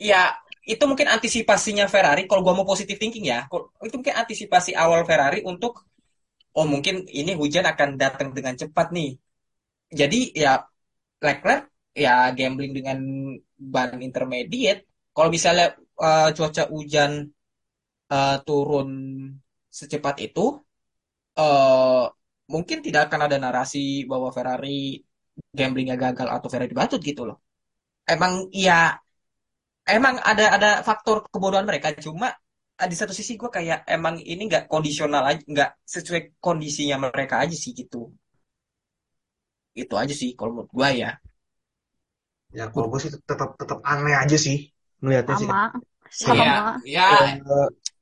ya 0.00 0.32
itu 0.64 0.82
mungkin 0.88 1.08
antisipasinya 1.12 1.84
Ferrari. 1.92 2.24
Kalau 2.24 2.40
gua 2.40 2.56
mau 2.56 2.64
positive 2.64 2.96
thinking 2.96 3.28
ya 3.28 3.44
itu 3.84 3.94
mungkin 4.00 4.16
antisipasi 4.16 4.72
awal 4.72 5.04
Ferrari 5.04 5.44
untuk 5.44 5.84
oh 6.56 6.66
mungkin 6.68 7.04
ini 7.08 7.32
hujan 7.36 7.64
akan 7.68 8.00
datang 8.00 8.32
dengan 8.32 8.56
cepat 8.56 8.96
nih. 8.96 9.10
Jadi 9.92 10.32
ya 10.32 10.64
Leclerc 11.20 11.68
ya 11.92 12.32
gambling 12.32 12.72
dengan 12.72 12.98
ban 13.60 14.00
intermediate. 14.00 14.88
Kalau 15.12 15.28
misalnya 15.28 15.76
eh, 16.00 16.28
cuaca 16.32 16.64
hujan 16.72 17.28
eh, 18.12 18.36
turun 18.46 18.88
secepat 19.78 20.16
itu 20.26 20.40
eh 21.40 22.02
mungkin 22.52 22.78
tidak 22.86 23.00
akan 23.08 23.20
ada 23.26 23.36
narasi 23.44 23.78
bahwa 24.10 24.28
Ferrari 24.36 25.00
gamblingnya 25.58 25.96
gagal 26.04 26.28
atau 26.36 26.48
Ferrari 26.52 26.70
dibatut 26.72 27.00
gitu 27.08 27.22
loh. 27.28 27.36
Emang 28.12 28.32
ya 28.66 28.72
emang 29.96 30.14
ada 30.30 30.44
ada 30.56 30.70
faktor 30.88 31.16
kebodohan 31.32 31.66
mereka 31.70 31.88
cuma 32.04 32.26
eh, 32.80 32.88
di 32.90 32.96
satu 33.00 33.12
sisi 33.18 33.32
gue 33.40 33.50
kayak 33.56 33.78
emang 33.96 34.14
ini 34.32 34.42
nggak 34.50 34.64
kondisional 34.72 35.22
aja 35.30 35.42
nggak 35.52 35.70
sesuai 35.94 36.20
kondisinya 36.44 36.96
mereka 37.06 37.34
aja 37.44 37.56
sih 37.64 37.72
gitu. 37.80 38.00
Itu 39.82 39.94
aja 40.02 40.14
sih 40.20 40.30
kalau 40.38 40.50
menurut 40.54 40.70
gue 40.76 40.88
ya. 41.02 41.10
Ya 42.58 42.64
kalau 42.72 42.86
gue 42.92 43.00
sih 43.02 43.12
tetap 43.30 43.48
tetap 43.60 43.78
aneh 43.92 44.14
aja 44.22 44.36
sih 44.46 44.56
melihatnya 45.02 45.36
sih. 45.42 45.50
sama 45.50 45.60
Ya, 46.34 46.34
sama 46.34 46.62
ya 46.94 47.08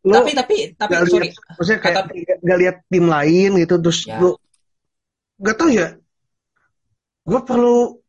lu 0.01 0.17
tapi 0.17 0.33
tapi 0.33 0.57
tapi 0.81 0.93
gak 0.97 1.13
sorry. 1.13 1.29
lihat, 1.29 1.57
maksudnya 1.61 1.81
kayak 1.85 1.97
kata 2.01 2.13
gak, 2.17 2.39
gak 2.41 2.59
lihat 2.65 2.77
tim 2.89 3.05
lain 3.05 3.51
gitu 3.61 3.75
terus 3.85 4.01
ya. 4.09 4.17
lu 4.17 4.31
gak 5.45 5.57
tau 5.61 5.69
ya. 5.69 5.89
Gue 7.21 7.41
perlu 7.45 8.01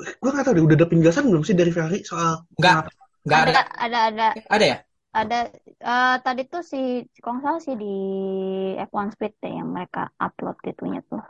gue 0.00 0.30
gak 0.32 0.44
tau 0.44 0.52
deh 0.56 0.64
udah 0.64 0.76
ada 0.76 0.88
penjelasan 0.90 1.30
belum 1.30 1.44
sih 1.46 1.54
dari 1.54 1.70
Ferrari 1.70 2.02
soal 2.02 2.42
nggak 2.58 2.90
nggak 3.30 3.40
ada. 3.46 3.52
Ada 3.78 3.98
ada 4.10 4.26
ada. 4.50 4.64
Ya? 4.66 4.78
Ada 5.10 5.38
eh, 5.66 6.16
tadi 6.22 6.42
tuh 6.46 6.62
si 6.62 7.02
salah 7.18 7.62
sih 7.62 7.74
di 7.78 7.96
F1 8.78 9.14
Speed 9.14 9.34
deh 9.42 9.52
yang 9.54 9.70
mereka 9.70 10.10
upload 10.18 10.58
itunya 10.66 11.02
tuh. 11.06 11.22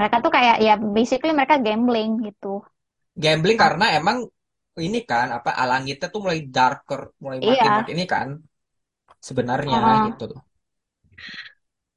Mereka 0.00 0.24
tuh 0.24 0.32
kayak 0.32 0.56
ya 0.64 0.80
basically 0.80 1.36
mereka 1.36 1.60
gambling 1.60 2.24
gitu. 2.24 2.64
Gambling 3.12 3.60
karena 3.60 3.92
emang 3.96 4.24
ini 4.80 5.04
kan 5.04 5.28
apa 5.36 5.52
langitnya 5.68 6.08
tuh 6.08 6.24
mulai 6.24 6.48
darker 6.48 7.12
mulai 7.20 7.44
makin 7.44 7.60
iya. 7.60 7.72
makin 7.84 7.96
ini 7.96 8.06
kan 8.08 8.28
sebenarnya 9.28 9.80
Heeh. 9.82 10.06
gitu 10.06 10.22
loh 10.32 10.42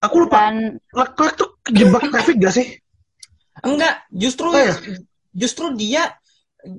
Aku 0.06 0.16
lupa 0.24 0.40
dan 0.42 0.80
Leclerc 0.96 1.34
tuh 1.40 1.50
kejebak 1.66 2.04
traffic 2.12 2.36
gak 2.40 2.54
sih? 2.58 2.68
enggak 3.66 3.96
justru 4.14 4.50
Oh 4.52 4.58
ya? 4.60 4.76
justru 5.36 5.66
dia 5.78 6.04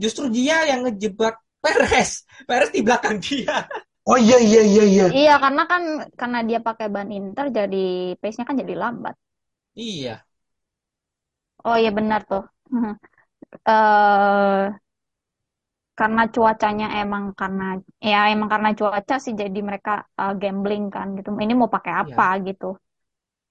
justru 0.02 0.26
dia 0.32 0.66
yang 0.70 0.86
ngejebak 0.88 1.36
Perez 1.62 2.24
Perez 2.48 2.70
di 2.74 2.80
belakang 2.86 3.18
dia 3.22 3.66
Oh 4.06 4.18
iya 4.18 4.38
iya 4.38 4.62
iya 4.62 4.84
iya. 4.86 5.06
iya 5.16 5.30
karena 5.42 5.62
kan 5.70 5.82
karena 6.20 6.38
dia 6.48 6.58
pakai 6.66 6.86
ban 6.94 7.08
Inter 7.18 7.44
jadi 7.58 7.76
pace-nya 8.20 8.44
kan 8.48 8.56
jadi 8.62 8.74
lambat 8.82 9.14
iya 9.74 10.26
oh 11.66 11.76
iya 11.82 11.90
benar 11.98 12.20
tuh 12.30 12.42
eh 13.68 14.62
karena 15.98 16.22
cuacanya 16.34 16.86
emang 17.00 17.24
karena 17.40 17.64
ya 18.10 18.18
emang 18.32 18.48
karena 18.52 18.68
cuaca 18.78 19.14
sih 19.24 19.34
jadi 19.42 19.58
mereka 19.68 19.90
eh, 20.20 20.32
gambling 20.42 20.84
kan 20.94 21.06
gitu. 21.16 21.28
Ini 21.44 21.54
mau 21.60 21.70
pakai 21.76 21.92
iya. 21.92 22.02
apa 22.02 22.24
gitu. 22.48 22.66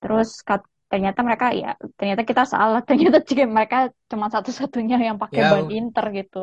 Terus 0.02 0.30
kat- 0.48 0.70
ternyata 0.92 1.20
mereka 1.28 1.46
ya 1.62 1.70
ternyata 1.98 2.24
kita 2.30 2.44
salah. 2.54 2.80
Ternyata 2.90 3.18
juga 3.30 3.44
mereka 3.58 3.78
cuma 4.12 4.26
satu-satunya 4.36 4.96
yang 5.08 5.18
pakai 5.24 5.42
ya 5.42 5.52
ban 5.52 5.66
Inter 5.80 6.06
gitu. 6.20 6.38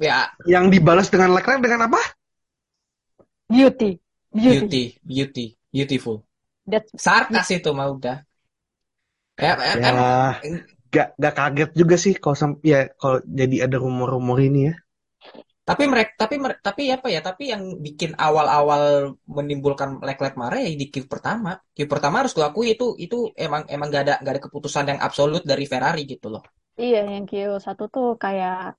ya. 0.00 0.30
Yang 0.46 0.64
dibalas 0.78 1.08
dengan 1.12 1.34
Leclerc 1.36 1.60
dengan 1.64 1.88
apa? 1.90 2.00
beauty. 3.48 4.00
Beauty. 4.32 4.66
Beauty 4.70 4.98
beauty 5.04 5.46
beautiful. 5.72 6.16
That's 6.66 6.92
sarkas 7.04 7.48
itu 7.56 7.70
mah 7.78 7.88
udah. 7.94 8.16
Ya 9.44 9.52
em- 9.72 9.82
Ya 9.82 9.90
em- 10.46 10.64
gak 10.94 11.08
gak 11.22 11.34
kaget 11.38 11.70
juga 11.80 11.96
sih 12.04 12.14
kalau 12.22 12.36
sampai 12.42 12.66
ya 12.72 12.78
kalau 13.00 13.18
jadi 13.40 13.56
ada 13.66 13.76
rumor-rumor 13.84 14.38
ini 14.48 14.60
ya. 14.68 14.74
Tapi 15.70 15.84
mereka, 15.92 16.10
tapi 16.22 16.34
tapi 16.66 16.82
apa 16.96 17.06
ya? 17.14 17.20
Tapi 17.28 17.44
yang 17.52 17.62
bikin 17.86 18.10
awal-awal 18.26 18.82
menimbulkan 19.36 19.90
Leclerc 20.08 20.34
marah 20.40 20.58
ya 20.64 20.70
di 20.82 20.86
Q 20.92 21.06
pertama. 21.12 21.50
Q 21.76 21.78
pertama 21.92 22.14
harus 22.20 22.34
gue 22.36 22.42
akui 22.50 22.66
itu 22.74 22.86
itu 23.04 23.16
emang 23.38 23.62
emang 23.74 23.88
gak 23.94 24.02
ada 24.06 24.14
gak 24.24 24.32
ada 24.34 24.42
keputusan 24.46 24.84
yang 24.90 25.00
absolut 25.06 25.42
dari 25.50 25.64
Ferrari 25.70 26.02
gitu 26.12 26.26
loh. 26.34 26.42
iya 26.84 27.00
yang 27.12 27.24
Q1 27.30 27.78
tuh 27.94 28.08
kayak 28.24 28.74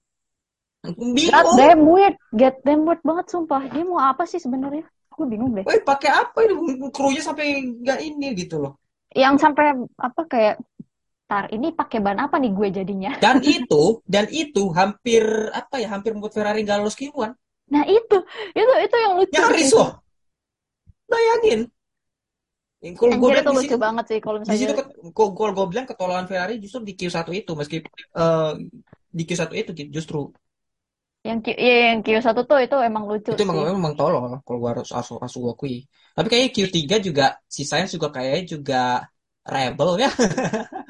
get 1.26 1.46
Bingung. 1.46 1.58
them 1.60 1.80
weird 1.86 2.16
get 2.42 2.56
them 2.66 2.80
weird 2.88 3.02
banget 3.06 3.26
sumpah 3.34 3.62
dia 3.70 3.84
mau 3.86 4.02
apa 4.02 4.24
sih 4.32 4.40
sebenarnya 4.42 4.84
aku 5.14 5.30
bingung 5.30 5.54
deh 5.58 5.66
Woi 5.68 5.80
pakai 5.86 6.10
apa 6.22 6.38
ini 6.46 6.54
krunya 6.96 7.22
sampai 7.22 7.46
nggak 7.86 8.00
ini 8.02 8.28
gitu 8.42 8.56
loh. 8.64 8.74
yang 9.12 9.36
sampai 9.44 9.66
apa 10.00 10.22
kayak 10.32 10.56
tar 11.32 11.48
ini 11.56 11.72
pakai 11.72 12.04
ban 12.04 12.20
apa 12.20 12.36
nih 12.44 12.52
gue 12.52 12.68
jadinya 12.76 13.12
Dan 13.24 13.40
itu 13.40 14.04
dan 14.04 14.28
itu 14.28 14.68
hampir 14.76 15.24
apa 15.56 15.80
ya? 15.80 15.88
Hampir 15.96 16.12
membuat 16.12 16.36
Ferrari 16.36 16.68
gak 16.68 16.84
lolos 16.84 17.00
Q1. 17.00 17.32
nah 17.72 17.88
itu 17.88 18.18
itu 18.52 18.74
itu 18.84 18.96
yang 19.00 19.14
lucu 19.16 19.32
Nyaris 19.32 19.72
sih 19.72 19.80
loh. 19.80 20.04
Bayangin. 21.08 21.72
Yang 22.84 22.94
Kalau 23.00 23.16
gue 23.16 23.30
bilang 23.32 23.46
itu 23.48 23.52
lucu 23.56 23.64
situ 23.64 23.78
banget 23.80 24.06
sih 24.12 24.20
kalau 24.20 24.38
di 24.42 24.44
situ 24.44 24.52
misalnya 24.52 24.76
kalau 25.16 25.52
gue 25.56 25.68
bilang 25.72 25.86
ketololan 25.88 26.28
Ferrari 26.28 26.60
justru 26.60 26.84
di 26.84 26.94
Q1 27.00 27.24
itu 27.32 27.52
meski 27.56 27.78
eh, 27.96 28.52
di 29.08 29.24
Q1 29.24 29.52
itu 29.56 29.72
justru 29.88 30.36
yang 31.22 31.40
Q, 31.46 31.54
ya, 31.54 31.94
yang 31.94 32.00
Q1 32.02 32.28
tuh 32.44 32.60
itu 32.60 32.76
emang 32.82 33.04
lucu 33.08 33.32
itu 33.32 33.44
emang 33.46 33.56
sih 33.62 33.72
emang 33.72 33.94
tolol 33.96 34.42
kalau 34.42 34.58
gua 34.58 34.70
harus 34.74 34.90
harus 34.92 35.36
gua 35.38 35.54
akui 35.54 35.86
tapi 36.18 36.28
kayaknya 36.28 36.52
Q3 36.52 36.80
juga 37.00 37.26
si 37.46 37.62
Sainz 37.64 37.94
juga 37.96 38.10
kayaknya 38.12 38.44
juga 38.58 38.84
rebel 39.46 39.90
ya. 40.02 40.10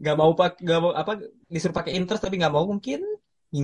nggak 0.00 0.16
mau 0.20 0.30
pak 0.38 0.50
nggak 0.64 0.78
mau 0.84 0.92
apa 1.00 1.12
disuruh 1.52 1.76
pakai 1.78 1.92
interest 1.98 2.22
tapi 2.24 2.36
nggak 2.40 2.54
mau 2.56 2.64
mungkin 2.72 3.00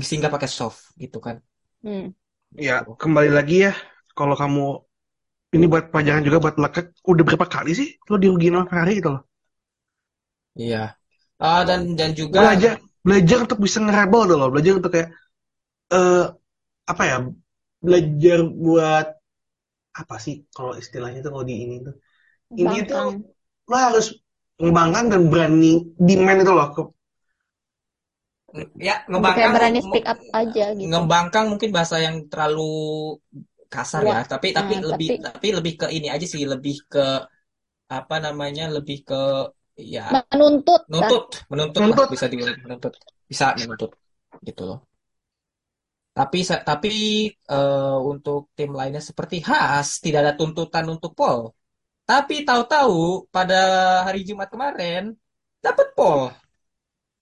sehingga 0.09 0.31
pakai 0.35 0.49
soft 0.59 0.81
gitu 1.03 1.19
kan 1.27 1.37
Hmm. 1.83 2.11
Ya 2.67 2.77
kembali 3.03 3.31
lagi 3.39 3.57
ya 3.67 3.73
kalau 4.19 4.35
kamu 4.43 4.63
ini 5.57 5.67
buat 5.73 5.85
pelajaran 5.93 6.23
juga 6.29 6.39
buat 6.45 6.57
Leclerc 6.63 6.89
udah 7.13 7.25
berapa 7.29 7.47
kali 7.57 7.73
sih 7.81 7.89
lo 8.11 8.17
dirugiin 8.23 8.55
sama 8.57 8.69
Ferrari 8.71 8.93
gitu 9.01 9.11
loh. 9.15 9.23
iya 10.63 10.79
Ah, 11.45 11.61
dan 11.69 11.81
dan 11.99 12.11
juga 12.21 12.41
Belajar 12.41 12.73
belajar 13.07 13.39
untuk 13.49 13.59
bisa 13.65 13.79
ngerebel 13.81 14.23
loh, 14.41 14.49
belajar 14.53 14.73
untuk 14.79 14.93
kayak 14.95 15.09
eh 15.95 16.25
apa 16.93 17.05
ya? 17.11 17.17
Belajar 17.87 18.39
buat 18.65 19.07
apa 20.01 20.17
sih 20.25 20.35
kalau 20.57 20.73
istilahnya 20.83 21.19
tuh 21.25 21.33
kalau 21.35 21.47
di 21.51 21.57
ini 21.65 21.75
tuh 21.87 21.95
ini 22.63 22.77
tuh 22.91 23.03
lo 23.71 23.77
harus 23.87 24.07
mengembangkan 24.61 25.05
dan 25.13 25.23
berani 25.33 25.73
demand 25.97 26.39
itu 26.45 26.53
loh 26.53 26.69
ke 26.77 26.83
Ya, 28.51 29.07
Kayak 29.07 29.07
ngembangkang 29.07 29.53
berani 29.55 29.79
speak 29.79 30.07
up 30.11 30.19
aja 30.35 30.65
gitu. 30.75 30.91
ngembangkang 30.91 31.47
mungkin 31.55 31.71
bahasa 31.71 31.97
yang 32.03 32.17
terlalu 32.27 32.71
kasar 33.71 34.03
ya, 34.03 34.11
Wah, 34.11 34.23
tapi 34.27 34.51
tapi 34.51 34.75
nah, 34.75 34.91
lebih 34.91 35.09
tapi 35.15 35.23
tapi 35.23 35.47
lebih 35.55 35.73
ke 35.81 35.87
ini 35.95 36.09
aja 36.11 36.27
sih, 36.27 36.43
lebih 36.43 36.75
ke 36.91 37.05
apa 37.87 38.17
namanya? 38.19 38.65
Lebih 38.75 38.99
ke 39.07 39.21
ya 39.79 40.11
menuntut 40.11 40.83
dah. 40.91 40.99
nuntut, 40.99 41.25
menuntut 41.47 41.81
lah 41.95 42.09
bisa 42.11 42.27
di 42.27 42.37
menuntut. 42.43 42.93
Bisa 43.31 43.47
menuntut 43.55 43.91
gitu 44.43 44.63
loh. 44.67 44.79
Tapi 46.11 46.39
tapi 46.71 46.91
eh, 47.31 47.97
untuk 48.13 48.51
tim 48.59 48.71
lainnya 48.79 49.03
seperti 49.11 49.37
Haas 49.49 49.89
tidak 50.05 50.21
ada 50.27 50.33
tuntutan 50.35 50.85
untuk 50.91 51.15
pole. 51.15 51.55
Tapi 52.11 52.43
tahu-tahu 52.43 53.31
pada 53.31 53.61
hari 54.03 54.27
Jumat 54.27 54.51
kemarin 54.51 55.15
dapat 55.63 55.95
pole. 55.95 56.35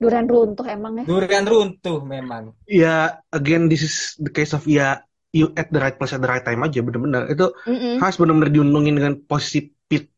Durian 0.01 0.24
runtuh 0.24 0.64
emang 0.64 1.03
ya. 1.03 1.05
Durian 1.05 1.44
runtuh 1.44 2.01
memang. 2.07 2.57
ya 2.64 3.18
again 3.29 3.68
this 3.68 3.83
is 3.85 3.94
the 4.16 4.33
case 4.33 4.57
of 4.57 4.64
ya 4.64 5.03
you 5.35 5.53
at 5.59 5.68
the 5.68 5.77
right 5.77 5.98
place 6.01 6.16
at 6.16 6.22
the 6.24 6.31
right 6.31 6.40
time 6.40 6.64
aja 6.64 6.81
bener-bener 6.81 7.29
itu 7.29 7.53
Mm-mm. 7.68 8.01
harus 8.01 8.16
bener-bener 8.16 8.48
diuntungin 8.48 8.94
dengan 8.96 9.14
posisi 9.29 9.68
pit 9.85 10.09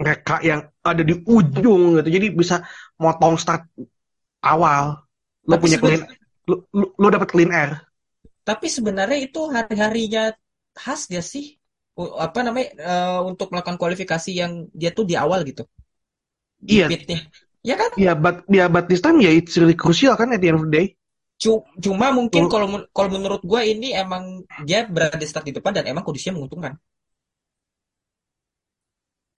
mereka 0.00 0.40
yang 0.40 0.64
ada 0.80 1.02
di 1.04 1.12
ujung 1.28 2.00
gitu 2.00 2.08
jadi 2.08 2.26
bisa 2.32 2.64
motong 2.96 3.36
start 3.36 3.68
awal 4.40 5.04
lo 5.44 5.54
Tapi 5.58 5.60
punya 5.60 5.76
clean 5.76 6.00
lo, 6.48 6.64
lo, 6.72 6.86
lo 6.96 7.06
dapat 7.12 7.28
clean 7.28 7.52
air 7.52 7.76
Tapi 8.40 8.66
sebenarnya 8.72 9.20
itu 9.20 9.46
hari-harinya 9.46 10.32
khas 10.74 11.06
dia 11.06 11.20
sih. 11.20 11.59
Apa 11.98 12.38
namanya 12.46 12.68
eh, 12.80 13.18
untuk 13.30 13.46
melakukan 13.52 13.76
kualifikasi 13.80 14.30
yang 14.32 14.52
dia 14.72 14.90
tuh 14.96 15.04
di 15.10 15.14
awal 15.18 15.40
gitu. 15.44 15.62
Iya 16.66 16.86
pitnya. 16.88 17.18
Ya 17.60 17.74
kan? 17.76 17.90
ya 18.04 18.12
but 18.22 18.36
ya 18.48 18.64
but 18.74 18.84
this 18.88 19.02
time 19.04 19.18
ya 19.20 19.30
it's 19.38 19.56
really 19.60 19.76
crucial 19.82 20.14
kan 20.20 20.32
at 20.34 20.40
the 20.40 20.48
end 20.50 20.58
of 20.60 20.64
the 20.68 20.72
day 20.78 20.86
Cu- 21.42 21.64
Cuma 21.84 22.06
mungkin 22.18 22.44
kalau 22.52 22.66
kalau 22.96 23.10
menurut 23.16 23.42
gua 23.50 23.60
ini 23.72 23.88
emang 24.02 24.24
dia 24.68 24.78
berada 24.94 25.16
di 25.22 25.26
start 25.30 25.44
di 25.48 25.54
depan 25.56 25.72
dan 25.76 25.84
emang 25.90 26.04
kondisinya 26.06 26.36
menguntungkan. 26.38 26.72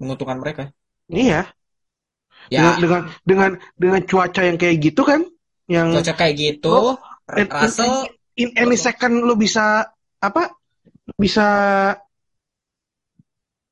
Menguntungkan 0.00 0.38
mereka. 0.42 0.62
iya 1.08 1.54
Ya, 2.50 2.62
dengan 2.62 2.74
dengan 2.82 3.02
dengan 3.24 3.50
dengan 3.80 4.00
cuaca 4.04 4.40
yang 4.44 4.58
kayak 4.60 4.76
gitu 4.82 5.02
kan 5.08 5.20
yang 5.70 5.88
cocok 5.92 6.14
kayak 6.18 6.34
gitu. 6.40 6.68
lo 6.68 6.98
in, 7.38 7.48
in, 7.56 7.70
in 8.36 8.48
any 8.58 8.76
second 8.76 9.24
lo 9.24 9.34
bisa 9.38 9.88
apa 10.20 10.52
bisa 11.16 11.46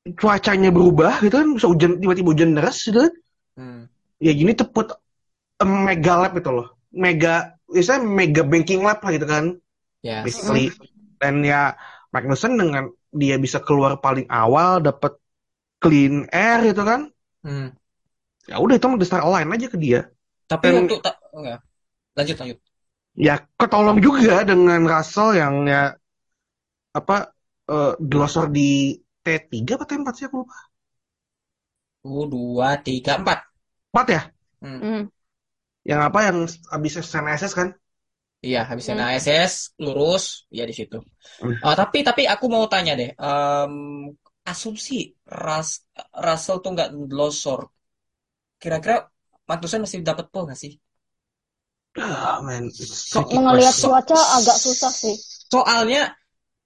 cuacanya 0.01 0.73
berubah 0.73 1.21
gitu 1.21 1.35
kan 1.37 1.47
bisa 1.53 1.67
hujan 1.69 2.01
tiba-tiba 2.01 2.29
hujan 2.33 2.51
deras 2.57 2.81
gitu 2.81 3.05
kan 3.05 3.13
hmm, 3.57 3.81
ya 4.17 4.31
gini 4.33 4.51
tuh 4.57 4.65
put 4.65 4.89
a 5.61 5.65
mega 5.65 6.13
lab 6.17 6.33
itu 6.33 6.49
loh 6.49 6.73
mega 6.89 7.53
biasanya 7.69 8.01
mega 8.01 8.41
banking 8.41 8.81
lab 8.81 8.97
lah 8.99 9.11
gitu 9.13 9.27
kan 9.29 9.45
ya. 10.01 10.25
basically 10.25 10.73
dan 11.21 11.45
ya 11.45 11.77
Magnussen 12.11 12.59
dengan 12.59 12.91
dia 13.13 13.39
bisa 13.39 13.63
keluar 13.63 14.01
paling 14.03 14.27
awal 14.27 14.83
dapat 14.83 15.15
clean 15.79 16.27
air 16.33 16.61
gitu 16.65 16.83
kan 16.85 17.09
Hmm. 17.41 17.73
ya 18.45 18.61
udah 18.61 18.77
itu 18.77 18.85
mah 18.85 19.01
the 19.01 19.07
star 19.09 19.25
align 19.25 19.49
aja 19.49 19.65
ke 19.65 19.73
dia 19.81 20.05
Tapi 20.45 20.61
dan 20.61 20.85
waktu 20.85 21.01
tak 21.01 21.17
enggak. 21.33 21.59
Lanjut 22.13 22.35
lanjut. 22.37 22.57
ya 23.17 23.35
ketolong 23.57 23.97
juga 23.97 24.45
dengan 24.45 24.85
Russell 24.85 25.33
yang 25.41 25.65
ya 25.65 25.97
apa 26.93 27.33
eh, 27.65 27.93
glosor 27.97 28.53
di 28.53 28.93
T3 29.23 29.71
apa 29.75 29.85
T4 29.89 30.13
sih 30.17 30.25
aku 30.27 30.35
lupa 30.41 30.57
Uh, 32.09 32.25
dua, 32.33 32.69
tiga, 32.85 33.13
empat. 33.21 33.39
4 33.89 34.07
ya 34.15 34.21
Hmm. 34.61 34.77
Mm. 34.81 35.11
yang 35.89 36.01
apa 36.07 36.19
yang 36.29 36.37
habis 36.73 36.93
SNSS 37.01 37.53
kan 37.59 37.67
Iya, 38.47 38.59
habis 38.69 38.85
Hmm. 38.87 38.97
NASS 38.99 39.53
lurus, 39.83 40.23
ya 40.57 40.63
di 40.69 40.73
situ. 40.79 40.97
Hmm. 41.39 41.53
Eh, 41.65 41.75
tapi 41.81 41.97
tapi 42.07 42.23
aku 42.33 42.45
mau 42.55 42.65
tanya 42.73 42.91
deh, 42.99 43.09
em, 43.25 43.73
asumsi 44.51 44.93
Ras, 45.45 45.69
Russell 46.25 46.57
tuh 46.63 46.71
nggak 46.75 46.89
losor, 47.17 47.59
kira-kira 48.61 48.95
Magnussen 49.49 49.81
masih 49.83 49.99
dapat 50.09 50.25
pole 50.31 50.45
nggak 50.47 50.61
sih? 50.63 50.73
ah 51.99 52.39
man 52.45 52.63
it's 52.67 53.11
So- 53.11 53.27
Mengelihat 53.35 53.75
cuaca 53.83 54.19
agak 54.39 54.57
susah 54.63 54.91
sih. 55.01 55.15
Soalnya 55.51 56.01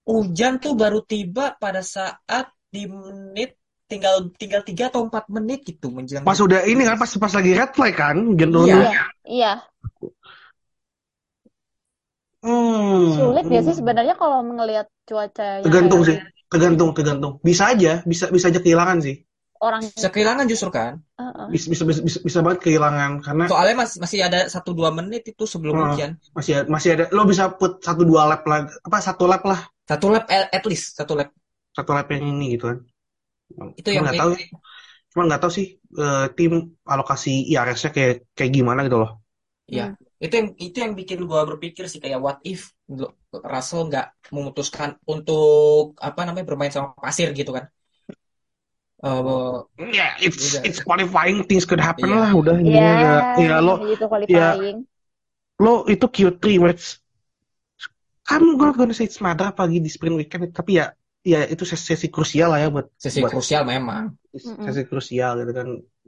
hujan 0.06 0.62
tuh 0.62 0.74
baru 0.78 1.02
tiba 1.02 1.58
pada 1.58 1.82
saat 1.82 2.54
di 2.70 2.86
menit 2.86 3.58
tinggal 3.86 4.34
tinggal 4.34 4.62
tiga 4.66 4.90
atau 4.90 5.06
empat 5.06 5.30
menit 5.30 5.62
gitu 5.66 5.94
menjelang. 5.94 6.26
pas 6.26 6.38
udah 6.38 6.66
ini 6.66 6.82
kan 6.86 6.98
pas 6.98 7.10
pas 7.10 7.34
lagi 7.34 7.52
red 7.54 7.72
flag 7.78 7.94
kan 7.94 8.18
hujan 8.18 8.50
Iya. 8.66 8.92
Iya, 9.26 9.54
hmm, 12.42 13.14
Sulit 13.18 13.46
ya 13.50 13.62
sih 13.66 13.76
sebenarnya 13.78 14.16
kalau 14.18 14.42
melihat 14.46 14.90
cuaca 15.06 15.62
yang 15.62 15.66
tergantung 15.66 16.02
sih 16.06 16.18
tergantung 16.50 16.90
tergantung 16.94 17.34
bisa 17.42 17.74
aja 17.74 18.06
bisa 18.06 18.30
bisa 18.30 18.50
aja 18.50 18.62
kehilangan 18.62 19.02
sih 19.02 19.26
orang 19.68 19.82
Bisa 19.96 20.10
kehilangan 20.14 20.46
justru 20.52 20.70
kan? 20.78 20.94
Heeh. 21.20 21.48
bisa 21.54 21.66
bisa 21.74 21.84
bisa, 21.90 22.02
bisa, 22.08 22.20
bisa 22.28 22.40
banget 22.46 22.60
kehilangan 22.66 23.12
karena 23.26 23.46
Soalnya 23.50 23.76
masih 23.82 23.98
masih 24.04 24.20
ada 24.28 24.40
satu 24.54 24.70
dua 24.80 24.90
menit 24.98 25.22
itu 25.32 25.44
sebelum 25.54 25.76
Hmm. 25.76 25.82
hujan. 25.94 26.12
masih 26.38 26.52
ada, 26.62 26.66
masih 26.76 26.90
ada 26.96 27.06
lo 27.16 27.22
bisa 27.32 27.44
put 27.60 27.72
satu 27.88 28.02
dua 28.10 28.22
lap 28.30 28.42
lagi 28.52 28.70
apa 28.88 28.98
satu 29.08 29.24
lap 29.32 29.42
lah 29.50 29.60
Satu 29.90 30.08
lap 30.14 30.26
at 30.30 30.50
at 30.58 30.64
least 30.70 30.94
satu 30.98 31.14
lap. 31.18 31.30
satu 31.78 31.92
lap 31.96 32.08
yang 32.14 32.24
ini 32.32 32.46
gitu 32.58 32.64
kan 32.72 32.78
Itu 33.80 33.90
cuma 33.90 34.00
yang 34.00 34.06
nggak 34.06 34.18
tahu 34.22 34.32
cuma 35.12 35.22
nggak 35.28 35.42
tahu 35.44 35.52
sih 35.58 35.68
eh, 36.04 36.26
tim 36.38 36.52
alokasi 36.94 37.32
IRS-nya 37.52 37.92
kayak 37.98 38.14
kayak 38.38 38.52
gimana 38.58 38.80
gitu 38.88 38.98
loh 39.04 39.12
Iya, 39.72 39.84
itu 40.24 40.34
yang 40.40 40.50
itu 40.66 40.78
yang 40.84 40.94
bikin 41.00 41.20
gua 41.30 41.42
berpikir 41.50 41.84
sih 41.92 42.00
kayak 42.04 42.20
what 42.26 42.38
if 42.52 42.62
Russell 43.54 43.82
nggak 43.90 44.06
memutuskan 44.36 44.90
untuk 45.14 45.82
apa 46.08 46.20
namanya 46.28 46.46
bermain 46.50 46.74
sama 46.76 46.90
pasir 47.06 47.28
gitu 47.40 47.52
kan? 47.58 47.66
Ya 49.06 50.18
it's 50.18 50.58
Udah. 50.58 50.62
it's 50.66 50.80
qualifying 50.82 51.46
things 51.46 51.70
could 51.70 51.78
happen 51.78 52.10
Iya. 52.10 52.18
lah 52.26 52.32
udah 52.34 52.56
intinya 52.58 52.94
ya, 52.98 53.14
ya 53.38 53.58
lo 53.62 53.78
gitu 53.86 54.06
qualifying. 54.10 54.78
lo 55.62 55.86
itu 55.86 56.06
Q3 56.10 56.44
match 56.58 56.98
I'm 58.26 58.58
not 58.58 58.74
gonna 58.74 58.98
say 58.98 59.06
it's 59.06 59.22
matter 59.22 59.54
pagi 59.54 59.78
di 59.78 59.90
sprint 59.94 60.18
weekend 60.18 60.50
tapi 60.50 60.82
ya 60.82 60.90
ya 61.22 61.46
itu 61.46 61.62
sesi, 61.70 61.94
sesi 61.94 62.08
krusial 62.10 62.50
lah 62.50 62.66
ya 62.66 62.68
buat 62.74 62.90
sesi 62.98 63.22
buat 63.22 63.34
krusial 63.34 63.62
memang. 63.66 64.18
Sesi 64.34 64.82
krusial 64.90 65.38
gitu 65.46 65.52
kan 65.54 65.68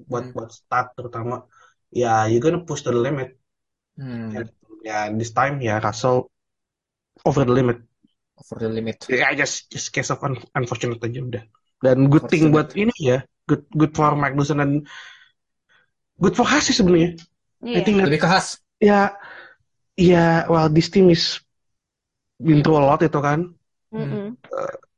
buat 0.09 0.23
Hmm. 0.29 0.33
buat 0.33 0.49
start 0.49 0.97
terutama 0.97 1.45
ya 1.93 2.25
you 2.25 2.41
gonna 2.41 2.65
push 2.65 2.81
to 2.81 2.89
the 2.89 2.97
limit 2.97 3.37
Hmm, 3.97 4.29
ya, 4.29 4.41
ya 4.85 4.97
this 5.13 5.33
time 5.33 5.57
ya 5.57 5.81
Russell 5.81 6.29
over 7.25 7.45
the 7.45 7.53
limit 7.53 7.81
over 8.37 8.57
the 8.61 8.69
limit. 8.69 9.05
ya 9.09 9.33
just 9.33 9.69
just 9.73 9.89
case 9.89 10.09
of 10.13 10.21
un- 10.21 10.37
unfortunate 10.53 11.01
aja 11.01 11.17
udah 11.21 11.43
dan 11.85 12.09
good 12.09 12.25
thing 12.31 12.49
buat 12.49 12.73
ini 12.73 12.93
ya 12.99 13.19
good 13.49 13.63
good 13.77 13.93
for 13.93 14.11
Magnussen 14.17 14.57
dan 14.61 14.71
good 16.21 16.33
for 16.37 16.45
Haas 16.47 16.67
sih 16.69 16.75
sebenarnya 16.75 17.17
I 17.65 17.81
Iya. 17.81 17.81
think 17.85 17.95
that 18.01 18.07
Lebih 18.13 18.21
ke 18.21 18.27
khas. 18.29 18.47
ya 18.77 19.01
ya 19.97 20.45
well 20.45 20.69
this 20.69 20.93
team 20.93 21.09
is 21.09 21.41
been 22.37 22.61
through 22.61 22.77
a 22.77 22.85
lot 22.85 23.01
itu 23.01 23.17
kan 23.17 23.49
Mm-mm. 23.89 24.37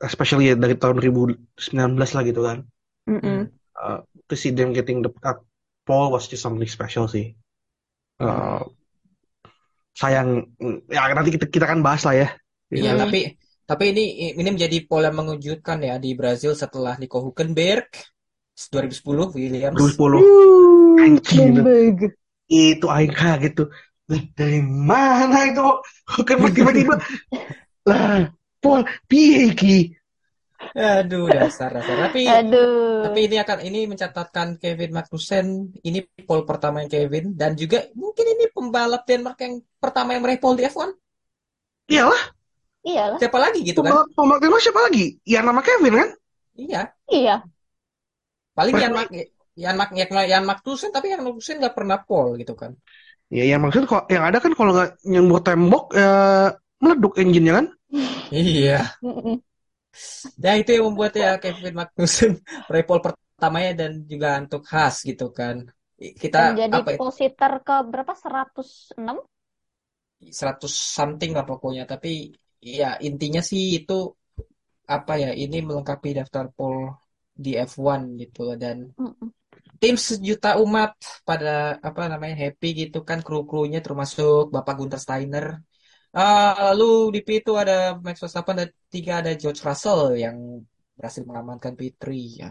especially 0.03 0.51
dari 0.55 0.75
tahun 0.75 0.99
2019 0.99 1.95
lah 2.15 2.23
gitu 2.27 2.41
kan 2.43 2.57
Mm-mm. 3.07 3.47
uh, 3.79 4.03
to 4.27 4.35
see 4.35 4.51
them 4.51 4.75
getting 4.75 4.99
the 4.99 5.11
at 5.23 5.39
pole 5.87 6.11
was 6.11 6.27
just 6.27 6.43
something 6.43 6.67
special 6.67 7.07
sih 7.07 7.35
Uh, 8.19 8.59
sayang 9.95 10.43
ya 10.91 11.07
nanti 11.15 11.39
kita 11.39 11.47
kita 11.47 11.63
kan 11.71 11.79
bahas 11.79 12.03
lah 12.03 12.15
ya 12.19 12.27
Iya, 12.67 12.99
Hmm. 12.99 13.01
tapi 13.07 13.19
tapi 13.69 13.93
ini 13.93 14.33
ini 14.33 14.49
menjadi 14.49 14.81
pola 14.89 15.13
mengejutkan 15.13 15.77
ya 15.85 16.01
di 16.01 16.17
Brazil 16.17 16.57
setelah 16.57 16.97
Nico 16.97 17.21
Hülkenberg 17.21 17.85
2010 18.57 19.37
Williams. 19.37 19.77
2010 19.77 20.17
Uh, 20.19 21.05
Anjing, 21.05 21.55
gitu. 21.95 22.07
Itu 22.49 22.85
aing 22.89 23.13
kaget 23.13 23.53
tuh 23.55 23.69
dari 24.33 24.59
mana 24.65 25.45
itu 25.45 25.61
kan 26.25 26.37
tiba-tiba 26.49 26.97
lah 27.85 28.25
Paul 28.57 28.81
piye 29.05 29.53
iki 29.53 29.77
Aduh, 30.75 31.31
dasar 31.31 31.71
dasar. 31.71 32.11
Tapi 32.11 32.27
Aduh. 32.27 33.07
tapi 33.07 33.31
ini 33.31 33.39
akan 33.39 33.63
ini 33.63 33.87
mencatatkan 33.87 34.59
Kevin 34.59 34.91
Magnussen 34.91 35.71
ini 35.87 36.03
pole 36.27 36.43
pertama 36.43 36.83
yang 36.83 36.91
Kevin 36.91 37.31
dan 37.31 37.55
juga 37.55 37.87
mungkin 37.95 38.27
ini 38.27 38.51
pembalap 38.51 39.07
Denmark 39.07 39.39
yang 39.39 39.63
pertama 39.79 40.19
yang 40.19 40.21
meraih 40.27 40.41
pole 40.43 40.59
di 40.59 40.67
F1. 40.67 40.91
iyalah 41.89 42.38
Iyalah. 42.85 43.19
Siapa 43.19 43.39
lagi 43.39 43.59
gitu 43.67 43.79
kan? 43.83 43.93
pembalap 44.15 44.39
Denmark 44.39 44.63
siapa 44.63 44.81
lagi 44.87 45.05
ya 45.27 45.39
nama 45.43 45.59
Kevin 45.59 45.93
kan 45.99 46.09
Iya, 46.59 46.81
Iya. 47.07 47.35
paling 48.57 48.75
Jan 48.75 48.91
Mag 48.95 49.09
Jan 49.59 49.75
Mag 49.75 49.89
Jan 50.31 50.43
Magnussen 50.47 50.91
tapi 50.95 51.11
Jan 51.11 51.23
Magnussen 51.23 51.59
nggak 51.59 51.75
pernah 51.75 51.97
pole 52.03 52.39
gitu 52.39 52.55
kan. 52.55 52.71
ya 53.29 53.45
yang 53.45 53.61
maksud 53.61 53.85
kok 53.85 54.09
yang 54.09 54.25
ada 54.25 54.41
kan 54.41 54.57
kalau 54.57 54.73
nggak 54.73 54.89
nyembur 55.05 55.39
tembok 55.45 55.93
ya 55.93 56.09
meleduk 56.81 57.13
engine-nya 57.21 57.53
kan 57.61 57.65
Iya. 58.33 58.95
Ya 60.39 60.53
itu 60.55 60.69
yang 60.75 60.85
membuat 60.93 61.13
ya 61.17 61.35
Kevin 61.41 61.75
Magnussen 61.75 62.31
repol 62.73 62.99
pertamanya 63.03 63.71
dan 63.85 63.91
juga 64.05 64.37
untuk 64.39 64.63
Haas 64.69 65.01
gitu 65.03 65.33
kan. 65.33 65.67
Kita 65.99 66.55
jadi 66.55 66.79
apa 66.79 66.95
positor 66.95 67.51
ke 67.65 67.75
berapa? 67.91 68.13
106? 68.15 69.25
100 70.39 70.71
something 70.71 71.31
lah 71.35 71.45
pokoknya. 71.47 71.83
Tapi 71.89 72.31
ya 72.59 72.99
intinya 73.07 73.41
sih 73.49 73.63
itu 73.79 73.93
apa 74.95 75.13
ya 75.21 75.29
ini 75.43 75.57
melengkapi 75.67 76.09
daftar 76.17 76.45
pole 76.55 76.97
di 77.43 77.51
F1 77.55 78.01
gitu 78.21 78.41
dan 78.59 78.77
Mm-mm. 78.99 79.29
tim 79.81 79.95
sejuta 79.95 80.59
umat 80.63 80.91
pada 81.27 81.79
apa 81.87 82.01
namanya 82.11 82.35
happy 82.43 82.67
gitu 82.81 82.97
kan 83.09 83.19
kru-krunya 83.25 83.79
termasuk 83.85 84.51
Bapak 84.55 84.75
Gunter 84.79 84.99
Steiner. 84.99 85.45
Ah, 86.09 86.73
lalu 86.73 87.13
di 87.15 87.19
P 87.21 87.29
itu 87.39 87.51
ada 87.53 87.93
Max 88.01 88.17
Verstappen 88.17 88.55
dan 88.59 88.69
tiga 88.89 89.21
ada 89.21 89.31
George 89.37 89.61
Russell 89.61 90.17
yang 90.17 90.37
berhasil 90.97 91.21
mengamankan 91.29 91.73
P3 91.79 92.17
ya. 92.41 92.49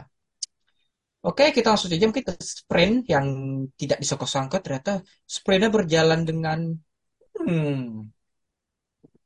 Oke, 1.27 1.51
kita 1.51 1.75
langsung 1.75 1.91
saja 1.91 2.07
mungkin 2.07 2.23
ke 2.23 2.35
sprint 2.39 3.11
yang 3.11 3.27
tidak 3.75 3.99
disangka-sangka 3.99 4.57
ternyata 4.63 5.03
sprintnya 5.27 5.71
berjalan 5.75 6.21
dengan 6.23 6.59
hmm. 7.35 8.18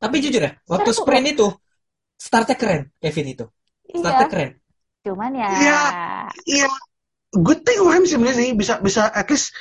Tapi 0.02 0.16
jujur 0.18 0.42
ya, 0.42 0.52
waktu 0.66 0.90
Seru 0.90 1.06
sprint 1.06 1.26
itu 1.38 1.46
startnya 2.18 2.56
keren, 2.58 2.82
Kevin 2.98 3.26
itu. 3.30 3.46
Startnya 3.94 4.26
Iya, 4.26 4.32
keren. 4.32 4.50
cuman 5.02 5.30
ya 5.34 5.48
Iya, 5.50 5.80
iya. 6.46 6.68
Good 7.32 7.62
thing 7.64 7.78
for 7.80 7.94
him 7.94 8.04
sebenarnya 8.04 8.36
sih 8.38 8.50
bisa 8.52 8.74
bisa 8.82 9.08
at 9.08 9.24
least 9.30 9.54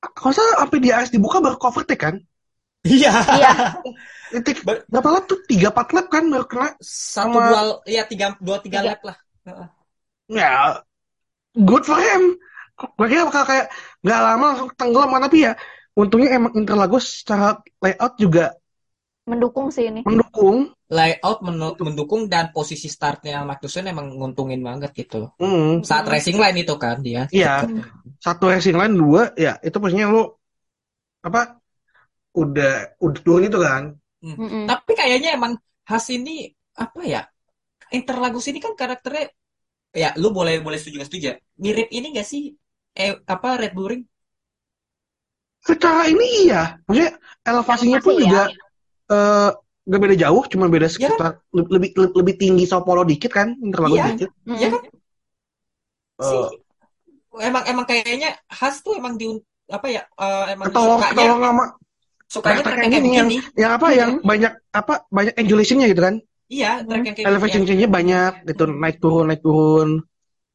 kalau 0.00 0.32
salah 0.32 0.64
sampai 0.64 0.78
di 0.80 0.90
AS 0.94 1.10
dibuka 1.10 1.42
baru 1.42 1.58
cover 1.58 1.82
take 1.82 2.00
kan? 2.00 2.16
Iya. 2.86 3.10
iya, 3.34 3.50
berapa 4.86 5.08
lap 5.10 5.24
tuh? 5.26 5.42
Tiga 5.50 5.74
empat 5.74 5.90
lap 5.90 6.06
kan 6.06 6.24
baru 6.30 6.46
kena. 6.46 6.68
Satu 6.78 7.34
Sama- 7.34 7.50
dua 7.50 7.62
ya 7.90 8.02
tiga 8.06 8.38
dua 8.38 8.62
tiga 8.62 8.78
Tiga. 8.80 8.90
lap 8.94 9.00
lah. 9.02 9.16
Heeh. 9.50 9.66
Ya, 10.30 10.54
good 11.58 11.82
for 11.82 11.98
him. 11.98 12.38
Gue 12.76 13.06
kira 13.08 13.26
bakal 13.26 13.42
kayak 13.48 13.66
nggak 14.04 14.20
lama 14.20 14.44
langsung 14.54 14.70
tenggelam 14.76 15.10
kan 15.16 15.22
tapi 15.26 15.38
ya 15.48 15.52
untungnya 15.96 16.28
emang 16.36 16.52
Interlagos 16.54 17.24
secara 17.24 17.56
layout 17.80 18.14
juga 18.20 18.52
mendukung 19.26 19.68
sih 19.74 19.84
ini. 19.90 20.00
mendukung. 20.06 20.58
Layout 20.86 21.38
menu- 21.42 21.74
mendukung 21.82 22.30
dan 22.30 22.54
posisi 22.54 22.86
startnya 22.86 23.42
Magnussen 23.42 23.90
emang 23.90 24.14
nguntungin 24.14 24.62
banget 24.62 24.94
gitu 24.94 25.26
loh. 25.26 25.30
Hmm, 25.42 25.82
Saat 25.82 26.06
racing 26.06 26.38
line 26.38 26.62
itu 26.62 26.74
kan 26.78 27.02
dia. 27.02 27.26
Iya. 27.34 27.66
satu 28.22 28.44
racing 28.48 28.78
line 28.78 28.94
dua 28.94 29.22
ya 29.34 29.58
itu 29.66 29.76
posisinya 29.82 30.08
lu 30.14 30.22
apa 31.26 31.58
udah 32.36 32.72
udah 33.02 33.20
turun 33.24 33.48
itu 33.48 33.58
kan. 33.58 33.82
Mm-mm. 34.22 34.64
Tapi 34.70 34.92
kayaknya 34.94 35.30
emang 35.38 35.52
Haas 35.86 36.06
ini 36.10 36.50
apa 36.78 37.00
ya? 37.06 37.22
Interlagos 37.94 38.46
ini 38.50 38.58
kan 38.58 38.74
karakternya 38.74 39.30
ya 39.94 40.10
lu 40.20 40.28
boleh 40.34 40.60
boleh 40.62 40.78
setuju 40.78 41.02
nggak 41.02 41.10
setuju 41.10 41.26
ya? 41.32 41.36
Mirip 41.62 41.88
ini 41.94 42.06
gak 42.14 42.28
sih? 42.28 42.42
Eh 42.96 43.12
apa 43.26 43.48
Red 43.60 43.72
Bull 43.76 43.88
Ring? 43.92 44.02
Secara 45.66 46.06
ini 46.06 46.46
iya, 46.46 46.78
maksudnya 46.86 47.10
elevasinya 47.42 47.98
pun 47.98 48.14
Elevasi, 48.14 48.22
juga 48.22 48.42
ya. 48.46 48.65
Eh 49.12 49.50
nggak 49.86 50.00
beda 50.02 50.16
jauh, 50.24 50.42
cuma 50.52 50.66
beda 50.74 50.88
Ya 50.96 51.08
kan? 51.08 51.20
sekitar 51.20 51.30
le- 51.56 51.70
lebih 51.74 51.90
le- 52.00 52.14
lebih 52.18 52.34
tinggi 52.42 52.64
Sao 52.70 52.82
Paulo 52.86 53.02
dikit 53.06 53.30
kan, 53.38 53.48
Interlagos 53.66 54.00
Iya. 54.00 54.06
dikit. 54.06 54.30
Mm-mm. 54.46 54.60
Ya 54.62 54.68
kan? 54.74 54.82
Si 56.20 56.36
Eh, 57.36 57.46
emang 57.48 57.64
emang 57.70 57.86
kayaknya 57.90 58.28
Haas 58.48 58.76
tuh 58.84 58.96
emang 59.00 59.14
di 59.20 59.26
apa 59.68 59.86
ya? 59.90 60.02
eh, 60.22 60.44
emang 60.54 60.70
ketolong 60.72 61.00
sukanya 61.00 61.10
ketolong 61.10 61.40
sama 61.46 61.64
sukanya 62.34 62.62
track 62.66 62.82
yang 62.86 62.94
ini 62.98 63.10
yang 63.20 63.28
yang 63.62 63.72
apa 63.78 63.88
yang 64.00 64.10
banyak 64.30 64.52
apa 64.74 64.94
banyak 65.16 65.34
angulationnya 65.40 65.86
gitu 65.92 66.02
kan, 66.06 66.14
Iya, 66.54 66.66
track 66.88 67.02
yang 67.06 67.16
kayak 67.18 67.28
elevation 67.28 67.62
yang 67.62 67.66
change-nya 67.68 67.90
banyak 67.98 68.32
gitu 68.48 68.64
naik 68.82 68.96
turun 69.02 69.26
naik 69.30 69.42
turun. 69.46 69.90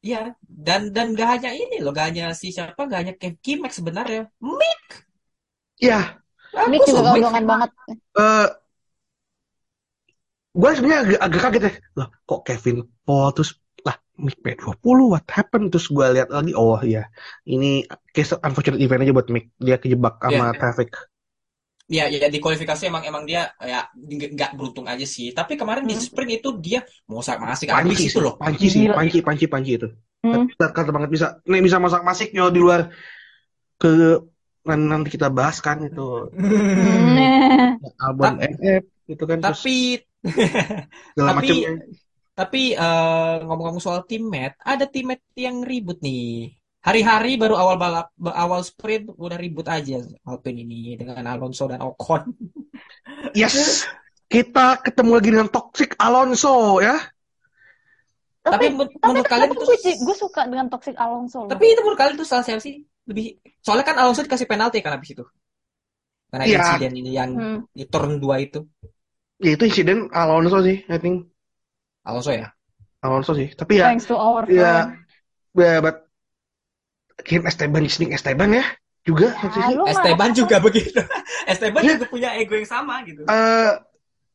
Iya, 0.08 0.18
dan 0.66 0.82
dan 0.96 1.08
gak 1.20 1.30
hanya 1.34 1.50
ini 1.62 1.76
loh, 1.84 1.92
gak 1.98 2.06
hanya 2.10 2.24
si 2.42 2.48
siapa, 2.56 2.82
gak 2.92 3.00
hanya 3.02 3.14
Kev 3.22 3.36
Kimek 3.46 3.72
sebenarnya. 3.78 4.22
Mick, 4.60 4.86
Ya, 5.80 6.21
Bagus 6.54 6.86
juga 6.88 7.02
keuntungan 7.16 7.44
banget. 7.52 7.70
eh 8.18 8.48
gue 10.52 10.70
sebenarnya 10.76 11.02
agak, 11.08 11.20
agak 11.26 11.42
kaget 11.48 11.64
ya, 11.64 11.72
loh 11.98 12.08
kok 12.28 12.42
Kevin 12.48 12.78
Paul 13.08 13.28
terus 13.36 13.52
lah 13.88 13.96
Mick 14.20 14.38
P20 14.44 15.08
what 15.08 15.26
happened 15.32 15.72
terus 15.72 15.88
gue 15.88 16.06
lihat 16.16 16.28
lagi 16.30 16.52
oh 16.54 16.76
iya 16.84 17.08
ini 17.48 17.88
case 18.12 18.36
unfortunate 18.44 18.82
event 18.84 19.02
aja 19.08 19.14
buat 19.16 19.28
Mick 19.32 19.46
dia 19.58 19.80
kejebak 19.80 20.20
sama 20.20 20.52
Iya. 20.52 20.60
traffic. 20.60 20.90
Ya, 21.92 22.08
ya 22.08 22.32
di 22.32 22.40
kualifikasi 22.40 22.88
emang 22.88 23.04
emang 23.04 23.24
dia 23.28 23.52
ya 23.60 23.84
nggak 23.92 24.56
beruntung 24.56 24.88
aja 24.88 25.04
sih. 25.04 25.36
Tapi 25.36 25.60
kemarin 25.60 25.84
di 25.84 25.92
Hmm. 25.92 26.04
sprint 26.08 26.32
itu 26.40 26.50
dia 26.64 26.80
mau 27.12 27.20
masih 27.20 27.68
habis 27.68 28.00
Panci 28.00 28.04
itu 28.08 28.16
sih, 28.16 28.24
loh. 28.24 28.34
panci 28.40 28.66
sih, 28.72 28.84
panci, 28.88 29.18
panci, 29.28 29.46
panci 29.52 29.72
itu. 29.76 29.88
Hmm. 30.24 30.48
Kata, 30.56 30.88
banget 30.96 31.10
bisa, 31.12 31.28
nih 31.52 31.60
bisa 31.60 31.78
masak 31.84 32.02
masiknya 32.08 32.48
di 32.48 32.60
luar 32.64 32.82
ke 33.82 33.92
nanti 34.68 35.10
kita 35.18 35.34
bahas 35.34 35.58
kan 35.60 35.82
itu 35.82 36.30
Hmm. 36.38 37.82
Ta- 38.22 38.38
FF 38.38 38.84
gitu 39.10 39.24
kan 39.26 39.38
terus 39.42 39.62
Tapi 39.62 39.78
segala 41.18 41.30
tapi 41.42 41.56
tapi 42.32 42.62
eh, 42.74 43.36
ngomong-ngomong 43.44 43.84
soal 43.84 44.08
teammate, 44.08 44.56
ada 44.64 44.88
teammate 44.88 45.26
yang 45.36 45.62
ribut 45.62 46.00
nih. 46.00 46.56
Hari-hari 46.82 47.38
baru 47.38 47.54
awal 47.54 47.78
balap 47.78 48.10
awal 48.34 48.66
sprint 48.66 49.14
udah 49.14 49.38
ribut 49.38 49.70
aja 49.70 50.02
Alpine 50.26 50.66
ini 50.66 50.98
dengan 50.98 51.22
Alonso 51.30 51.70
dan 51.70 51.82
Ocon. 51.86 52.26
Yes, 53.38 53.86
kita 54.26 54.82
ketemu 54.82 55.12
lagi 55.22 55.30
dengan 55.30 55.50
toxic 55.54 55.94
Alonso 56.02 56.82
ya. 56.82 56.98
Tapi 58.42 58.50
Tapi 58.50 58.66
men- 58.74 58.90
tapi 58.98 59.10
menurut 59.14 59.28
kalian 59.30 59.50
tapi 59.54 59.58
itu 59.62 59.66
gue 59.70 59.94
gue 60.02 60.16
suka 60.18 60.42
dengan 60.50 60.68
toxic 60.74 60.96
Alonso 60.98 61.46
loh. 61.46 61.52
Tapi 61.54 61.66
itu 61.70 61.82
menurut 61.86 62.00
kalian 62.02 62.16
itu 62.18 62.26
salah 62.26 62.42
siapa 62.42 62.62
sih? 62.64 62.82
Lebih 63.10 63.42
soalnya 63.62 63.86
kan 63.86 63.98
Alonso 63.98 64.22
dikasih 64.26 64.46
penalti 64.50 64.80
kan 64.84 64.94
habis 64.98 65.14
itu. 65.18 65.26
Karena 66.32 66.46
Iya. 66.48 66.58
insiden 66.64 66.92
yang 67.12 67.30
Hmm. 67.36 67.60
di 67.76 67.84
turn 67.90 68.22
2 68.22 68.40
itu. 68.40 68.64
Ya 69.42 69.58
itu 69.58 69.64
insiden 69.68 70.08
Alonso 70.14 70.62
sih, 70.62 70.86
I 70.88 70.98
think 71.02 71.28
Alonso 72.06 72.32
ya. 72.32 72.54
Alonso 73.02 73.34
sih. 73.34 73.50
Tapi 73.58 73.82
ya, 73.82 73.90
Thanks 73.90 74.06
to 74.06 74.16
our 74.16 74.46
ya, 74.46 74.94
friend. 74.94 75.02
ya, 75.58 75.74
but 75.82 76.06
Kim 77.26 77.46
Esteban 77.46 77.86
listening 77.86 78.14
Esteban 78.14 78.50
ya 78.54 78.66
juga 79.02 79.34
Ya, 79.34 79.90
Esteban 79.90 80.30
apa? 80.30 80.38
juga 80.38 80.56
begitu. 80.62 81.02
Esteban 81.52 81.82
Ya. 81.82 81.98
juga 81.98 82.06
punya 82.10 82.30
ego 82.38 82.54
yang 82.54 82.70
sama 82.70 83.02
gitu. 83.06 83.26
Eh, 83.26 83.72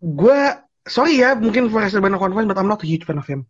gue 0.02 0.38
sorry 0.86 1.22
ya, 1.22 1.38
mungkin 1.38 1.70
for 1.70 1.82
Esteban 1.82 2.14
Ocon 2.18 2.34
fans, 2.34 2.46
but 2.50 2.58
I'm 2.58 2.66
not 2.70 2.82
a 2.82 2.86
huge 2.86 3.06
fan 3.06 3.18
of 3.22 3.26
him. 3.26 3.46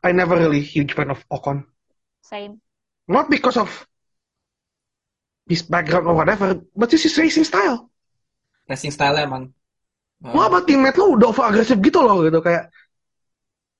I 0.00 0.16
never 0.16 0.40
really 0.40 0.64
huge 0.64 0.96
fan 0.96 1.12
of 1.12 1.20
Ocon. 1.28 1.68
Same. 2.24 2.64
Not 3.04 3.28
because 3.28 3.60
of 3.60 3.68
his 5.50 5.66
background 5.66 6.06
or 6.06 6.14
whatever, 6.14 6.54
but 6.78 6.86
just 6.88 7.02
his 7.04 7.18
racing 7.18 7.42
style. 7.42 7.90
Racing 8.70 8.94
style 8.94 9.18
emang. 9.18 9.50
Uh, 10.22 10.30
Lo 10.36 10.46
sama 10.46 10.60
teammate 10.62 10.96
lo 11.00 11.16
udah 11.18 11.28
over 11.34 11.44
agresif 11.50 11.76
gitu 11.82 11.98
loh 12.06 12.22
gitu 12.22 12.38
kayak 12.38 12.70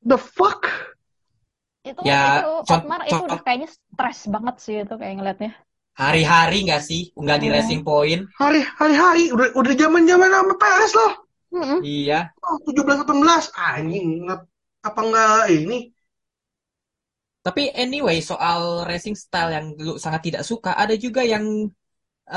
the 0.03 0.19
fuck. 0.19 0.67
Itu 1.81 2.01
Ya, 2.05 2.45
itu 2.45 2.51
cont- 2.69 2.85
Otmar 2.85 3.01
itu 3.09 3.23
udah 3.25 3.41
kayaknya 3.47 3.69
stres 3.73 4.21
banget 4.29 4.57
sih 4.65 4.75
itu 4.85 4.95
kayak 5.01 5.15
ngeliatnya. 5.17 5.51
hari-hari 6.01 6.59
nggak 6.67 6.83
sih? 6.83 7.03
Nggak 7.13 7.39
di 7.43 7.47
Hmm. 7.49 7.55
racing 7.57 7.83
point. 7.85 8.23
Hari 8.41 8.61
hari 8.81 8.95
hari 8.97 9.23
udah 9.35 9.53
udah 9.53 9.73
zaman 9.77 10.03
zaman 10.09 10.29
sama 10.33 10.55
PS 10.57 10.93
loh. 10.97 11.13
Mm-mm. 11.51 11.79
Iya. 11.83 12.21
Oh, 12.47 12.57
17 12.67 12.99
18 13.05 13.45
anjing 13.53 14.07
apa 14.81 15.01
enggak 15.03 15.45
ini? 15.51 15.79
Tapi 17.47 17.63
anyway, 17.83 18.17
soal 18.31 18.61
racing 18.91 19.17
style 19.25 19.51
yang 19.57 19.67
lu 19.85 19.93
sangat 20.05 20.23
tidak 20.29 20.43
suka, 20.51 20.71
ada 20.83 20.95
juga 21.05 21.21
yang 21.33 21.45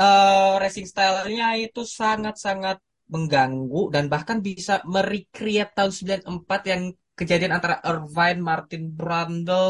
eh, 0.00 0.52
racing 0.62 0.86
style-nya 0.92 1.46
itu 1.64 1.80
sangat-sangat 2.00 2.76
mengganggu 3.14 3.80
dan 3.94 4.04
bahkan 4.12 4.38
bisa 4.48 4.72
merecreate 4.94 5.72
tahun 5.76 5.92
94 5.98 6.60
yang 6.72 6.82
kejadian 7.18 7.52
antara 7.56 7.76
Irvine, 7.90 8.40
Martin 8.50 8.82
Brundle, 8.98 9.68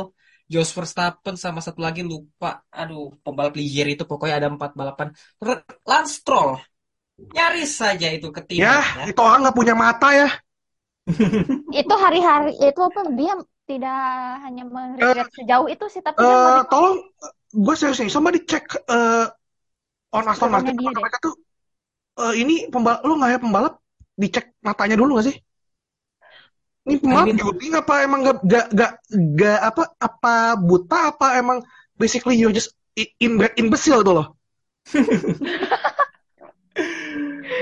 Jos 0.52 0.70
Verstappen 0.76 1.34
sama 1.44 1.60
satu 1.66 1.80
lagi 1.86 2.02
lupa, 2.12 2.48
aduh 2.80 3.02
pembalap 3.24 3.54
Ligier 3.58 3.86
itu 3.94 4.04
pokoknya 4.10 4.34
ada 4.40 4.48
empat 4.54 4.70
balapan. 4.80 5.08
R- 5.46 5.66
Lance 5.90 6.12
Stroll 6.20 6.50
nyaris 7.36 7.70
saja 7.82 8.06
itu 8.16 8.28
Ya, 8.60 8.72
ketimpa 8.72 8.88
ya. 9.00 9.06
itu 9.10 9.18
orang 9.26 9.38
nggak 9.42 9.56
punya 9.58 9.74
mata 9.74 10.08
ya. 10.20 10.28
Itu 11.80 11.94
hari-hari 12.04 12.50
itu 12.66 12.80
apa 12.88 13.00
dia 13.18 13.32
tidak 13.68 13.96
hanya 14.44 14.62
meriset 14.76 15.28
sejauh 15.36 15.68
itu 15.74 15.84
sih 15.94 16.02
tapi 16.08 16.22
dia 16.28 16.36
Eh, 16.38 16.60
tolong 16.70 16.96
gue 17.54 17.74
serius 17.78 17.98
nih, 18.02 18.10
sama 18.12 18.28
dicek 18.34 18.64
eh 18.86 19.26
on 20.16 20.24
Aston 20.30 20.50
Martin 20.54 20.74
mereka 20.78 21.18
tuh 21.24 21.34
eh, 22.22 22.34
ini 22.42 22.54
pembalap 22.72 23.00
lu 23.08 23.14
nggak 23.18 23.30
ya 23.34 23.38
pembalap? 23.44 23.74
Dicek 24.22 24.44
matanya 24.66 24.96
dulu 25.00 25.10
nggak 25.18 25.26
sih? 25.30 25.36
Ini 26.84 26.94
pembalap 27.00 27.32
judi 27.40 27.66
apa 27.72 27.94
emang 28.04 28.20
gak, 28.28 28.38
gak, 28.44 28.66
gak, 28.76 28.92
gak 29.40 29.58
apa 29.72 29.82
apa 29.96 30.34
buta 30.60 30.98
apa 31.16 31.26
emang 31.40 31.58
basically 31.96 32.36
you're 32.36 32.52
just 32.52 32.76
i- 33.00 33.08
inbred 33.24 33.56
imbecile 33.56 34.04
gitu 34.04 34.12
loh. 34.12 34.26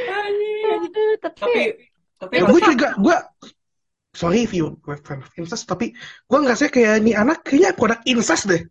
Tapi 0.06 0.50
Tapi 1.38 1.52
tapi 2.20 2.34
Ya, 2.38 2.42
Itu 2.46 2.52
gue 2.54 2.60
juga 2.74 2.88
gue 2.98 3.16
sorry 4.12 4.44
if 4.44 4.52
you 4.52 4.76
were 4.84 5.00
fan 5.00 5.24
of 5.24 5.32
incest, 5.40 5.64
tapi 5.64 5.96
gue 6.28 6.38
ngerasa 6.38 6.68
kayak 6.68 7.00
ini 7.00 7.16
anak 7.16 7.42
kayaknya 7.44 7.72
produk 7.72 8.00
incest 8.04 8.44
deh. 8.48 8.62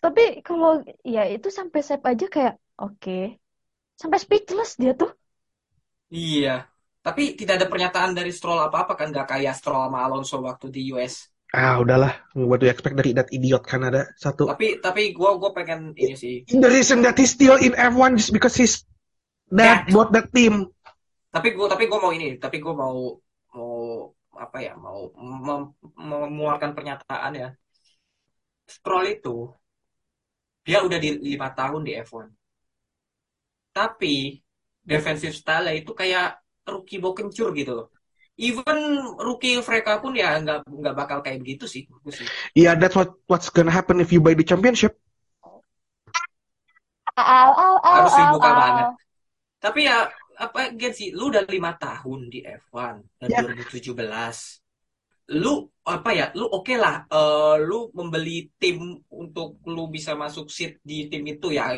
Tapi 0.00 0.40
kalau 0.40 0.80
ya 1.04 1.28
itu 1.28 1.52
sampai 1.52 1.80
save 1.84 2.04
aja 2.08 2.26
kayak 2.32 2.54
oke. 2.80 3.36
Sampai 4.00 4.16
speechless 4.16 4.80
dia 4.80 4.96
tuh. 4.96 5.12
Iya. 6.08 6.64
Tapi 7.04 7.36
tidak 7.36 7.60
ada 7.60 7.66
pernyataan 7.68 8.16
dari 8.16 8.32
Stroll 8.32 8.60
apa-apa 8.60 8.96
kan 8.96 9.12
nggak 9.12 9.28
kayak 9.28 9.52
Stroll 9.56 9.88
sama 9.88 10.08
Alonso 10.08 10.40
waktu 10.40 10.72
di 10.72 10.88
US. 10.96 11.28
Ah 11.50 11.76
udahlah, 11.82 12.14
what 12.32 12.62
do 12.62 12.70
you 12.70 12.72
expect 12.72 12.94
dari 12.96 13.12
that 13.12 13.28
idiot 13.34 13.60
Kanada 13.66 14.08
satu. 14.16 14.48
Tapi 14.48 14.80
tapi 14.80 15.12
gue 15.12 15.30
gue 15.36 15.50
pengen 15.52 15.92
ini 15.98 16.16
sih. 16.16 16.48
The 16.48 16.70
reason 16.70 17.04
that 17.04 17.20
he's 17.20 17.36
still 17.36 17.60
in 17.60 17.76
F1 17.76 18.16
just 18.16 18.32
because 18.32 18.56
he's 18.56 18.88
that 19.54 19.90
buat 19.90 20.08
that 20.14 20.30
team. 20.30 20.70
Tapi 21.30 21.54
gue 21.54 21.66
tapi 21.70 21.84
gue 21.86 21.98
mau 21.98 22.12
ini. 22.14 22.38
Tapi 22.38 22.56
gue 22.58 22.74
mau 22.74 23.18
mau 23.54 23.74
apa 24.34 24.58
ya 24.62 24.78
mau 24.78 25.10
mem- 25.18 25.74
mengeluarkan 25.98 26.72
pernyataan 26.74 27.32
ya. 27.34 27.48
Stroll 28.66 29.18
itu 29.18 29.50
dia 30.62 30.82
udah 30.86 30.98
di 31.02 31.18
lima 31.34 31.50
tahun 31.50 31.82
di 31.82 31.92
F1. 31.98 32.30
Tapi 33.74 34.38
defensive 34.82 35.34
style 35.34 35.74
itu 35.74 35.94
kayak 35.94 36.38
rookie 36.66 36.98
bau 37.02 37.14
kencur 37.14 37.54
gitu 37.54 37.72
loh. 37.74 37.86
Even 38.40 39.04
rookie 39.20 39.60
mereka 39.60 40.00
pun 40.00 40.16
ya 40.16 40.40
nggak 40.40 40.64
nggak 40.64 40.94
bakal 40.96 41.18
kayak 41.20 41.44
begitu 41.44 41.68
sih. 41.68 41.84
sih. 42.08 42.26
Yeah, 42.56 42.72
that's 42.78 42.96
what 42.96 43.12
what's 43.28 43.52
gonna 43.52 43.74
happen 43.74 44.00
if 44.00 44.14
you 44.14 44.24
buy 44.24 44.32
the 44.32 44.46
championship. 44.46 44.96
Au, 47.20 47.52
au, 47.52 47.76
au, 47.84 47.94
Harus 48.00 48.14
dibuka 48.16 48.50
banget. 48.56 48.86
Tapi 49.60 49.80
ya 49.84 50.08
apa 50.40 50.72
Gen 50.72 50.92
sih, 50.96 51.08
lu 51.12 51.28
udah 51.28 51.44
lima 51.44 51.76
tahun 51.76 52.32
di 52.32 52.40
F1 52.40 52.96
dan 53.20 53.28
Ya. 53.28 53.40
2017. 53.44 54.64
Lu 55.36 55.68
apa 55.84 56.10
ya? 56.10 56.26
Lu 56.32 56.48
oke 56.48 56.74
lah. 56.74 57.04
eh, 57.06 57.56
lu 57.60 57.92
membeli 57.92 58.48
tim 58.56 58.80
untuk 59.12 59.60
lu 59.68 59.86
bisa 59.86 60.16
masuk 60.16 60.48
seat 60.48 60.80
di 60.82 61.06
tim 61.06 61.22
itu 61.28 61.52
ya. 61.52 61.70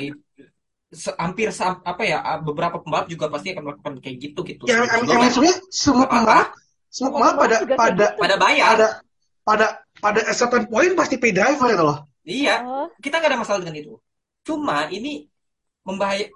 se- 0.92 1.16
hampir 1.16 1.48
sam- 1.50 1.80
apa 1.82 2.04
ya? 2.04 2.20
ah, 2.20 2.38
Beberapa 2.38 2.76
pembalap 2.78 3.08
juga 3.08 3.26
pasti 3.26 3.50
akan 3.50 3.64
melakukan 3.64 3.94
kayak 3.98 4.16
gitu 4.20 4.40
gitu. 4.44 4.62
Ya, 4.68 4.78
Lu 4.78 4.84
emang 4.86 5.02
nggak- 5.02 5.16
emang 5.18 5.30
sebenarnya 5.32 5.58
semua 5.72 6.06
pembalap, 6.06 6.48
semua 6.86 7.10
pembalap 7.16 7.34
pada 7.40 7.56
pada 7.74 8.06
gitu. 8.12 8.20
pada 8.20 8.34
bayar. 8.36 8.68
pada 8.76 8.88
pada 9.42 9.66
pada 9.98 10.20
certain 10.32 10.64
point 10.70 10.92
pasti 10.94 11.16
pay 11.18 11.32
driver 11.32 11.66
gitu 11.66 11.82
loh. 11.82 11.98
Iya, 12.22 12.62
Oh, 12.62 12.86
kita 13.02 13.18
nggak 13.18 13.30
ada 13.34 13.40
masalah 13.42 13.58
dengan 13.66 13.76
itu. 13.82 13.94
Cuma 14.46 14.86
ini 14.88 15.26
membahaya 15.82 16.30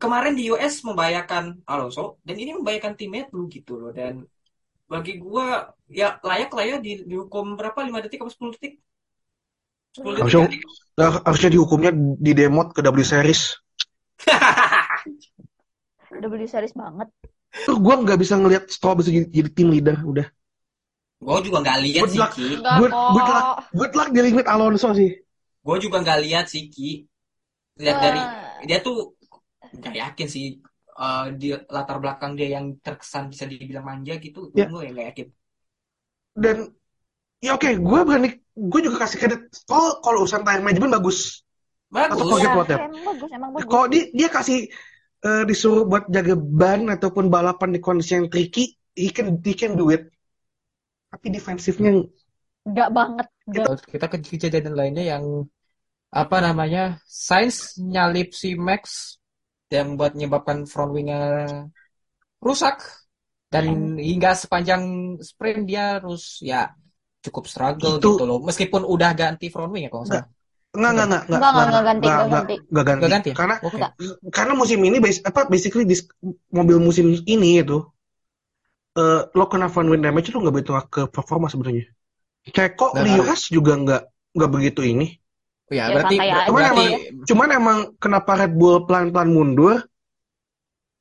kemarin 0.00 0.34
di 0.36 0.48
US 0.52 0.80
membahayakan 0.84 1.64
Alonso 1.68 2.20
dan 2.24 2.36
ini 2.40 2.56
membahayakan 2.56 2.96
teammate 2.96 3.30
lu 3.32 3.48
gitu 3.52 3.76
loh 3.76 3.92
dan 3.92 4.24
bagi 4.84 5.16
gua 5.16 5.72
ya 5.88 6.20
layak 6.20 6.52
lah 6.52 6.64
ya 6.64 6.76
di, 6.80 7.04
dihukum 7.08 7.56
berapa 7.56 7.76
5 7.76 8.04
detik 8.04 8.20
apa 8.20 8.32
10 8.32 8.54
detik? 8.56 8.74
10 9.96 10.04
detik 10.12 10.22
Harusnya, 10.24 10.46
nah, 10.96 11.10
harusnya 11.24 11.50
dihukumnya 11.52 11.90
di 12.20 12.32
demot 12.36 12.72
ke 12.72 12.80
W 12.84 13.00
Series. 13.04 13.56
beli 16.34 16.46
series 16.46 16.74
banget. 16.74 17.08
Tuh 17.64 17.78
gue 17.78 17.94
nggak 17.94 18.18
bisa 18.18 18.34
ngelihat 18.38 18.64
Stroll 18.66 18.98
bisa 18.98 19.10
jadi, 19.14 19.26
jadi 19.30 19.50
tim 19.54 19.68
leader 19.70 19.96
udah. 20.02 20.26
Gua 21.22 21.40
juga 21.40 21.64
nggak 21.64 21.78
lihat 21.88 22.08
sih 22.10 22.20
luck. 22.20 22.32
Good, 22.36 22.92
good 22.92 23.28
luck, 23.30 23.46
good 23.72 23.92
luck 23.94 24.08
with 24.12 24.48
Alonso 24.50 24.90
sih. 24.92 25.10
Gua 25.64 25.76
juga 25.80 26.02
nggak 26.02 26.20
lihat 26.20 26.46
sih 26.50 26.68
Ki. 26.68 27.06
Lihat 27.80 27.96
dari 28.02 28.22
dia 28.66 28.78
tuh 28.82 29.13
nggak 29.78 29.94
yakin 29.94 30.28
sih 30.30 30.58
eh, 30.94 31.26
di 31.34 31.48
latar 31.70 31.98
belakang 31.98 32.38
dia 32.38 32.58
yang 32.60 32.78
terkesan 32.78 33.30
bisa 33.30 33.44
dibilang 33.48 33.86
manja 33.86 34.16
gitu. 34.18 34.50
Ya. 34.54 34.66
Gue 34.70 34.90
nggak 34.90 35.06
yakin. 35.14 35.26
Dan 36.34 36.56
ya 37.38 37.54
oke, 37.54 37.70
gue 37.70 38.00
berani, 38.02 38.30
gue 38.54 38.80
juga 38.82 39.06
kasih 39.06 39.18
kredit 39.22 39.42
Stroll 39.54 40.02
kalau 40.02 40.26
urusan 40.26 40.42
tire 40.42 40.62
management 40.62 40.98
bagus. 40.98 41.44
Bagus. 41.92 42.18
Atau 42.18 42.64
that. 42.66 42.80
emang 42.90 43.04
bagus, 43.06 43.30
emang 43.30 43.50
bagus. 43.54 43.68
Kalau 43.70 43.86
dia 43.86 44.04
dia 44.10 44.28
kasih 44.30 44.58
eh, 45.22 45.42
disuruh 45.46 45.86
buat 45.86 46.10
jaga 46.10 46.34
ban 46.34 46.90
ataupun 46.90 47.30
balapan 47.30 47.74
di 47.74 47.80
kondisi 47.82 48.18
yang 48.18 48.26
tricky, 48.26 48.74
he 48.98 49.14
can 49.14 49.38
he 49.42 49.54
can 49.54 49.78
do 49.78 49.94
it. 49.94 50.10
Tapi 51.14 51.30
defensifnya 51.30 52.02
Enggak 52.64 52.88
banget. 52.90 53.26
Enggak. 53.44 53.84
kita 53.84 54.06
ke 54.08 54.16
kejadian 54.24 54.74
lainnya 54.74 55.04
yang 55.04 55.24
apa 56.14 56.36
namanya 56.40 56.96
Sainz 57.04 57.76
nyalip 57.76 58.32
si 58.32 58.56
Max 58.56 59.14
yang 59.72 59.88
buat 59.98 60.12
menyebabkan 60.16 60.58
front 60.70 60.90
wingnya 60.96 61.18
rusak 62.46 62.76
dan 63.52 63.66
hingga 64.08 64.30
sepanjang 64.42 64.82
sprint 65.28 65.60
dia 65.70 65.82
harus 66.00 66.22
ya 66.50 66.74
cukup 67.24 67.44
struggle 67.52 67.94
Itu- 67.96 68.08
gitu 68.08 68.22
loh 68.28 68.38
meskipun 68.48 68.82
udah 68.94 69.10
ganti 69.20 69.46
front 69.54 69.70
wing 69.72 69.84
ya 69.86 69.90
kalau 69.92 70.04
nggak 70.08 70.22
enggak, 70.76 70.92
enggak, 70.94 71.22
Enggak, 71.34 71.50
enggak, 71.52 71.66
enggak 71.68 71.84
ganti, 71.88 72.08
enggak 72.12 72.26
enggak, 72.26 72.28
ganti. 72.32 72.54
enggak 72.70 72.84
ganti. 72.90 72.94
Nggak 72.98 73.10
ganti 73.12 73.28
ya? 73.34 73.38
Karena. 73.38 73.54
Enggak. 73.74 73.92
karena 74.36 74.52
musim 74.60 74.80
ini 74.88 74.96
bas- 75.04 75.22
apa 75.30 75.40
basically 75.52 75.84
dis- 75.86 76.08
mobil 76.50 76.78
musim 76.82 77.06
ini 77.34 77.62
itu 77.62 77.78
eh 79.00 79.20
lo 79.38 79.44
kena 79.52 79.66
front 79.72 79.88
wing 79.90 80.02
damage 80.06 80.28
itu 80.30 80.38
nggak 80.42 80.54
begitu 80.56 80.72
ke 80.94 81.00
performa 81.14 81.46
sebenarnya. 81.52 81.84
Kayak 82.56 82.72
kok 82.80 82.92
Nggak 82.92 83.04
di 83.04 83.10
ngaruh. 83.10 83.20
US 83.22 83.42
juga 83.56 83.72
nggak 83.82 84.02
nggak 84.36 84.50
begitu 84.54 84.80
ini. 84.92 85.06
Oh 85.64 85.72
ya, 85.72 85.88
Ya, 85.88 85.94
berarti 85.96 86.16
aja. 86.20 86.38
Cuman 86.48 86.60
berarti 86.60 86.76
emang 86.76 86.88
cuman 87.24 87.48
emang 87.56 87.78
kenapa 87.96 88.30
Red 88.36 88.52
Bull 88.56 88.76
pelan-pelan 88.84 89.30
mundur? 89.32 89.74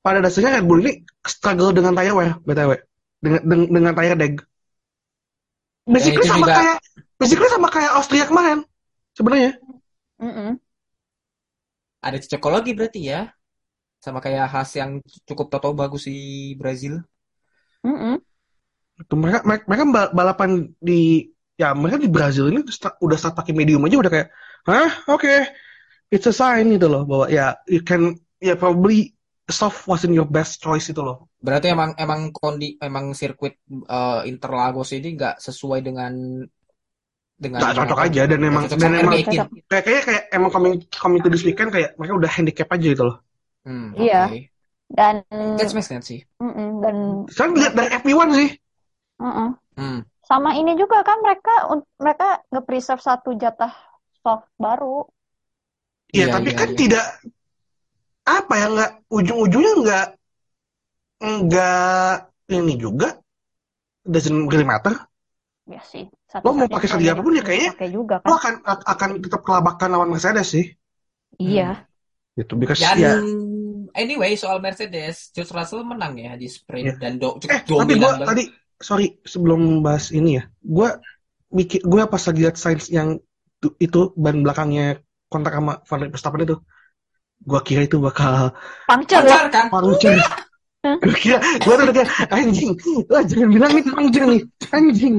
Pada 0.03 0.19
dasarnya 0.19 0.59
Red 0.59 0.65
Bull 0.67 0.79
ini 0.83 0.91
struggle 1.23 1.71
dengan 1.71 1.95
tire 1.95 2.11
wear, 2.11 2.31
btw, 2.43 2.71
dengan 3.23 3.41
dengan, 3.47 3.67
dengan 3.71 3.93
tire 3.95 4.15
deg. 4.19 4.33
Basically 5.87 6.23
itu 6.23 6.31
sama 6.31 6.47
juga- 6.47 6.55
kayak 6.59 6.77
basically 7.19 7.49
sama 7.51 7.67
kayak 7.71 7.91
Austria 7.95 8.25
kemarin 8.27 8.59
sebenarnya. 9.15 9.51
Mm-mm. 10.23 10.55
ada 12.03 12.19
cocokologi 12.19 12.71
berarti 12.75 12.99
ya 13.11 13.31
sama 14.03 14.19
kayak 14.19 14.51
Haas 14.51 14.75
yang 14.75 14.99
cukup 15.23 15.47
tahu 15.47 15.71
bagus 15.71 16.07
di 16.07 16.51
Brazil 16.59 16.99
Mm-mm. 17.83 18.19
Tuh, 19.07 19.17
mereka, 19.19 19.39
mereka 19.47 19.63
mereka 19.67 19.83
bal- 19.87 20.13
balapan 20.15 20.49
di 20.79 21.31
ya 21.55 21.71
mereka 21.71 21.97
di 21.99 22.11
Brazil 22.11 22.51
ini 22.51 22.59
udah 22.99 23.17
start 23.19 23.35
pakai 23.39 23.55
medium 23.55 23.83
aja 23.87 23.95
udah 23.99 24.11
kayak 24.11 24.27
hah 24.67 24.91
oke 25.07 25.33
it's 26.09 26.27
a 26.29 26.35
sign 26.35 26.71
gitu 26.71 26.87
loh 26.87 27.03
bahwa 27.03 27.25
ya 27.27 27.57
you 27.67 27.81
can 27.83 28.15
ya 28.39 28.55
probably 28.55 29.11
soft 29.49 29.83
wasn't 29.89 30.13
your 30.15 30.27
best 30.27 30.63
choice 30.63 30.87
itu 30.87 31.03
loh 31.03 31.27
Berarti 31.43 31.75
emang 31.75 31.91
emang 31.99 32.31
kondi 32.31 32.79
emang 32.79 33.11
sirkuit 33.11 33.59
eh, 33.67 34.21
Interlagos 34.31 34.95
ini 34.95 35.19
nggak 35.19 35.43
sesuai 35.43 35.83
dengan 35.83 36.39
dengan 37.35 37.59
nggak 37.59 37.75
cocok 37.83 37.99
aja 37.99 38.21
dan 38.31 38.39
emang 38.39 38.63
cocok 38.71 38.79
dan 38.79 38.91
emang 38.95 39.13
R18. 39.19 39.27
Cocok. 39.27 39.47
kayak 39.67 39.83
kayak 39.83 40.03
kayak 40.07 40.23
emang 40.31 40.49
coming 40.55 40.73
coming 40.87 41.19
to 41.19 41.27
this 41.27 41.43
weekend 41.43 41.67
kayak 41.75 41.91
mereka 41.99 42.15
udah 42.15 42.31
handicap 42.31 42.71
aja 42.71 42.87
gitu 42.87 43.03
loh 43.03 43.17
Hmm, 43.63 43.95
Iya. 43.95 44.27
oke. 44.27 44.39
Dan 44.91 45.15
That 45.31 45.71
makes 45.71 45.87
sense 45.87 46.07
sih. 46.11 46.23
dan 46.83 47.27
sekarang 47.31 47.51
dilihat 47.59 47.73
dari 47.75 47.89
FP1 47.95 48.29
sih 48.35 48.49
mm-mm. 49.19 49.49
Hmm. 49.75 49.99
sama 50.23 50.55
ini 50.55 50.75
juga 50.75 50.99
kan 51.03 51.19
mereka 51.19 51.53
mereka 51.99 52.27
nge-preserve 52.51 53.03
satu 53.03 53.35
jatah 53.35 53.71
soft 54.23 54.47
baru. 54.65 55.03
ya 56.13 56.25
Iya, 56.25 56.33
tapi 56.33 56.49
iya, 56.51 56.59
kan 56.59 56.69
iya. 56.71 56.77
tidak 56.81 57.05
apa 58.37 58.53
ya 58.61 58.65
nggak 58.73 58.91
ujung-ujungnya 59.17 59.73
nggak 59.83 60.05
nggak 61.23 62.13
ini 62.51 62.73
juga 62.75 63.07
doesn't 64.03 64.47
really 64.51 64.67
matter 64.67 64.93
Ya 65.63 65.79
sih. 65.79 66.11
Lo 66.43 66.51
mau 66.51 66.67
pakai 66.67 66.87
strategi 66.91 67.07
apa 67.07 67.23
pun 67.23 67.39
ya 67.39 67.43
kayaknya 67.47 67.71
pakai 67.71 67.89
juga 67.95 68.15
lo 68.27 68.35
kan. 68.35 68.35
akan 68.35 68.53
akan 68.83 69.09
tetap 69.23 69.41
kelabakan 69.47 69.89
lawan 69.95 70.09
Mercedes 70.11 70.47
sih 70.51 70.65
Iya. 71.39 71.87
gitu 72.35 72.53
because 72.59 72.81
Dan 72.83 72.97
ya 72.99 73.13
anyway 73.95 74.35
soal 74.35 74.57
Mercedes, 74.59 75.29
George 75.31 75.53
Russell 75.55 75.85
menang 75.87 76.17
ya 76.19 76.35
di 76.35 76.47
sprint 76.51 76.97
Iya. 76.97 76.99
dan 76.99 77.13
do, 77.21 77.37
cukup 77.39 77.51
eh 77.53 77.61
tapi 77.63 77.93
gue 77.95 78.11
banget. 78.11 78.27
tadi 78.27 78.43
sorry 78.83 79.07
sebelum 79.23 79.79
bahas 79.85 80.11
ini 80.11 80.41
ya 80.41 80.43
gue 80.59 80.89
mikir 81.53 81.79
gue 81.85 82.01
pas 82.11 82.23
lagi 82.27 82.39
lihat 82.43 82.57
Sainz 82.59 82.91
yang 82.91 83.15
tu- 83.63 83.75
itu 83.85 83.99
ban 84.23 84.35
belakangnya 84.45 84.83
kontak 85.31 85.53
sama 85.57 85.73
Van 85.89 86.01
Verstappen 86.13 86.41
itu 86.47 86.55
gue 87.49 87.59
kira 87.67 87.81
itu 87.87 87.97
bakal 88.07 88.33
Lancar 88.89 89.23
ya. 89.31 89.39
kan? 89.53 89.67
puncture 89.71 90.17
gue 91.03 91.15
kira 91.23 91.37
gue 91.63 91.73
tuh 91.79 91.83
udah 91.87 91.95
kayak 91.97 92.09
anjing 92.37 92.71
lah 93.13 93.23
jangan 93.29 93.49
bilang 93.55 93.71
nih 93.75 93.85
puncture 93.91 94.25
nih 94.31 94.41
anjing 94.77 95.15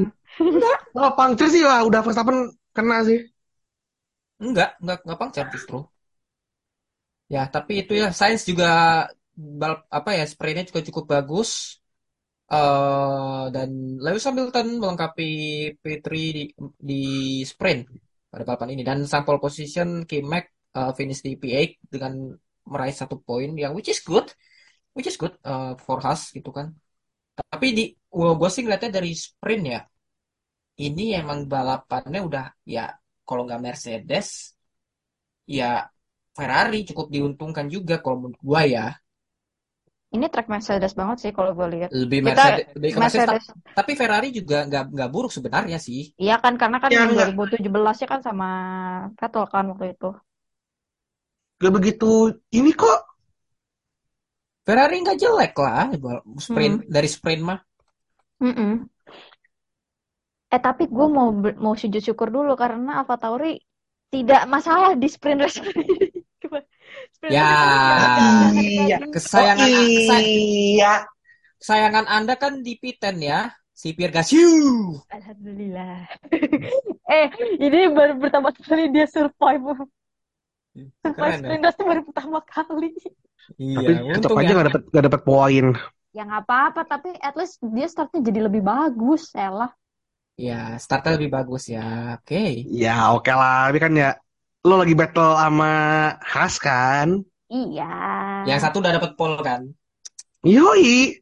kalau 0.94 1.10
puncture 1.18 1.50
sih 1.54 1.62
wah 1.68 1.80
udah 1.88 2.00
Verstappen 2.06 2.38
kena 2.76 2.98
sih 3.08 3.18
Enggak, 4.44 4.70
enggak 4.80 4.98
enggak 5.02 5.18
puncture 5.20 5.48
justru. 5.54 5.76
Ya, 7.34 7.40
tapi 7.54 7.72
itu 7.80 7.92
ya 8.00 8.06
Sainz 8.18 8.42
juga 8.50 8.66
balap 9.60 9.78
apa 9.98 10.10
ya 10.18 10.24
sprintnya 10.32 10.64
juga 10.70 10.80
cukup 10.88 11.04
bagus. 11.14 11.50
eh 12.52 13.42
dan 13.54 13.70
Lewis 14.04 14.24
Hamilton 14.28 14.66
melengkapi 14.82 15.24
P3 15.82 16.20
di, 16.36 16.42
di 16.88 16.94
sprint 17.50 17.80
pada 18.34 18.44
balapan 18.48 18.74
ini 18.74 18.82
dan 18.88 18.98
sang 19.10 19.22
pole 19.26 19.38
position 19.38 19.88
K-Mac 20.10 20.44
eh, 20.78 20.92
finish 20.98 21.22
di 21.26 21.38
P8 21.38 21.70
dengan 21.92 22.12
meraih 22.72 22.96
satu 23.00 23.16
poin 23.22 23.50
yang 23.62 23.72
which 23.76 23.90
is 23.94 24.00
good 24.02 24.26
which 24.96 25.06
is 25.10 25.16
good 25.22 25.34
uh, 25.46 25.74
for 25.84 25.98
Haas 26.04 26.34
gitu 26.36 26.50
kan. 26.50 26.66
Tapi 27.38 27.66
di 27.78 27.84
gua 28.10 28.48
sih 28.50 28.62
ngeliatnya 28.62 28.90
dari 28.98 29.10
sprint 29.14 29.64
ya. 29.74 29.80
Ini 30.86 31.04
emang 31.22 31.46
balapannya 31.52 32.20
udah 32.28 32.44
ya 32.66 32.90
kalau 33.26 33.42
nggak 33.46 33.62
Mercedes 33.62 34.28
ya 35.46 35.86
Ferrari 36.34 36.82
cukup 36.88 37.06
diuntungkan 37.14 37.66
juga 37.70 37.94
kalau 38.02 38.16
menurut 38.22 38.40
gua 38.42 38.62
ya. 38.66 38.86
Ini 40.14 40.26
track 40.30 40.46
Mercedes 40.46 40.94
banget 40.94 41.16
sih 41.26 41.30
kalau 41.34 41.50
gue 41.58 41.66
lihat. 41.74 41.90
Lebih 41.90 42.18
Kita 42.22 42.30
Mercedes, 42.30 42.66
lebih 42.78 42.90
ke 42.94 42.98
Mercedes. 43.02 43.26
Mercedes. 43.26 43.44
Ta- 43.50 43.82
Tapi 43.82 43.92
Ferrari 43.98 44.28
juga 44.30 44.58
nggak 44.62 44.84
nggak 44.94 45.10
buruk 45.10 45.32
sebenarnya 45.34 45.78
sih. 45.82 46.14
Iya 46.14 46.38
kan 46.38 46.54
karena 46.54 46.78
kan 46.78 46.90
Ya, 46.94 47.02
yang 47.02 47.10
enggak. 47.10 47.28
2017 47.34 47.96
ya 48.02 48.06
kan 48.06 48.20
sama 48.22 48.48
Vettel 49.18 49.44
kan 49.50 49.64
waktu 49.74 49.86
itu. 49.98 50.08
Gak 51.58 51.72
begitu 51.74 52.12
ini 52.54 52.70
kok. 52.70 53.00
Ferrari 54.64 54.96
nggak 55.02 55.18
jelek 55.20 55.54
lah 55.60 55.92
sprint 56.40 56.88
dari 56.88 57.08
sprint 57.10 57.42
mah. 57.44 57.58
Mm-mm. 58.40 58.88
Eh 60.54 60.60
tapi 60.62 60.86
gue 60.86 61.06
mau 61.10 61.28
mau 61.34 61.74
sujud 61.74 62.00
syukur 62.00 62.30
dulu 62.30 62.54
karena 62.54 63.02
AlphaTauri 63.02 63.58
tidak 64.14 64.46
masalah 64.46 64.94
di 64.94 65.08
sprint 65.10 65.40
race. 65.42 65.58
Ya. 67.30 67.48
Iya. 68.54 68.96
Kesayangan 69.14 69.68
Oh, 69.70 69.88
saya- 70.08 70.26
iya. 70.28 70.92
kesayangan 71.60 72.06
Anda 72.08 72.34
kan 72.36 72.60
di 72.66 72.76
P10 72.76 73.16
ya, 73.20 73.40
si 73.72 73.96
Pierre 73.96 74.12
Gasly. 74.12 74.44
Alhamdulillah. 75.12 76.06
eh 77.18 77.26
ini 77.60 77.78
baru 77.92 78.18
pertama 78.20 78.50
kali 78.52 78.90
dia 78.92 79.06
survive. 79.08 79.86
Survive 81.04 81.40
ya. 81.44 81.70
itu 81.70 81.82
baru 81.86 82.02
pertama 82.08 82.38
kali. 82.42 82.90
Iya, 83.60 83.76
Tapi 83.76 83.92
tetap 84.16 84.30
aja 84.40 84.50
ya. 84.50 84.54
nggak 84.56 84.66
dapet 84.72 84.82
nggak 84.90 85.04
dapet 85.08 85.22
poin. 85.28 85.64
Ya 86.14 86.22
nggak 86.24 86.42
apa-apa 86.46 86.80
tapi 86.86 87.10
at 87.18 87.34
least 87.34 87.58
dia 87.60 87.86
startnya 87.90 88.20
jadi 88.24 88.40
lebih 88.48 88.62
bagus, 88.64 89.34
Elah. 89.34 89.70
Ya, 90.34 90.74
startnya 90.82 91.14
lebih 91.14 91.30
bagus 91.30 91.62
ya. 91.70 92.18
Oke. 92.18 92.66
Ya 92.66 93.14
oke 93.14 93.30
lah. 93.30 93.70
Tapi 93.70 93.78
kan 93.78 93.92
ya 93.94 94.08
lo 94.64 94.74
lagi 94.80 94.94
battle 95.00 95.32
sama 95.36 95.72
Haas 96.24 96.54
kan? 96.66 97.08
Iya. 97.52 97.84
Yang 98.48 98.60
satu 98.64 98.76
udah 98.82 98.92
dapet 98.96 99.12
pole 99.18 99.36
kan. 99.44 99.60
Yoi. 100.44 101.20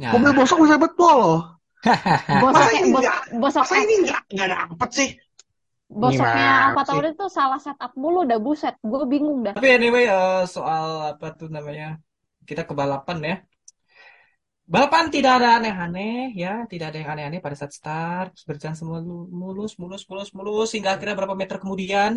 Nah, 0.00 0.12
Mobil 0.16 0.32
bosok 0.36 0.56
bisa 0.64 0.76
dapet 0.76 0.92
pol 0.98 1.16
loh. 1.20 1.40
Bosoknya, 2.42 2.78
ini 2.80 2.88
bos, 2.94 3.02
nggak? 3.02 3.18
Masa 3.42 3.60
bosoknya, 3.66 3.82
ini 3.84 3.94
nggak 4.06 4.20
nggak 4.34 4.48
dapet 4.54 4.90
sih? 4.98 5.08
bosoknya 5.92 6.44
Gimana 6.46 6.64
AlphaTauri 6.72 7.10
tuh 7.20 7.28
salah 7.28 7.60
setup 7.60 7.92
mulu 8.00 8.18
udah 8.26 8.38
buset. 8.46 8.74
Gue 8.80 9.02
bingung 9.12 9.38
dah. 9.46 9.54
tapi 9.56 9.68
anyway 9.76 10.04
eh, 10.08 10.42
soal 10.54 10.86
apa 11.12 11.26
tuh 11.38 11.48
namanya? 11.56 11.86
Kita 12.48 12.62
ke 12.68 12.72
balapan 12.80 13.18
ya. 13.30 13.36
Balapan 14.72 15.04
tidak 15.14 15.32
ada 15.42 15.48
aneh-aneh 15.60 16.32
ya, 16.42 16.64
tidak 16.70 16.86
ada 16.94 16.96
yang 17.02 17.10
aneh-aneh 17.12 17.40
pada 17.44 17.56
saat 17.60 17.72
start, 17.78 18.30
berjalan 18.48 18.76
semua 18.78 18.98
lu- 19.04 19.28
mulus, 19.28 19.72
mulus, 19.80 20.02
mulus, 20.08 20.30
mulus, 20.32 20.68
hingga 20.74 20.90
akhirnya 20.96 21.16
berapa 21.18 21.34
meter 21.36 21.56
kemudian 21.60 22.12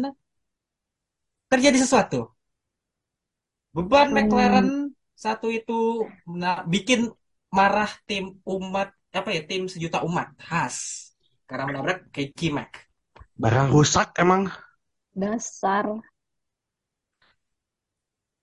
terjadi 1.51 1.77
sesuatu. 1.83 2.19
Beban 3.75 4.07
Hmm. 4.09 4.15
McLaren 4.15 4.69
satu 5.25 5.47
itu 5.59 6.07
nah, 6.41 6.63
bikin 6.73 6.99
marah 7.57 7.91
tim 8.07 8.23
umat 8.53 8.89
apa 9.19 9.29
ya 9.35 9.41
tim 9.49 9.61
sejuta 9.71 10.03
umat 10.07 10.27
Haas 10.49 10.77
karena 11.47 11.63
menabrak 11.69 11.97
Kiki 12.15 12.47
Mac. 12.57 12.71
Barang 13.41 13.67
rusak 13.75 14.09
emang. 14.23 14.51
Dasar. 15.21 15.85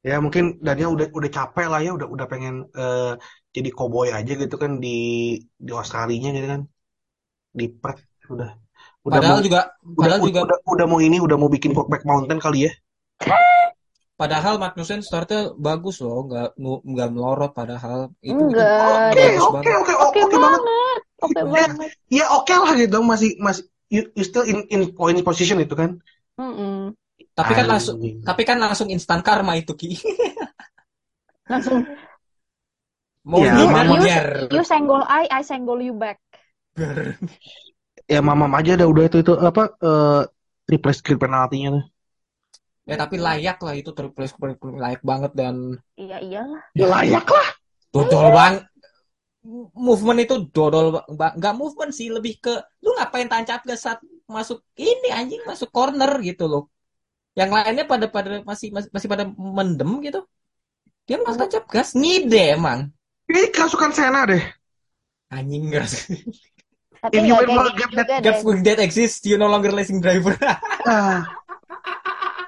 Ya 0.08 0.14
mungkin 0.24 0.44
Daniel 0.66 0.90
udah 0.98 1.06
udah 1.18 1.30
capek 1.36 1.66
lah 1.70 1.80
ya, 1.86 1.90
udah 1.96 2.08
udah 2.14 2.26
pengen 2.32 2.54
eh, 2.80 3.12
jadi 3.56 3.68
koboi 3.78 4.08
aja 4.18 4.32
gitu 4.42 4.56
kan 4.62 4.72
di 4.84 4.88
di 5.66 5.70
Australia 5.80 6.28
gitu 6.36 6.48
kan. 6.54 6.62
Di 7.58 7.64
Perth 7.80 8.02
udah 8.34 8.50
udah 9.08 9.20
Padahal 9.20 9.34
mau 9.34 9.38
juga 9.46 9.60
udah, 10.00 10.04
padahal 10.04 10.20
udah, 10.24 10.30
juga 10.30 10.42
udah, 10.46 10.58
udah 10.74 10.86
mau 10.90 11.00
ini 11.06 11.16
udah 11.26 11.36
mau 11.40 11.50
bikin 11.56 11.70
Brokeback 11.76 12.02
Mountain 12.10 12.40
kali 12.44 12.58
ya. 12.66 12.72
Padahal 14.20 14.54
Magnussen 14.62 15.00
startnya 15.02 15.50
bagus 15.58 15.98
loh, 16.04 16.24
nggak 16.28 16.46
nggak 16.92 17.08
melorot 17.14 17.50
padahal 17.58 17.98
itu 18.22 18.38
Enggak. 18.38 19.12
Oke, 19.12 19.26
oke, 19.42 19.70
oke, 19.82 19.92
Oke 20.06 20.20
oke 20.22 20.36
banget. 20.38 20.60
banget. 20.62 21.00
Oke 21.22 21.40
Ya, 21.42 21.64
banget. 21.66 21.90
ya 22.18 22.24
oke 22.36 22.52
lah 22.54 22.72
gitu 22.78 22.98
masih 23.02 23.30
masih 23.38 23.64
you, 23.94 24.02
you 24.18 24.24
still 24.26 24.46
in 24.46 24.58
in 24.74 24.80
point 24.94 25.18
position 25.26 25.58
itu 25.62 25.74
kan. 25.74 25.90
Mm-mm. 26.38 26.94
Tapi 27.32 27.52
kan 27.56 27.66
langsung 27.66 27.96
tapi 28.28 28.42
kan 28.44 28.58
langsung 28.60 28.88
instan 28.92 29.20
karma 29.24 29.56
itu 29.56 29.72
Ki. 29.74 29.96
Langsung 31.50 31.86
Mau 33.22 33.38
Ya, 33.38 33.54
you, 33.54 33.66
gimana 33.70 33.90
you, 34.02 34.10
you 34.58 34.62
senggol 34.66 35.02
I, 35.06 35.30
I 35.30 35.42
senggol 35.46 35.78
you 35.78 35.94
back. 35.94 36.18
Ya 38.12 38.20
mamam 38.28 38.50
aja 38.58 38.70
dah 38.80 38.86
udah 38.92 39.04
itu 39.08 39.16
itu 39.22 39.32
apa 39.48 39.62
eh 39.86 40.20
replace 40.72 41.00
kill 41.04 41.18
penaltinya 41.22 41.68
tuh. 41.76 41.84
Ya 42.92 42.96
tapi 43.00 43.16
layak 43.26 43.56
lah 43.64 43.74
itu 43.80 43.90
triple 43.96 44.28
layak 44.84 45.02
banget 45.10 45.32
dan 45.40 45.56
Iya 45.96 46.16
iyalah. 46.20 46.62
Ya 46.76 46.86
layak 46.92 47.24
lah. 47.24 47.48
dodol 47.92 48.28
bang 48.36 48.54
movement 49.86 50.18
itu 50.24 50.34
dodol 50.54 50.86
bang 51.18 51.32
nggak 51.38 51.54
movement 51.60 51.92
sih 51.98 52.08
lebih 52.16 52.38
ke 52.44 52.52
lu 52.84 52.94
ngapain 52.96 53.26
tancap 53.32 53.60
gas 53.66 53.80
saat 53.84 53.98
masuk 54.30 54.62
ini 54.78 55.08
anjing 55.10 55.42
masuk 55.50 55.68
corner 55.74 56.10
gitu 56.22 56.44
loh 56.52 56.62
yang 57.38 57.50
lainnya 57.54 57.84
pada 57.88 58.06
pada 58.12 58.28
masih 58.50 58.68
masih, 58.76 58.90
masih 58.94 59.08
pada 59.12 59.24
mendem 59.56 59.90
gitu 60.06 60.20
dia 61.08 61.16
masuk 61.26 61.40
tancap 61.48 61.64
gas 61.74 61.88
ngide 61.98 62.56
emang 62.58 62.80
Ini 63.30 63.48
kerasukan 63.54 63.90
Sena 63.96 64.22
deh. 64.30 64.42
anjing 65.32 65.64
gas 65.72 65.92
Tapi 67.02 67.18
If 67.18 67.22
you 67.26 67.34
will 67.34 67.50
not 67.50 67.74
gitu 67.74 67.80
get 67.82 67.90
gap 67.90 68.06
deh. 68.06 68.62
that 68.62 68.78
exists 68.78 69.26
you 69.26 69.34
no 69.38 69.50
longer 69.50 69.74
racing 69.74 69.98
driver 69.98 70.38
Ah, 70.86 71.26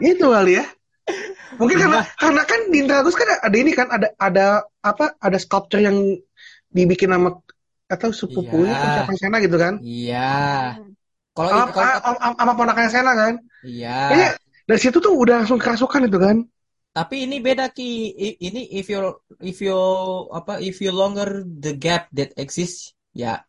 itu 0.05 0.26
kali 0.28 0.52
ya. 0.61 0.64
Mungkin 1.57 1.76
karena 1.78 2.00
karena 2.18 2.42
kan 2.44 2.61
di 2.68 2.76
Intragus 2.82 3.14
kan 3.14 3.28
ada 3.40 3.57
ini 3.57 3.72
kan 3.72 3.86
ada 3.88 4.09
ada 4.18 4.46
apa 4.82 5.14
ada 5.22 5.38
sculpture 5.38 5.80
yang 5.80 5.96
dibikin 6.74 7.14
sama 7.14 7.38
atau 7.86 8.11
sepupunya 8.11 8.74
Iya. 8.74 8.80
atau 8.80 8.88
siapa 8.90 9.12
Sena 9.14 9.36
gitu 9.38 9.57
kan. 9.61 9.74
iya 9.84 10.74
kalau 11.34 11.66
Sama, 11.70 12.52
ponakannya 12.59 12.90
Sena 12.90 13.12
kan. 13.14 13.34
iya 13.62 14.11
Kayaknya 14.11 14.30
dari 14.64 14.80
situ 14.80 14.98
tuh 14.98 15.12
udah 15.14 15.44
langsung 15.44 15.61
kerasukan 15.61 16.09
itu 16.11 16.18
kan. 16.18 16.36
Tapi 16.94 17.26
ini 17.26 17.42
beda 17.42 17.70
Ki. 17.74 18.14
Ini 18.38 18.70
if 18.74 18.86
you 18.86 19.02
if 19.42 19.59
you 19.62 19.78
apa 20.30 20.62
if 20.62 20.78
you 20.78 20.94
longer 20.94 21.42
the 21.42 21.74
gap 21.74 22.07
that 22.14 22.30
exists, 22.38 22.94
ya 23.14 23.42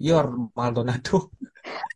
you're 0.00 0.28
Maldonado. 0.56 1.28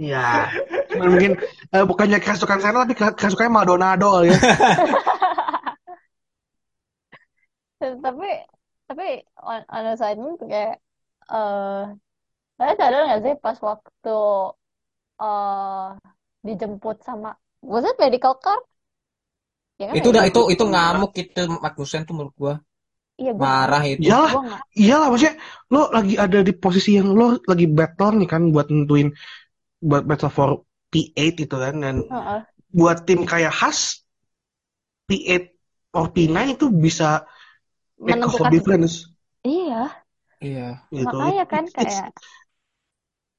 Iya. 0.00 0.48
Cuman 0.90 1.08
mungkin 1.12 1.32
eh, 1.74 1.84
bukannya 1.84 2.18
kerasukan 2.20 2.58
Sena 2.60 2.84
tapi 2.84 2.94
kerasukannya 2.96 3.52
Maldonado 3.52 4.06
kali 4.18 4.28
ya. 4.32 4.38
Tapi 8.04 8.26
tapi 8.88 9.04
on, 9.48 9.60
on 9.74 9.84
a 9.90 9.94
side 10.00 10.18
note 10.22 10.42
kayak 10.52 10.74
eh 11.32 11.80
saya 12.58 12.72
sadar 12.80 13.00
nggak 13.06 13.20
sih 13.24 13.34
pas 13.44 13.58
waktu 13.68 14.08
eh 15.22 15.88
dijemput 16.46 16.96
sama 17.06 17.30
was 17.70 17.84
it 17.88 17.96
medical 18.02 18.34
car? 18.44 18.58
Ya 19.80 19.84
kan 19.88 19.96
Itu 19.98 20.06
ya? 20.08 20.12
udah 20.12 20.24
itu 20.30 20.40
itu 20.54 20.64
ngamuk 20.72 21.10
itu 21.20 21.40
Magnussen 21.64 22.02
tuh 22.08 22.14
menurut 22.16 22.34
gua. 22.42 22.54
Iya 23.20 23.30
gue 23.38 23.46
Marah 23.46 23.82
itu. 23.92 24.02
Iyalah, 24.08 24.32
iyalah 24.82 25.06
maksudnya 25.10 25.34
lo 25.72 25.80
lagi 25.96 26.14
ada 26.24 26.38
di 26.48 26.52
posisi 26.64 26.90
yang 26.98 27.08
lo 27.18 27.26
lagi 27.50 27.66
battle 27.78 28.12
nih 28.20 28.28
kan 28.32 28.42
buat 28.54 28.66
nentuin 28.72 29.08
buat 29.82 30.06
battle 30.06 30.30
for 30.30 30.50
P8 30.88 31.18
itu 31.42 31.56
kan 31.58 31.74
dan 31.76 31.96
Heeh. 32.06 32.40
buat 32.70 33.02
tim 33.02 33.26
kayak 33.26 33.50
Haas 33.50 34.06
P8 35.04 35.50
or 35.92 36.08
P9 36.08 36.54
itu 36.54 36.70
bisa 36.70 37.26
make 37.98 38.16
a 38.16 38.24
whole 38.24 38.46
menentukan 38.46 38.50
difference 38.50 38.94
iya 39.42 39.90
Iya. 40.38 40.82
gitu. 40.90 41.10
makanya 41.12 41.44
kan 41.46 41.64
It's- 41.66 41.76
it's 41.82 41.96
kayak 41.98 42.14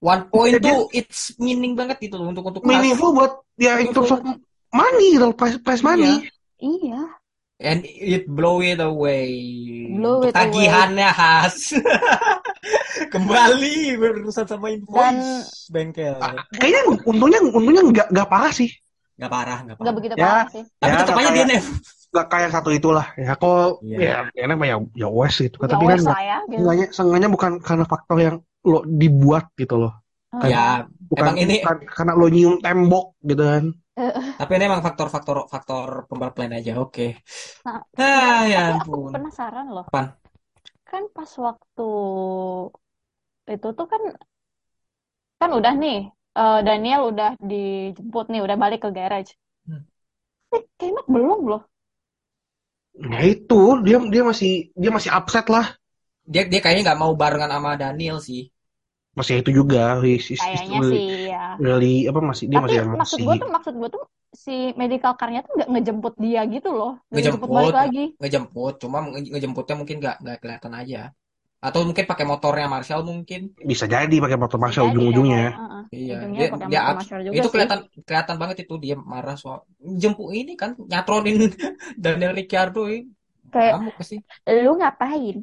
One 0.04 0.28
point 0.28 0.60
Jadi- 0.60 0.68
tuh 0.68 0.80
it's 0.92 1.32
meaning 1.40 1.80
banget 1.80 2.12
itu 2.12 2.20
loh 2.20 2.28
untuk 2.28 2.44
untuk 2.44 2.60
meaningful 2.68 3.16
buat 3.16 3.40
ya 3.56 3.80
in 3.80 3.96
terms 3.96 4.12
of 4.12 4.20
money 4.70 5.16
gitu, 5.16 5.32
price 5.32 5.56
price 5.64 5.80
money. 5.80 6.28
iya 6.60 7.08
and 7.64 7.88
it 7.88 8.28
blow 8.28 8.60
it 8.60 8.84
away. 8.84 9.32
Blow 9.96 10.28
it 10.28 10.36
Tagihannya 10.36 11.08
khas. 11.08 11.72
Kembali 13.14 13.76
berurusan 13.96 14.46
sama 14.46 14.72
invoice 14.72 15.68
bengkel. 15.70 16.16
Ah, 16.18 16.44
Kayaknya 16.54 16.82
untungnya 17.04 17.40
untungnya 17.44 17.82
nggak 17.84 18.08
nggak 18.12 18.30
parah 18.30 18.54
sih. 18.54 18.70
Nggak 19.20 19.32
parah, 19.32 19.58
nggak 19.62 19.76
parah. 19.78 19.94
begitu 19.94 20.14
Ya. 20.16 20.24
parah 20.26 20.48
sih 20.50 20.64
Tapi 20.80 20.90
Ya, 20.90 20.98
tetap 21.04 21.16
aja 21.16 21.32
DNF. 21.32 21.66
Nggak 22.14 22.28
kayak 22.30 22.50
satu 22.54 22.70
itulah 22.70 23.08
ya. 23.14 23.34
Kok 23.36 23.84
Iya. 23.84 24.00
ya 24.34 24.44
enak 24.46 24.56
mah 24.56 24.68
ya 24.70 24.78
ya 24.96 25.08
wes 25.10 25.36
gitu. 25.38 25.58
ya 25.60 25.68
Tapi 25.68 25.84
kan 25.86 26.00
ya 26.00 26.38
gitu 26.48 26.62
seenggaknya 26.94 27.30
bukan 27.30 27.52
karena 27.60 27.86
faktor 27.86 28.18
yang 28.18 28.36
lo 28.64 28.80
dibuat 28.86 29.52
gitu 29.54 29.76
loh. 29.78 29.94
Heeh. 30.34 30.50
Ya, 30.50 30.88
Bukan, 31.14 31.30
Emang 31.30 31.38
ini- 31.38 31.62
bukan 31.62 31.78
karena 31.86 32.14
lo 32.18 32.26
nyium 32.26 32.56
tembok 32.58 33.14
gitu 33.22 33.44
kan. 33.46 33.64
Eh, 33.94 34.10
Tapi 34.42 34.52
ini 34.58 34.66
emang 34.66 34.82
faktor-faktor 34.82 35.46
faktor 35.46 36.10
pembalap 36.10 36.34
lain 36.42 36.58
aja. 36.58 36.82
Oke. 36.82 37.22
Nah, 37.62 37.86
Ah, 37.94 38.42
ya 38.50 38.74
tapi 38.74 38.82
aku 38.82 38.94
ampun. 38.98 39.12
penasaran 39.14 39.66
loh. 39.70 39.86
Kan 40.94 41.04
pas 41.16 41.32
waktu 41.46 41.90
itu 43.50 43.68
tuh 43.78 43.88
kan 43.92 44.02
kan 45.42 45.50
udah 45.52 45.74
nih 45.76 45.98
eh, 46.40 46.60
Daniel 46.68 47.02
udah 47.12 47.32
dijemput 47.42 48.26
nih, 48.32 48.42
udah 48.46 48.58
balik 48.62 48.86
ke 48.86 48.90
garage. 48.94 49.34
Hmm. 49.66 49.84
Eh, 50.54 50.64
Kemet 50.78 51.06
belum 51.10 51.42
loh. 51.50 51.62
Nah 52.94 53.26
itu 53.26 53.62
dia 53.82 53.98
dia 54.14 54.24
masih 54.24 54.52
dia 54.78 54.92
masih 54.94 55.10
upset 55.10 55.50
lah. 55.50 55.74
Dia 56.30 56.46
dia 56.46 56.62
kayaknya 56.62 56.94
nggak 56.94 57.02
mau 57.02 57.12
barengan 57.18 57.50
sama 57.50 57.74
Daniel 57.74 58.22
sih. 58.22 58.54
Masih 59.18 59.42
itu 59.42 59.52
juga. 59.66 59.98
Kayaknya 60.00 60.78
really, 60.78 60.94
sih 60.94 61.10
ya. 61.34 61.46
really 61.58 61.96
apa 62.06 62.20
masih 62.22 62.46
dia 62.54 62.60
Tapi 62.62 62.74
masih 62.78 62.98
maksud 63.02 63.20
gue 63.26 63.36
tuh 63.42 63.50
maksud 63.50 63.74
gue 63.82 63.90
tuh 63.90 64.04
si 64.44 64.52
medical 64.82 65.14
car-nya 65.20 65.40
tuh 65.46 65.52
nggak 65.58 65.70
ngejemput 65.74 66.14
dia 66.24 66.40
gitu 66.54 66.70
loh, 66.78 66.90
ngejemput 67.12 67.50
Ngejemput, 67.54 67.54
balik 67.58 67.74
lagi. 67.80 68.00
ngejemput, 68.20 68.74
cuma 68.82 68.98
nge- 69.06 69.30
ngejemputnya 69.34 69.76
mungkin 69.80 69.98
nggak 70.02 70.16
nggak 70.24 70.38
kelihatan 70.42 70.74
aja. 70.82 71.00
Atau 71.66 71.82
mungkin 71.90 72.06
pakai 72.12 72.26
motornya 72.32 72.68
Marshall 72.74 73.04
mungkin. 73.12 73.42
Bisa 73.72 73.86
jadi 73.96 74.16
pakai 74.24 74.38
motor 74.42 74.60
Marshall 74.64 74.88
Jadi 74.88 75.04
ujung-ujungnya. 75.10 75.42
kayak, 75.42 75.44
uh-uh, 75.60 75.84
Iya, 75.96 76.14
ujungnya 76.14 76.42
dia 76.42 76.48
pakai 76.52 76.68
dia 77.34 77.44
itu 77.44 77.48
sih. 77.54 77.66
kelihatan 77.66 77.80
kelihatan 78.08 78.38
banget 78.42 78.58
itu 78.66 78.74
dia 78.86 78.96
marah 79.14 79.36
soal 79.42 79.60
jemput 80.02 80.30
ini 80.40 80.52
kan 80.62 80.72
nyatronin 80.92 81.38
Daniel 82.04 82.34
Ricciardo 82.38 82.82
ini. 82.94 83.10
Kayak 83.54 83.78
Ngamuk 83.78 83.94
pasti. 84.00 84.16
lu 84.64 84.72
ngapain? 84.80 85.38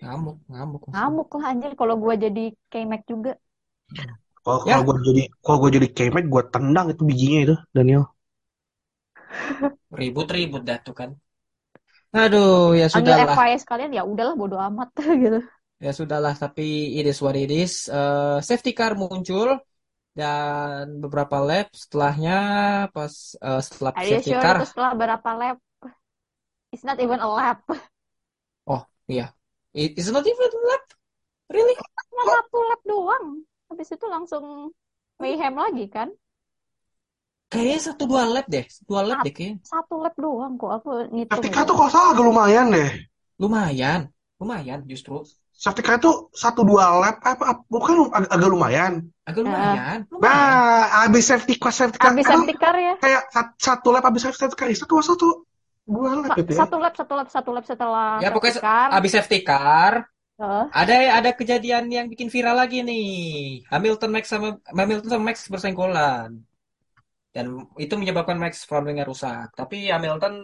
Ngamuk, 0.00 0.38
ngamuk. 0.50 0.84
Ngamuk 0.90 1.28
lah 1.36 1.46
anjir 1.52 1.72
kalau 1.80 1.94
gue 2.02 2.14
jadi 2.24 2.40
K-Mac 2.70 3.02
juga. 3.10 3.30
Kalau 4.64 4.70
Ya. 4.70 4.76
gue 4.86 4.96
jadi 5.08 5.22
kalau 5.44 5.58
gue 5.62 5.70
jadi 5.76 5.88
Kemet 5.96 6.24
gue 6.32 6.42
tendang 6.54 6.86
itu 6.92 7.02
bijinya 7.10 7.38
itu 7.46 7.54
Daniel. 7.76 8.02
Ribut-ribut 10.00 10.62
dah 10.68 10.78
tuh 10.86 10.94
kan. 11.00 11.10
Aduh, 12.10 12.74
ya 12.80 12.86
Ambil 12.90 13.14
sudahlah. 13.14 13.34
FYI 13.38 13.56
sekalian 13.62 13.90
ya 13.94 14.02
udahlah 14.02 14.34
bodo 14.34 14.56
amat 14.58 14.88
gitu. 15.22 15.38
Ya 15.80 15.90
sudahlah, 15.96 16.34
tapi 16.36 16.98
it 17.00 17.06
is 17.08 17.18
what 17.24 17.36
it 17.38 17.48
is. 17.48 17.88
Eh, 17.88 18.38
safety 18.44 18.72
car 18.78 18.92
muncul 19.00 19.48
dan 20.18 20.98
beberapa 21.02 21.36
lap 21.40 21.68
setelahnya 21.72 22.36
pas 22.94 23.14
eh, 23.38 23.60
setelah 23.66 23.92
Are 23.96 24.06
safety 24.10 24.30
sure 24.34 24.42
car. 24.44 24.56
itu 24.58 24.66
setelah 24.68 24.92
berapa 24.98 25.30
lap? 25.40 25.56
It's 26.72 26.84
not 26.84 26.98
even 27.02 27.18
a 27.18 27.26
lap. 27.30 27.62
Oh, 28.66 28.82
iya. 29.10 29.34
It 29.74 29.98
is 29.98 30.10
not 30.10 30.26
even 30.26 30.50
a 30.50 30.60
lap. 30.70 30.84
Really? 31.50 31.74
Cuma 32.10 32.22
satu 32.26 32.58
lap 32.68 32.80
doang. 32.86 33.26
Habis 33.70 33.88
itu 33.94 34.06
langsung 34.10 34.74
mayhem 35.22 35.54
lagi 35.54 35.86
kan? 35.86 36.10
Kayaknya 37.50 37.78
satu 37.90 38.02
dua 38.06 38.26
lap 38.26 38.46
deh. 38.46 38.66
Dua 38.86 39.02
lap 39.02 39.22
deh 39.26 39.32
kayaknya. 39.34 39.58
Satu 39.62 39.94
lap 39.98 40.14
doang 40.14 40.54
kok 40.54 40.70
aku 40.70 40.90
ngitung 41.10 41.34
Safety 41.38 41.48
ya. 41.50 41.54
car 41.54 41.62
tuh 41.66 41.74
kalau 41.78 41.90
salah 41.90 42.10
agak 42.14 42.24
lumayan 42.26 42.66
deh. 42.70 42.90
Lumayan. 43.42 44.00
Lumayan 44.38 44.78
justru. 44.86 45.22
Safety 45.50 45.82
car 45.82 45.98
tuh 45.98 46.30
satu 46.32 46.62
dua 46.62 46.94
lap 46.98 47.16
apa, 47.20 47.44
apa 47.44 47.62
bukan 47.66 48.06
ag- 48.14 48.30
agak 48.30 48.48
lumayan. 48.50 48.92
Agak 49.26 49.42
Ya. 49.42 49.46
lumayan. 49.50 49.98
Lumayan. 50.10 50.30
Nah, 50.30 50.82
habis 51.06 51.24
safety 51.26 51.54
car 51.58 51.74
safety 51.74 51.98
car 51.98 52.10
Habis 52.14 52.26
emang 52.26 52.42
safety 52.46 52.54
car 52.56 52.74
ya. 52.78 52.94
kayak 53.02 53.22
sat- 53.34 53.56
satu 53.58 53.88
lap 53.90 54.02
habis 54.06 54.22
safety 54.26 54.54
car 54.54 54.68
satu 54.70 54.94
satu 55.02 55.28
dua 55.90 56.10
lap 56.22 56.30
gitu 56.38 56.50
ya. 56.54 56.58
Satu 56.64 56.76
lap, 56.78 56.94
satu 56.94 57.12
lap, 57.18 57.28
satu 57.34 57.50
lap 57.50 57.64
setelah 57.66 58.22
Ya 58.22 58.30
safety 58.30 58.34
pokoknya 58.38 58.54
car. 58.62 58.88
abis 58.94 59.10
safety 59.10 59.38
car 59.42 59.92
Eh, 60.40 60.70
ada 60.80 60.94
ada 61.18 61.30
kejadian 61.38 61.84
yang 61.96 62.06
bikin 62.12 62.28
viral 62.34 62.56
lagi 62.62 62.76
nih. 62.88 63.04
Hamilton 63.72 64.10
Max 64.14 64.24
sama 64.32 64.48
Hamilton 64.78 65.08
sama 65.12 65.24
Max 65.28 65.38
bersenggolan. 65.52 66.30
Dan 67.34 67.46
itu 67.84 67.94
menyebabkan 68.00 68.38
Max 68.42 68.54
front-wingnya 68.68 69.06
rusak. 69.10 69.54
Tapi 69.58 69.76
Hamilton 69.94 70.34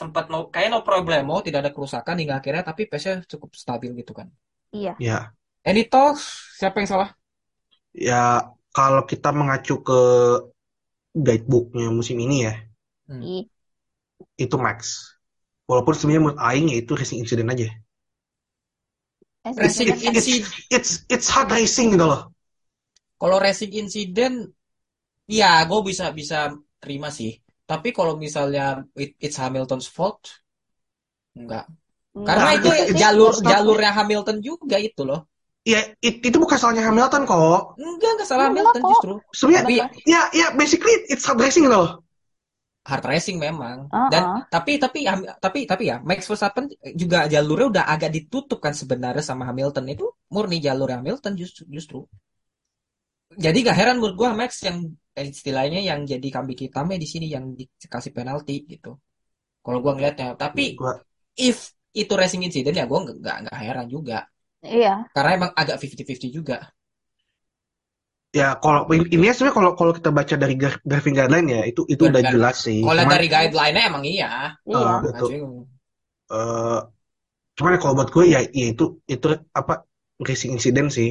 sempat 0.00 0.24
no 0.32 0.38
kayak 0.54 0.68
no 0.72 0.78
problemo, 0.88 1.34
tidak 1.46 1.60
ada 1.66 1.72
kerusakan 1.76 2.16
hingga 2.20 2.34
akhirnya 2.40 2.62
tapi 2.70 2.82
pace-nya 2.90 3.24
cukup 3.32 3.50
stabil 3.62 3.90
gitu 4.00 4.12
kan. 4.18 4.28
iya. 4.72 5.02
Ya, 5.02 5.34
Any 5.70 5.84
thoughts? 5.92 6.24
Siapa 6.58 6.76
yang 6.80 6.90
salah? 6.92 7.10
ya 8.08 8.22
kalau 8.76 9.02
kita 9.10 9.28
mengacu 9.38 9.74
ke 9.86 9.98
guidebooknya 11.24 11.88
musim 11.98 12.16
ini 12.24 12.36
ya, 12.46 12.54
Hmm. 13.08 13.22
I- 13.22 13.50
itu 14.44 14.56
Max. 14.66 14.78
Walaupun 15.68 15.92
sebenarnya 15.96 16.22
menurut 16.24 16.40
Aing 16.48 16.66
ya 16.72 16.76
itu 16.82 16.92
racing 16.98 17.20
incident 17.22 17.48
aja. 17.54 17.68
Eh, 19.46 19.54
Racing 19.54 19.94
incident. 20.02 20.50
it's 20.74 21.06
it's 21.06 21.28
hard 21.30 21.54
racing 21.54 21.94
gitu 21.94 22.06
loh. 22.10 22.34
Kalau 23.16 23.38
racing 23.38 23.72
incident, 23.78 24.50
ya 25.30 25.62
gue 25.70 25.80
bisa 25.86 26.10
bisa 26.10 26.50
terima 26.82 27.08
sih. 27.14 27.38
Tapi 27.66 27.94
kalau 27.94 28.18
misalnya 28.18 28.82
it- 28.98 29.14
it's 29.22 29.38
Hamilton's 29.38 29.86
fault, 29.86 30.42
enggak. 31.38 31.64
Enggak 32.16 32.26
Karena 32.26 32.50
Nah, 32.50 32.58
itu 32.58 32.68
jalur 32.98 33.32
Stop. 33.38 33.50
jalurnya 33.52 33.90
Hamilton 33.94 34.36
juga 34.42 34.76
itu 34.82 35.02
loh. 35.06 35.20
Ya, 35.66 35.82
it- 36.02 36.22
itu 36.22 36.36
bukan 36.38 36.58
salahnya 36.58 36.86
Hamilton 36.90 37.22
kok. 37.26 37.74
Enggak, 37.78 38.10
enggak 38.18 38.28
salah 38.30 38.44
Hamilton 38.50 38.82
kok. 38.82 38.90
justru. 38.90 39.12
Sebenarnya 39.34 39.86
ya 40.06 40.20
ya 40.34 40.46
basically 40.54 40.94
it's 41.10 41.26
hard 41.26 41.38
racing 41.42 41.66
gitu 41.66 41.74
loh. 41.74 42.05
Hard 42.88 43.04
racing 43.10 43.36
memang. 43.42 43.90
Uh-uh. 43.90 44.10
Dan 44.12 44.22
tapi 44.54 44.78
tapi 44.78 44.98
tapi 45.44 45.58
tapi 45.66 45.82
ya 45.90 45.96
Max 46.08 46.20
Verstappen 46.30 46.70
juga 46.94 47.26
jalurnya 47.26 47.66
udah 47.72 47.84
agak 47.90 48.10
ditutup 48.16 48.58
kan 48.62 48.72
sebenarnya 48.72 49.24
sama 49.26 49.42
Hamilton 49.50 49.84
itu 49.90 50.06
murni 50.30 50.58
jalur 50.62 50.88
Hamilton 50.94 51.32
justru 51.34 51.62
justru. 51.66 52.00
Jadi 53.36 53.58
gak 53.66 53.76
heran 53.76 53.96
menurut 53.98 54.16
gua 54.16 54.30
Max 54.32 54.62
yang 54.62 54.86
eh, 55.18 55.26
istilahnya 55.28 55.82
yang 55.82 56.06
jadi 56.06 56.28
kambing 56.30 56.56
hitamnya 56.70 56.96
di 56.96 57.08
sini 57.10 57.26
yang 57.26 57.52
dikasih 57.58 58.12
penalti 58.14 58.64
gitu. 58.70 58.96
Kalau 59.60 59.78
gua 59.82 59.92
ngeliatnya, 59.98 60.38
tapi 60.38 60.78
Gua- 60.78 61.02
if 61.34 61.74
itu 61.90 62.12
racing 62.14 62.46
incident 62.46 62.76
ya 62.78 62.86
gua 62.86 63.02
nggak 63.02 63.16
nggak 63.18 63.36
nggak 63.44 63.56
heran 63.60 63.86
juga. 63.90 64.18
Iya. 64.62 65.10
Karena 65.10 65.30
emang 65.36 65.50
agak 65.52 65.76
50-50 65.82 66.30
juga. 66.32 66.58
Ya 68.36 68.48
kalau 68.60 68.84
ini 68.92 69.32
sebenarnya 69.32 69.56
kalau 69.56 69.70
kalau 69.80 69.92
kita 69.96 70.10
baca 70.12 70.34
dari 70.36 70.54
driving 70.60 71.14
guideline 71.16 71.48
ya 71.48 71.60
itu 71.64 71.82
itu 71.88 72.02
udah 72.04 72.22
jelas 72.22 72.56
sih. 72.68 72.84
Kalau 72.84 73.00
Cuman 73.00 73.12
dari 73.16 73.26
guideline-nya 73.32 73.82
emang 73.88 74.04
iya. 74.04 74.30
Iya. 74.68 74.76
eh, 74.76 75.10
itu 75.10 75.24
sih. 75.32 75.40
eh, 76.36 76.78
cuman 77.56 77.70
ya 77.72 77.78
kalau 77.80 77.94
buat 77.96 78.10
gue 78.12 78.24
ya, 78.28 78.40
ya 78.52 78.66
itu 78.76 78.84
itu 79.08 79.26
apa 79.56 79.74
racing 80.20 80.52
incident 80.52 80.88
sih. 80.92 81.10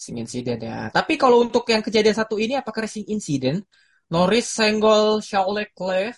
Racing 0.00 0.16
incident 0.24 0.60
ya. 0.64 0.88
Tapi 0.88 1.20
kalau 1.20 1.44
untuk 1.44 1.68
yang 1.68 1.84
kejadian 1.84 2.16
satu 2.16 2.40
ini 2.40 2.56
apakah 2.56 2.88
racing 2.88 3.04
incident? 3.12 3.60
Norris 4.08 4.48
senggol 4.48 5.20
Charles 5.20 5.68
Leclerc 5.68 6.16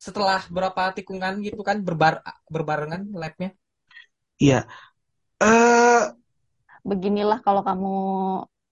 setelah 0.00 0.40
berapa 0.48 0.94
tikungan 0.96 1.42
gitu 1.44 1.60
kan 1.66 1.82
berbar 1.82 2.22
berbarengan 2.46 3.10
lapnya. 3.12 3.50
Iya. 4.38 4.64
Eh 5.42 6.02
Beginilah 6.80 7.44
kalau 7.44 7.60
kamu 7.60 7.94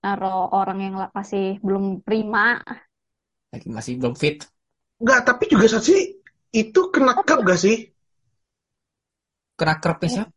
naruh 0.03 0.36
orang 0.59 0.78
yang 0.84 0.94
masih 1.18 1.44
belum 1.66 1.84
prima. 2.07 2.40
Lagi 3.53 3.68
masih 3.76 3.92
belum 4.01 4.14
fit. 4.22 4.36
nggak 5.03 5.20
tapi 5.28 5.44
juga 5.53 5.66
sih 5.88 6.01
itu 6.61 6.80
kena 6.94 7.12
cup 7.28 7.38
gak 7.49 7.61
sih? 7.64 7.76
Kena 9.59 9.74
siapa? 10.14 10.30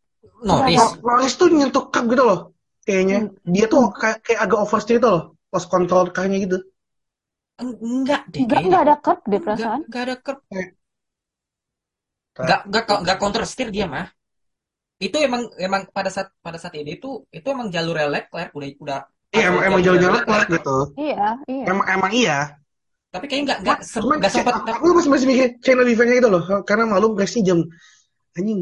Iya, 0.49 0.49
Norris. 0.49 0.75
Nor- 0.77 0.95
Nor- 0.95 0.97
Norris 1.07 1.33
tuh 1.39 1.47
nyentuh 1.57 1.83
cup 1.93 2.03
gitu 2.11 2.23
loh. 2.29 2.39
Kayaknya 2.85 3.17
dia 3.53 3.65
tuh 3.73 3.81
kayak 4.01 4.17
kayak 4.25 4.39
agak 4.45 4.59
oversteer 4.63 4.97
gitu 4.99 5.09
loh. 5.13 5.21
Lost 5.53 5.67
control 5.73 6.03
carnya 6.15 6.37
gitu. 6.45 6.57
Eng- 7.61 7.79
Enggak 7.87 8.21
deh 8.33 8.43
Enggak, 8.43 8.49
kayaknya. 8.49 8.67
enggak 8.67 8.81
ada 8.85 8.95
curb 9.03 9.19
deh 9.31 9.41
Enggak, 9.49 9.69
perasaan. 9.69 9.81
enggak 9.87 10.01
ada 10.05 10.15
kerb. 10.25 10.39
Kayak 10.51 10.71
Enggak 12.41 12.59
enggak 12.67 12.83
enggak 13.01 13.17
counter 13.21 13.43
steer 13.51 13.69
dia 13.75 13.85
mah. 13.93 14.07
Itu 15.05 15.17
emang 15.27 15.41
emang 15.67 15.81
pada 15.97 16.09
saat 16.15 16.29
pada 16.45 16.57
saat 16.61 16.75
ini 16.81 16.91
tuh 17.03 17.13
itu 17.37 17.47
emang 17.55 17.67
jalurnya 17.75 18.07
Leclerc 18.13 18.49
udah 18.57 18.69
udah 18.83 18.99
Iya 19.31 19.43
emang 19.47 19.63
emang 19.63 19.81
jalurnya 19.81 20.03
jauh-jauh. 20.03 20.17
Leclerc 20.19 20.47
gitu. 20.51 20.77
Iya, 20.99 21.25
iya. 21.47 21.65
Emang 21.71 21.85
emang 21.87 22.11
iya. 22.11 22.37
Tapi 23.11 23.25
kayaknya 23.27 23.43
enggak 23.43 23.59
enggak 23.63 23.79
sem- 23.83 24.03
Cuman 24.03 24.15
enggak 24.19 24.31
kayak 24.31 24.45
sempat 24.47 24.55
aku 24.59 24.69
aku 24.71 24.85
masih 24.99 25.11
masih 25.11 25.27
mikir 25.27 25.47
channel 25.63 25.87
eventnya 25.87 26.15
gitu 26.19 26.29
loh. 26.31 26.43
Karena 26.67 26.83
malum 26.87 27.11
race-nya 27.19 27.43
jam 27.51 27.59
anjing 28.35 28.59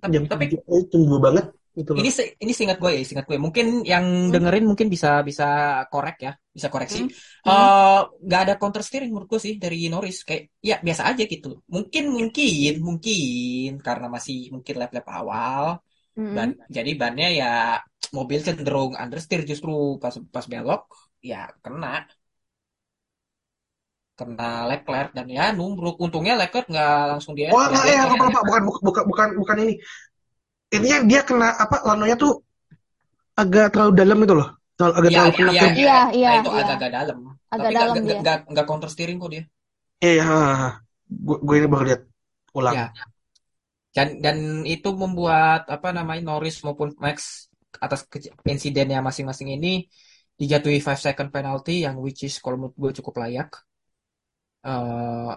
tapi, 0.00 0.12
jam 0.12 0.22
tapi 0.28 0.44
tujuh 0.92 1.16
eh, 1.16 1.20
banget 1.20 1.46
gitu 1.74 1.90
loh. 1.90 2.00
Ini 2.00 2.10
se- 2.12 2.32
ini 2.38 2.52
seingat 2.54 2.78
gue 2.78 2.90
ya, 2.96 3.00
seingat 3.04 3.26
gue. 3.28 3.36
Mungkin 3.40 3.66
yang 3.84 4.04
Hmm. 4.04 4.32
dengerin 4.32 4.64
mungkin 4.68 4.88
bisa 4.92 5.20
bisa 5.26 5.48
korek 5.92 6.16
ya, 6.20 6.32
bisa 6.52 6.68
koreksi. 6.72 7.04
Hmm. 7.04 7.10
Eh, 7.48 8.00
nggak 8.24 8.40
ada 8.44 8.54
counter 8.60 8.80
steering 8.84 9.10
menurut 9.12 9.28
gue 9.28 9.40
sih 9.40 9.54
dari 9.60 9.88
Norris. 9.92 10.22
Kayak 10.28 10.42
ya 10.64 10.76
biasa 10.80 11.02
aja 11.12 11.22
gitu. 11.28 11.60
Mungkin 11.68 12.04
mungkin 12.12 12.72
mungkin 12.80 13.70
karena 13.84 14.06
masih 14.08 14.52
mungkin 14.54 14.74
lap-lap 14.80 15.06
awal, 15.12 15.64
Mm-mm. 16.16 16.36
ban 16.36 16.50
jadi 16.76 16.90
bannya 17.00 17.26
ya 17.40 17.46
mobil 18.16 18.38
cenderung 18.46 18.92
understeer 19.02 19.40
justru 19.50 19.70
pas 20.02 20.14
pas 20.34 20.46
belok 20.52 20.82
ya 21.30 21.36
kena 21.64 21.88
kena 24.18 24.44
Leclerc 24.70 25.08
dan 25.16 25.26
ya 25.36 25.44
numbruk. 25.58 25.94
Untungnya 26.04 26.34
Leclerc 26.40 26.66
nggak 26.72 26.90
langsung 27.10 27.34
dia 27.38 27.48
Oh 27.52 27.60
nggak 27.68 27.70
enggak 27.70 27.84
ya 27.92 28.02
dia- 28.02 28.08
lupa 28.10 28.24
lupa 28.28 28.40
bukan 28.48 28.62
bukan 28.68 29.04
bukan 29.10 29.28
bukan 29.40 29.56
ini. 29.64 29.74
Intinya 30.76 30.98
dia 31.10 31.20
kena 31.28 31.48
apa 31.64 31.76
lanonya 31.88 32.16
tuh 32.22 32.32
agak 33.40 33.66
terlalu 33.74 33.92
dalam 34.00 34.16
gitu 34.24 34.34
loh. 34.38 34.48
Terlalu- 34.78 34.96
agak 34.98 35.10
Iya, 35.10 35.18
terlalu 35.18 35.32
iya, 35.38 35.46
iya, 35.50 35.50
ya. 35.58 35.62
iya. 35.62 35.68
Iya, 35.80 35.92
iya, 36.18 36.28
Nah, 36.28 36.34
itu 36.38 36.48
iya. 36.54 36.62
agak-agak 36.62 36.90
dalam. 36.96 37.18
Agak 37.54 37.60
Tapi 37.60 37.72
dalam 37.78 37.96
nggak 38.04 38.16
dia. 38.16 38.20
nggak 38.22 38.36
nggak 38.52 38.66
counter 38.68 38.88
steering 38.92 39.18
kok 39.22 39.30
dia. 39.34 39.42
Iya, 40.02 40.10
iya. 40.14 40.24
Gue 41.26 41.36
gue 41.46 41.54
ini 41.60 41.66
baru 41.72 41.84
lihat 41.88 42.00
ulang. 42.58 42.76
Ya. 42.76 42.92
Dan 43.96 44.08
dan 44.24 44.36
itu 44.74 44.88
membuat 45.02 45.60
apa 45.74 45.88
namanya 45.96 46.22
Norris 46.28 46.56
maupun 46.66 46.88
Max 47.04 47.18
atas 47.84 48.00
insidennya 48.52 48.98
masing-masing 49.08 49.48
ini 49.56 49.68
dijatuhi 50.40 50.78
5 50.82 50.98
second 51.06 51.30
penalty 51.34 51.86
yang 51.86 51.96
which 52.04 52.20
is 52.26 52.34
kalau 52.42 52.56
menurut 52.58 52.76
gue 52.82 52.92
cukup 52.98 53.14
layak. 53.22 53.48
Eh 54.66 55.32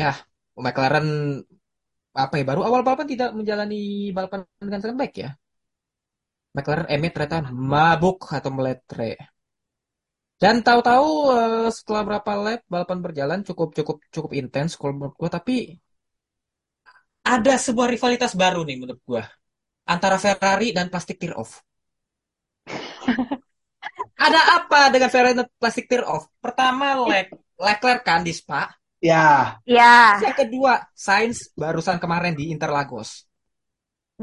ya, 0.00 0.10
McLaren 0.64 1.06
apa 2.22 2.34
ya 2.38 2.44
baru 2.48 2.60
awal 2.68 2.80
balapan 2.86 3.06
tidak 3.12 3.30
menjalani 3.38 4.10
balapan 4.16 4.40
dengan 4.62 4.80
sangat 4.82 4.98
baik 5.02 5.14
ya. 5.24 5.30
McLaren 6.56 6.88
Emmett 6.94 7.12
ternyata 7.14 7.38
mabuk 7.70 8.18
atau 8.36 8.50
meletre. 8.56 9.10
Dan 10.42 10.56
tahu-tahu 10.66 11.08
eh, 11.38 11.68
setelah 11.76 12.02
berapa 12.08 12.32
lap 12.44 12.60
balapan 12.72 12.98
berjalan 13.04 13.40
cukup 13.48 13.68
cukup 13.78 13.96
cukup 14.14 14.30
intens 14.40 14.70
kalau 14.78 14.92
menurut 14.96 15.16
gue 15.20 15.30
tapi 15.36 15.54
ada 17.32 17.54
sebuah 17.66 17.88
rivalitas 17.94 18.32
baru 18.42 18.60
nih 18.68 18.76
menurut 18.80 19.00
gue 19.08 19.22
antara 19.94 20.16
Ferrari 20.24 20.68
dan 20.76 20.86
plastic 20.92 21.16
tear 21.20 21.34
off. 21.42 21.52
Ada 24.26 24.40
apa 24.62 24.80
dengan 24.94 25.10
Ferrari 25.12 25.34
dan 25.38 25.48
plastic 25.60 25.84
tear 25.90 26.04
off? 26.06 26.24
Pertama 26.44 26.86
Lec 27.10 27.28
Leclerc 27.58 28.02
kan 28.06 28.20
di 28.26 28.32
Spa. 28.34 28.62
Ya, 29.04 29.60
Ya, 29.66 30.22
Yang 30.22 30.34
kedua 30.40 30.72
Sainz 31.04 31.38
barusan 31.60 31.98
kemarin 32.02 32.34
di 32.38 32.44
Interlagos. 32.54 33.10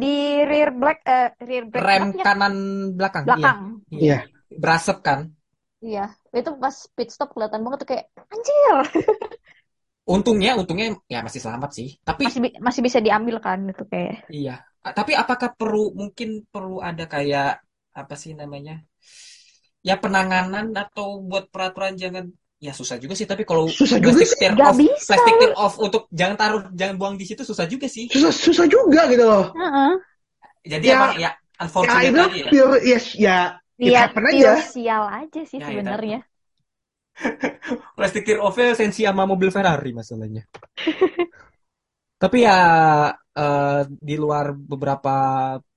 di 0.02 0.14
rear 0.49 0.70
black 0.82 0.99
eh, 1.16 1.30
rear 1.47 1.66
brake 1.72 1.88
Rem 1.88 2.04
blacknya 2.12 2.26
kanan 2.26 2.54
belakang. 2.97 3.26
Iya. 3.39 3.52
belakang. 3.52 3.60
Iya. 3.91 4.18
Berasap 4.62 4.97
kan. 5.08 5.20
Iya, 5.86 6.02
itu 6.38 6.49
pas 6.64 6.76
pit 6.95 7.10
stop 7.14 7.30
kelihatan 7.34 7.62
banget 7.66 7.80
tuh 7.82 7.89
kayak 7.91 8.06
anjir. 8.34 8.78
Untungnya, 10.06 10.52
untungnya 10.60 10.88
ya 11.14 11.20
masih 11.26 11.41
selamat 11.43 11.70
sih. 11.78 11.88
Tapi 12.08 12.24
Masih 12.24 12.39
bi- 12.43 12.58
masih 12.66 12.82
bisa 12.88 12.99
diambil 13.06 13.36
kan 13.45 13.60
itu 13.72 13.84
kayak. 13.91 14.16
Iya, 14.36 14.52
tapi 14.97 15.12
apakah 15.22 15.49
perlu 15.60 15.80
mungkin 15.99 16.30
perlu 16.54 16.76
ada 16.89 17.04
kayak 17.14 17.47
apa 18.02 18.14
sih 18.22 18.32
namanya? 18.41 18.74
Ya 19.82 19.95
penanganan 19.97 20.78
atau 20.78 21.08
buat 21.30 21.49
peraturan 21.54 21.97
jangan 21.97 22.30
ya 22.62 22.70
susah 22.78 22.97
juga 23.02 23.14
sih 23.18 23.26
tapi 23.26 23.41
kalau 23.49 23.74
Susah 23.78 23.99
juga 24.06 24.22
plastic 24.22 24.30
sih. 24.32 24.38
tear 24.38 24.54
off, 24.62 24.80
bisa. 24.80 25.10
plastic 25.10 25.34
tear 25.41 25.54
off 25.58 25.74
untuk 25.82 26.06
jangan 26.14 26.36
taruh 26.38 26.62
jangan 26.78 26.95
buang 27.02 27.16
di 27.18 27.26
situ 27.26 27.41
susah 27.41 27.66
juga 27.66 27.88
sih. 27.89 28.06
susah 28.12 28.32
susah 28.45 28.66
juga 28.70 29.02
gitu 29.12 29.24
loh. 29.26 29.45
Heeh. 29.56 30.02
Jadi 30.66 30.86
Ya, 30.86 30.95
emang 30.95 31.12
ya 31.18 31.30
Ya 31.82 31.91
unfortunate 31.93 32.06
itu 32.10 32.22
aja 32.22 32.24
ya. 32.34 32.49
pure 32.49 32.78
yes 32.86 33.06
ya 33.18 33.58
Iya, 33.84 33.99
happen 34.02 34.26
aja. 34.32 34.52
sial 34.72 35.04
aja 35.20 35.39
sih 35.52 35.60
Ya, 35.60 35.68
ya, 35.78 36.18
Plastic 37.97 38.24
tear 38.28 38.39
off-nya 38.41 38.74
sensi 38.78 39.01
sama 39.07 39.24
mobil 39.30 39.49
Ferrari 39.53 39.91
masalahnya. 39.95 40.43
Tapi 42.22 42.38
ya 42.47 42.51
eh, 43.38 43.67
di 44.07 44.13
luar 44.24 44.45
beberapa 44.72 45.09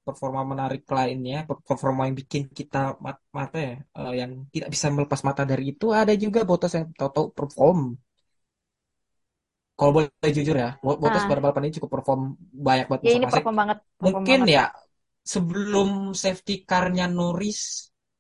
performa 0.07 0.41
menarik 0.53 0.83
lainnya, 0.97 1.37
per- 1.49 1.65
performa 1.69 2.01
yang 2.09 2.17
bikin 2.21 2.43
kita 2.59 2.77
mat- 3.05 3.25
mata 3.39 3.57
ya, 3.69 3.73
eh, 3.99 4.13
yang 4.21 4.31
tidak 4.55 4.69
bisa 4.75 4.87
melepas 4.97 5.21
mata 5.29 5.43
dari 5.51 5.65
itu, 5.73 5.85
ada 6.01 6.13
juga 6.25 6.41
Bottas 6.49 6.73
yang 6.77 6.87
tahu-tahu 6.99 7.27
perform. 7.39 7.79
Kalau 9.79 9.91
boleh 9.97 10.31
jujur 10.37 10.57
ya, 10.65 10.69
Bo- 10.85 10.99
Bottas 11.03 11.25
Ah. 11.25 11.29
pada 11.29 11.41
balapan 11.45 11.63
ini 11.67 11.75
cukup 11.79 11.91
perform 11.99 12.21
banyak 12.67 12.87
banget 12.91 13.03
Ya 13.07 13.11
ini 13.17 13.27
perform 13.33 13.57
banget. 13.61 13.79
perform 14.01 14.25
Mungkin 14.25 14.39
banget. 14.41 14.51
ya 14.57 14.65
sebelum 15.33 15.89
safety 16.25 16.55
car-nya 16.69 17.07
Norris, 17.19 17.61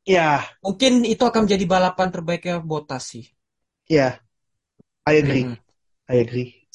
Ya, 0.07 0.45
mungkin 0.65 0.93
itu 1.13 1.23
akan 1.31 1.41
menjadi 1.47 1.65
balapan 1.75 2.09
terbaiknya 2.15 2.55
Bottas 2.71 3.03
sih. 3.13 3.25
ya. 3.89 4.21
I 5.07 5.15
agree. 5.19 5.47
Hmm. 5.47 5.55
I 6.09 6.17
agree. 6.25 6.69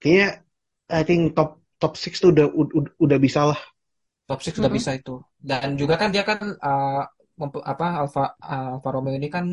Kayaknya 0.00 0.28
I 0.92 1.02
think 1.08 1.22
top 1.36 1.50
top 1.80 1.92
6 1.96 2.14
tuh 2.22 2.30
udah 2.34 2.46
udah, 2.52 2.92
udah 3.00 3.18
bisa 3.18 3.40
lah. 3.50 3.60
Top 4.28 4.40
6 4.40 4.54
sudah 4.56 4.72
Mm-mm. 4.72 4.76
bisa 4.76 4.90
itu. 4.96 5.20
Dan 5.36 5.76
juga 5.80 5.94
kan 6.00 6.08
dia 6.14 6.24
kan 6.24 6.38
uh, 6.40 7.02
apa 7.72 7.86
Alfa 8.00 8.22
uh, 8.40 8.66
Alfa 8.78 8.88
Romeo 8.94 9.14
ini 9.20 9.28
kan 9.28 9.46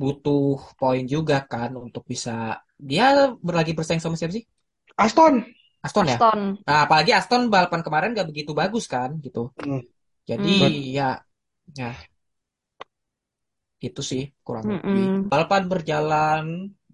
butuh 0.00 0.60
poin 0.80 1.04
juga 1.14 1.36
kan 1.52 1.70
untuk 1.86 2.02
bisa 2.12 2.30
dia 2.90 3.04
lagi 3.58 3.72
bersaing 3.78 4.02
sama 4.02 4.16
siapa 4.18 4.34
sih? 4.36 4.44
Aston. 5.04 5.34
Aston 5.86 6.06
ya. 6.12 6.18
Aston. 6.18 6.40
Nah, 6.66 6.78
apalagi 6.84 7.10
Aston 7.18 7.42
balapan 7.52 7.80
kemarin 7.86 8.10
gak 8.18 8.28
begitu 8.30 8.52
bagus 8.60 8.84
kan 8.94 9.10
gitu. 9.24 9.40
Hmm. 9.56 9.80
Jadi 10.30 10.48
Hmm. 10.48 10.96
ya 10.96 11.04
ya 11.78 11.86
itu 13.86 14.00
sih 14.10 14.22
kurang 14.46 14.66
lebih. 14.74 15.04
Mm-mm. 15.04 15.30
Balapan 15.30 15.62
berjalan 15.72 16.44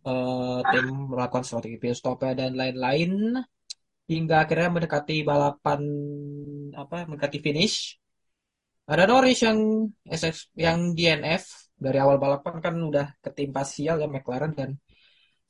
eh, 0.08 0.58
tim 0.70 0.86
melakukan 1.10 1.44
strategi 1.46 1.76
pit 1.82 1.94
stopnya 2.00 2.30
dan 2.40 2.50
lain-lain 2.60 3.10
hingga 4.12 4.34
akhirnya 4.44 4.68
mendekati 4.76 5.14
balapan 5.30 5.80
apa 6.82 6.96
mendekati 7.10 7.38
finish. 7.46 7.76
Ada 8.92 9.04
Norris 9.10 9.38
yang 9.46 9.58
SS 10.06 10.38
yang 10.64 10.78
DNF 10.96 11.44
dari 11.84 11.98
awal 12.04 12.16
balapan 12.24 12.54
kan 12.64 12.74
udah 12.90 13.06
ketimpa 13.24 13.62
sial 13.66 13.96
ya 14.02 14.08
McLaren 14.10 14.52
dan 14.58 14.70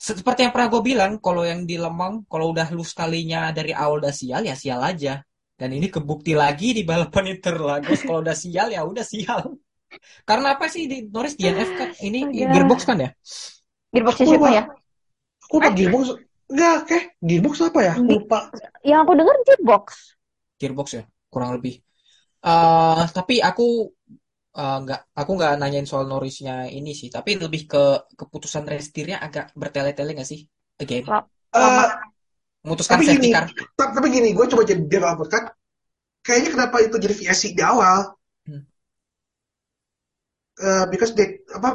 seperti 0.08 0.40
yang 0.44 0.52
pernah 0.54 0.68
gue 0.74 0.82
bilang 0.90 1.12
kalau 1.26 1.42
yang 1.50 1.62
di 1.70 1.76
Lemang 1.84 2.14
kalau 2.32 2.46
udah 2.54 2.68
lu 2.76 2.84
sekalinya 2.92 3.40
dari 3.58 3.72
awal 3.82 3.96
udah 4.02 4.14
sial 4.20 4.42
ya 4.50 4.54
sial 4.62 4.80
aja 4.90 5.14
dan 5.62 5.70
ini 5.78 5.86
kebukti 5.94 6.34
lagi 6.34 6.74
di 6.74 6.82
balapan 6.82 7.38
Interlagos 7.38 8.02
kalau 8.02 8.18
udah 8.26 8.34
sial 8.34 8.68
ya 8.74 8.82
udah 8.82 9.06
sial 9.06 9.54
karena 10.28 10.58
apa 10.58 10.66
sih 10.66 10.90
di 10.90 11.06
Norris 11.06 11.38
DNF 11.38 11.70
kan 11.78 11.88
ini 12.02 12.18
Astaga. 12.26 12.50
gearbox 12.50 12.80
kan 12.88 12.98
ya 12.98 13.10
Gearboxnya 13.92 14.24
Aku 14.24 14.32
siapa 14.32 14.48
ya? 14.48 14.62
Aku 15.44 15.54
lupa 15.60 15.70
gearbox. 15.76 16.04
Enggak, 16.48 16.76
kayak 16.88 17.04
gearbox 17.20 17.54
apa 17.60 17.80
ya? 17.84 17.92
Aku 17.92 18.08
lupa. 18.08 18.38
Yang 18.80 19.00
aku 19.04 19.12
dengar 19.20 19.36
gearbox. 19.44 19.84
gearbox 20.58 20.88
ya 20.98 21.04
kurang 21.32 21.50
lebih 21.58 21.82
Eh 22.42 23.04
tapi 23.14 23.38
aku 23.38 23.86
eh, 24.58 24.78
nggak 24.82 25.00
aku 25.14 25.30
nggak 25.38 25.52
nanyain 25.62 25.86
soal 25.86 26.10
Norrisnya 26.10 26.66
ini 26.66 26.90
sih 26.90 27.06
tapi 27.06 27.38
lebih 27.38 27.62
ke 27.70 27.84
keputusan 28.18 28.66
restirnya 28.66 29.22
agak 29.22 29.54
bertele-tele 29.54 30.18
nggak 30.18 30.26
sih 30.26 30.42
again 30.82 31.06
Lama. 31.06 32.11
Memutuskan 32.62 32.94
Tapi 32.98 33.04
safety 33.08 33.26
gini. 33.26 33.34
car 33.34 33.44
ta- 33.78 33.92
tapi 33.96 34.06
gini, 34.12 34.28
gue 34.36 34.46
coba 34.52 34.62
jadi 34.66 34.82
developer 34.86 35.26
kan. 35.28 35.44
Kayaknya 36.22 36.50
kenapa 36.54 36.76
itu 36.86 36.96
jadi 37.02 37.14
VSC 37.18 37.44
di 37.58 37.62
awal? 37.62 38.14
Hmm. 38.46 38.62
Eh, 40.60 40.84
because 40.92 41.12
they 41.16 41.40
apa 41.56 41.68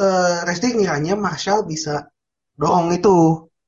eh 0.00 0.38
Resti 0.48 0.66
ngiranya 0.74 1.14
Marshall 1.24 1.60
bisa 1.72 1.94
dorong 2.60 2.88
itu 2.98 3.14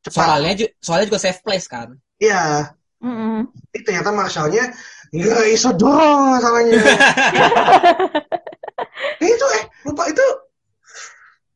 cepat. 0.04 0.24
soalnya 0.26 0.52
ju- 0.60 0.74
soalnya 0.82 1.06
juga 1.12 1.20
safe 1.22 1.40
place 1.44 1.66
kan 1.70 1.88
Iya, 2.22 2.70
Mm-mm. 3.02 3.50
tapi 3.70 3.78
ternyata 3.86 4.10
Marshallnya 4.14 4.64
nggak 5.12 5.44
bisa 5.52 5.70
dorong 5.76 6.20
masalahnya. 6.38 6.72
Eh, 6.80 6.96
itu 9.32 9.46
eh 9.58 9.62
lupa 9.86 10.02
itu 10.10 10.24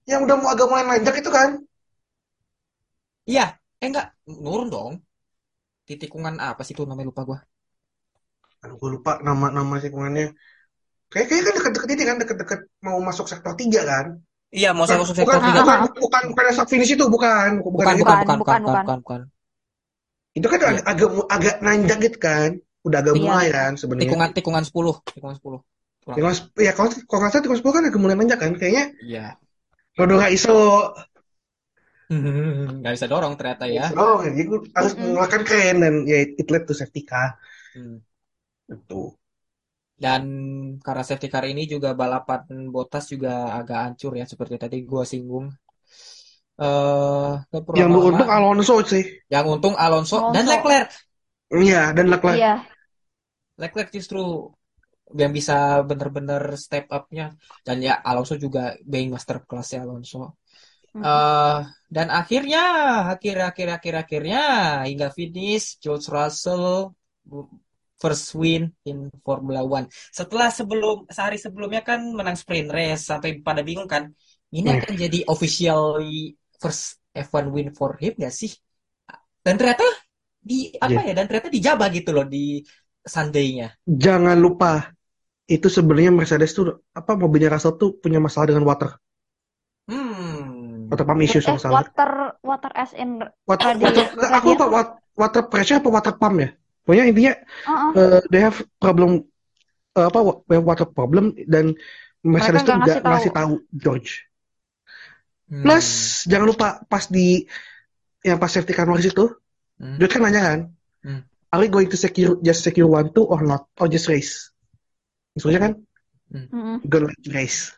yang 0.07 0.23
udah 0.27 0.37
mau 0.39 0.51
agak 0.55 0.67
mulai 0.71 0.85
nanjak 0.87 1.17
itu 1.23 1.31
kan? 1.31 1.59
iya 3.27 3.59
eh 3.87 3.91
enggak. 3.91 4.07
Nurun 4.45 4.69
dong. 4.75 4.93
Di 5.89 5.95
tikungan 6.03 6.35
apa 6.51 6.61
sih 6.67 6.75
itu? 6.75 6.83
Namanya 6.89 7.09
lupa 7.11 7.23
gua. 7.29 7.39
Aduh, 8.65 8.77
gue 8.81 8.91
lupa 8.97 9.13
nama 9.27 9.47
nama 9.57 9.75
tikungannya. 9.85 10.27
Kayak 11.13 11.27
kayak 11.31 11.43
kan 11.47 11.55
deket-deket 11.59 11.91
ini 11.95 12.05
kan 12.11 12.17
deket-deket 12.23 12.61
mau 12.87 12.99
masuk 13.09 13.27
sektor 13.33 13.53
3 13.61 13.81
kan? 13.91 14.07
iya 14.59 14.71
mau 14.77 14.87
Bukan, 14.87 14.99
masuk 15.03 15.17
bukan, 15.23 15.37
sektor 15.37 15.41
tiga. 15.47 15.61
bukan, 15.63 15.79
bukan, 16.05 16.23
bukan 16.33 16.45
start 16.55 16.71
finish 16.73 16.93
itu, 16.97 17.05
bukan, 17.15 17.49
bukan, 17.65 17.75
bukan 17.77 17.95
bukan 18.03 18.17
Bukan, 18.17 18.17
bukan 18.23 18.37
bukan 18.43 18.59
bukan, 18.63 18.63
bukan 18.67 18.77
bukan. 18.83 18.99
bukan. 19.05 19.21
Itu 20.39 20.47
kan 20.53 20.61
Iya. 20.61 20.69
ag- 20.71 20.87
agak 20.93 21.09
agak 21.37 21.55
nanjak 21.65 21.99
gitu 22.07 22.19
kan, 22.21 22.51
udah 22.87 22.99
agak 23.03 23.15
Iya. 23.17 23.25
mulai 23.25 23.47
kan 23.57 23.73
sebenarnya. 23.81 24.05
tikungan 24.05 24.31
tikungan 24.37 24.65
10 24.69 24.95
tikungan 25.15 25.37
10 25.39 25.61
kurang 26.05 26.17
Tikungan, 26.17 26.35
ya 26.67 26.73
kalau 26.77 26.89
kalau 27.09 27.19
nggak 27.21 27.33
salah 27.33 27.43
tikungan 27.45 27.61
10 27.61 27.75
kan 27.77 27.85
agak 27.89 28.01
mulai 28.03 28.17
nanjak 28.19 28.39
kan, 28.43 28.53
kayaknya? 28.61 28.85
Iya. 29.03 29.25
Rodo 29.99 30.15
nggak 30.21 30.33
iso, 30.37 30.55
nggak 32.81 32.93
bisa 32.97 33.07
dorong 33.11 33.35
ternyata 33.39 33.65
ya 33.67 33.91
oh, 33.99 34.23
jadi 34.23 34.43
gue 34.47 34.59
harus 34.77 34.93
mengeluarkan 34.95 35.43
keren 35.49 35.77
dan 35.83 35.95
ya 36.07 36.19
it 36.41 36.49
led 36.53 36.65
to 36.69 36.75
safety 36.75 37.03
car 37.03 37.35
Hmm. 37.77 37.99
itu. 38.71 39.03
Dan 40.05 40.23
karena 40.87 41.03
safety 41.09 41.29
car 41.33 41.45
ini 41.53 41.63
juga 41.73 41.91
balapan 42.01 42.41
Bottas 42.75 43.05
juga 43.13 43.33
agak 43.59 43.79
hancur 43.85 44.13
ya 44.21 44.25
seperti 44.33 44.55
tadi 44.63 44.77
gua 44.91 45.05
singgung. 45.13 45.47
Eh, 46.57 47.33
ke 47.53 47.59
Yang 47.77 47.91
beruntung 47.93 48.31
Alonso 48.33 48.75
sih, 48.93 49.05
yang 49.29 49.45
untung 49.45 49.75
Alonso 49.77 50.17
dan 50.33 50.49
Alonso. 50.49 50.53
Leclerc. 50.53 50.89
iya 51.53 51.83
dan 51.97 52.07
Leclerc. 52.13 52.39
Iya. 52.41 52.53
Leclerc 53.63 53.89
justru 53.97 54.21
yang 55.21 55.33
bisa 55.39 55.55
bener-bener 55.89 56.43
step 56.59 56.87
up-nya 56.97 57.27
dan 57.67 57.77
ya 57.87 57.95
Alonso 58.09 58.35
juga 58.45 58.75
being 58.93 59.11
master 59.15 59.39
class 59.49 59.69
ya 59.77 59.81
Alonso. 59.87 60.19
Eh, 60.97 61.57
dan 61.93 62.09
akhirnya 62.09 62.61
akhir 63.13 63.37
akhir 63.53 63.69
akhir 63.77 63.95
akhirnya 64.03 64.41
hingga 64.89 65.09
finish 65.13 65.77
George 65.83 66.09
Russell 66.09 66.97
first 67.97 68.37
win 68.37 68.73
in 68.85 69.09
Formula 69.25 69.65
One. 69.65 69.89
Setelah 70.13 70.53
sebelum 70.53 71.09
sehari 71.09 71.41
sebelumnya 71.41 71.81
kan 71.81 72.01
menang 72.13 72.37
sprint 72.37 72.69
race 72.69 73.09
sampai 73.09 73.41
pada 73.41 73.65
bingung 73.65 73.89
kan, 73.89 74.13
ini 74.53 74.69
Hmm. 74.69 74.77
akan 74.81 74.93
jadi 74.97 75.19
officially 75.29 76.37
first 76.61 77.01
F1 77.17 77.49
win 77.49 77.73
for 77.73 77.97
him 77.97 78.13
gak 78.21 78.33
sih? 78.33 78.53
Dan 79.41 79.57
ternyata 79.57 79.85
di 80.41 80.73
apa 80.77 80.93
Iya. 80.93 81.09
ya? 81.09 81.13
Dan 81.17 81.25
ternyata 81.29 81.49
dijabah 81.49 81.89
gitu 81.93 82.11
loh 82.13 82.27
di 82.29 82.61
Sunday-nya. 83.07 83.69
Jangan 83.87 84.37
lupa 84.37 84.93
itu 85.47 85.71
sebenarnya 85.71 86.11
Mercedes 86.13 86.53
tuh 86.53 86.83
apa 86.93 87.15
mobilnya 87.15 87.55
Russell 87.55 87.79
tuh 87.79 87.91
punya 88.03 88.19
masalah 88.19 88.51
dengan 88.51 88.67
water. 88.67 88.99
Water 90.87 91.05
pump 91.05 91.21
issue 91.21 91.41
Eh, 91.41 91.45
sama 91.45 91.59
salah. 91.59 91.75
water 91.83 92.11
water 92.41 92.71
as 92.75 92.91
in 92.93 93.21
Water, 93.45 93.75
Radi- 93.75 93.85
water, 93.85 94.05
aku 94.33 94.47
lupa 94.55 94.67
wat- 94.69 94.97
water 95.15 95.43
pressure 95.47 95.79
apa 95.79 95.89
water 95.89 96.15
pump 96.15 96.37
ya. 96.39 96.49
Pokoknya 96.83 97.05
intinya 97.07 97.35
Heeh. 97.67 97.91
eh, 97.95 98.21
they 98.31 98.41
have 98.41 98.59
problem 98.79 99.27
eh, 99.93 100.07
apa 100.07 100.19
wa- 100.21 100.41
water 100.45 100.87
problem 100.87 101.35
dan 101.47 101.75
Mercedes 102.21 102.63
Mereka 102.63 102.67
tuh 102.67 102.75
nggak 102.75 102.81
ngasih 102.83 103.01
tahu. 103.01 103.13
ngasih 103.13 103.33
tahu 103.33 103.53
George. 103.73 104.11
Hmm. 105.47 105.63
Plus 105.63 105.87
jangan 106.27 106.47
lupa 106.47 106.69
pas 106.85 107.05
di 107.07 107.47
yang 108.21 108.37
pas 108.37 108.51
safety 108.51 108.75
car 108.75 108.85
noise 108.85 109.07
itu, 109.07 109.31
Hmm. 109.79 109.95
George 109.97 110.11
kan 110.11 110.23
nanya 110.23 110.43
kan, 110.43 110.61
Hmm. 111.03 111.21
are 111.49 111.61
we 111.61 111.69
going 111.69 111.87
to 111.87 111.95
secure 111.95 112.35
just 112.41 112.61
secure 112.61 112.87
one 112.87 113.11
two 113.11 113.23
or 113.23 113.39
not 113.41 113.71
or 113.79 113.87
just 113.87 114.11
race? 114.11 114.51
Maksudnya 115.33 115.61
kan, 115.63 115.73
you're 116.27 116.91
gonna 116.91 117.13
race, 117.31 117.71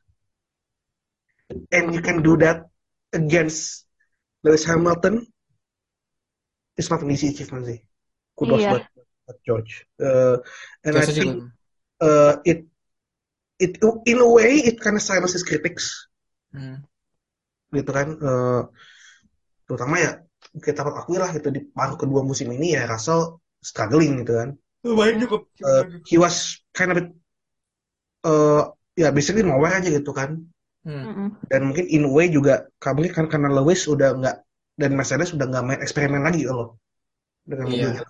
and 1.69 1.93
you 1.93 2.01
can 2.01 2.23
do 2.23 2.39
that 2.39 2.65
against 3.13 3.87
Lewis 4.45 4.65
Hamilton. 4.65 5.27
It's 6.77 6.91
not 6.91 7.03
an 7.03 7.11
easy 7.11 7.29
achievement 7.35 7.67
sih. 7.67 7.79
Kudos 8.39 8.63
Iya. 8.63 8.71
buat, 8.79 8.85
buat 9.27 9.39
George. 9.43 9.73
Uh, 9.99 10.39
and 10.87 10.95
I 10.95 11.03
George 11.03 11.19
think 11.19 11.31
juga. 11.43 11.47
uh, 12.01 12.35
it 12.47 12.59
it 13.59 13.83
in 14.07 14.19
a 14.23 14.29
way 14.31 14.63
it 14.63 14.79
kind 14.79 14.95
of 14.95 15.03
silences 15.03 15.43
critics 15.43 16.07
Hmm. 16.49 16.81
gitu 17.77 17.91
kan 17.93 18.09
Eh, 18.17 18.63
terutama 19.69 19.95
ya 20.01 20.11
kita 20.65 20.81
akui 20.81 21.17
lah 21.21 21.29
gitu 21.37 21.49
di 21.53 21.61
paruh 21.77 21.97
kedua 22.01 22.25
musim 22.25 22.49
ini 22.57 22.73
ya 22.77 22.89
Russell 22.89 23.37
struggling 23.61 24.25
gitu 24.25 24.33
kan 24.33 24.49
Lumayan 24.87 25.19
cukup. 25.27 25.43
Eh, 25.61 25.83
he 26.09 26.17
was 26.17 26.63
kind 26.73 26.91
of 26.95 26.99
eh, 28.25 28.63
ya 28.99 29.09
basically 29.15 29.45
nowhere 29.47 29.75
aja 29.79 29.89
gitu 29.93 30.11
kan 30.15 30.31
Hmm. 30.89 31.37
Dan 31.53 31.61
mungkin 31.69 31.87
in 31.93 32.09
a 32.09 32.11
way 32.11 32.27
juga 32.33 32.65
mungkin 32.97 33.13
kan 33.13 33.27
karena 33.29 33.49
Lewis 33.53 33.85
udah 33.85 34.09
nggak 34.17 34.37
dan 34.81 34.91
Mercedes 34.97 35.37
udah 35.37 35.47
nggak 35.51 35.65
main 35.69 35.81
eksperimen 35.85 36.23
lagi 36.25 36.49
gitu 36.49 36.55
loh 36.57 36.69
dengan 37.45 37.67
Iya. 37.69 37.89
mobilnya 37.93 38.03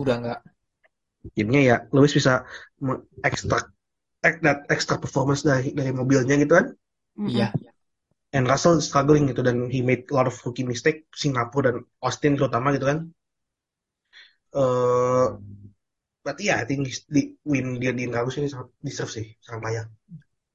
Udah 0.00 0.14
nggak. 0.22 0.38
jadinya 1.36 1.60
ya 1.70 1.76
Lewis 1.94 2.12
bisa 2.16 2.44
ekstrak 3.24 3.64
that 4.24 4.64
extra 4.72 4.96
performance 5.00 5.44
dari 5.44 5.72
dari 5.76 5.92
mobilnya 5.92 6.36
gitu 6.40 6.52
kan. 6.58 6.66
Iya. 7.20 7.52
and 8.34 8.50
Russell 8.50 8.82
struggling 8.82 9.30
gitu 9.30 9.46
dan 9.46 9.70
he 9.70 9.80
made 9.80 10.04
a 10.10 10.14
lot 10.16 10.26
of 10.26 10.34
rookie 10.42 10.66
mistake 10.66 11.06
Singapura 11.14 11.70
dan 11.70 11.86
Austin 12.02 12.34
terutama 12.34 12.74
gitu 12.74 12.86
kan 12.90 12.98
eh 14.54 15.26
berarti 16.24 16.42
ya 16.50 16.54
I 16.62 16.64
think 16.68 16.88
di 17.14 17.22
win 17.50 17.66
dia 17.80 17.92
di 17.96 18.02
Indragus 18.08 18.34
ini 18.40 18.48
sangat 18.50 18.68
deserve 18.86 19.12
sih 19.16 19.26
sangat 19.44 19.60
layak 19.66 19.86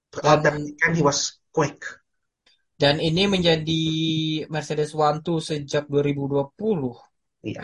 Dan- 0.09 0.41
dan 0.41 0.55
kan 0.81 0.91
he 0.97 1.01
was 1.05 1.37
quick 1.53 1.85
Dan 2.79 3.03
ini 3.03 3.27
menjadi 3.27 3.83
Mercedes 4.47 4.95
One 4.95 5.19
Two 5.19 5.43
sejak 5.43 5.91
2020. 5.91 6.95
iya 7.43 7.59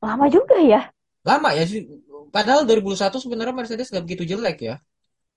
Lama 0.00 0.26
juga 0.32 0.56
ya. 0.56 0.88
Lama 1.22 1.52
ya 1.52 1.68
sih. 1.68 1.84
Padahal 2.32 2.64
2001 2.64 3.20
sebenarnya 3.20 3.52
Mercedes 3.52 3.92
nggak 3.92 4.04
begitu 4.08 4.24
jelek 4.32 4.58
ya. 4.64 4.76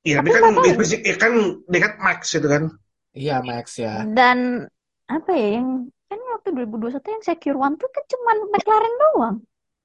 iya 0.06 0.22
tapi 0.22 0.32
kan 0.32 0.54
basic 0.80 1.02
ya 1.04 1.18
kan 1.20 1.34
dia 1.68 1.80
kan 1.84 1.94
Max 2.00 2.20
gitu 2.32 2.48
kan 2.48 2.64
Iya 3.12 3.42
Max 3.44 3.66
ya. 3.76 4.06
Dan 4.08 4.64
apa 5.12 5.32
ya 5.36 5.60
yang 5.60 5.92
kan 6.08 6.20
waktu 6.32 6.50
2021 6.56 7.14
yang 7.20 7.24
secure 7.28 7.58
one 7.60 7.76
tuh 7.76 7.90
kan 7.92 8.04
cuman 8.08 8.38
McLaren 8.56 8.96
doang. 9.04 9.36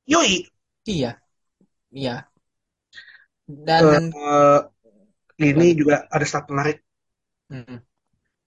yoi 0.07 0.47
Iya. 0.87 1.19
Iya. 1.91 2.31
Dan 3.51 4.15
eh, 4.15 4.61
ini 5.41 5.67
juga 5.75 6.05
ada 6.07 6.25
stat 6.25 6.47
menarik 6.49 6.79
Hmm. 7.51 7.83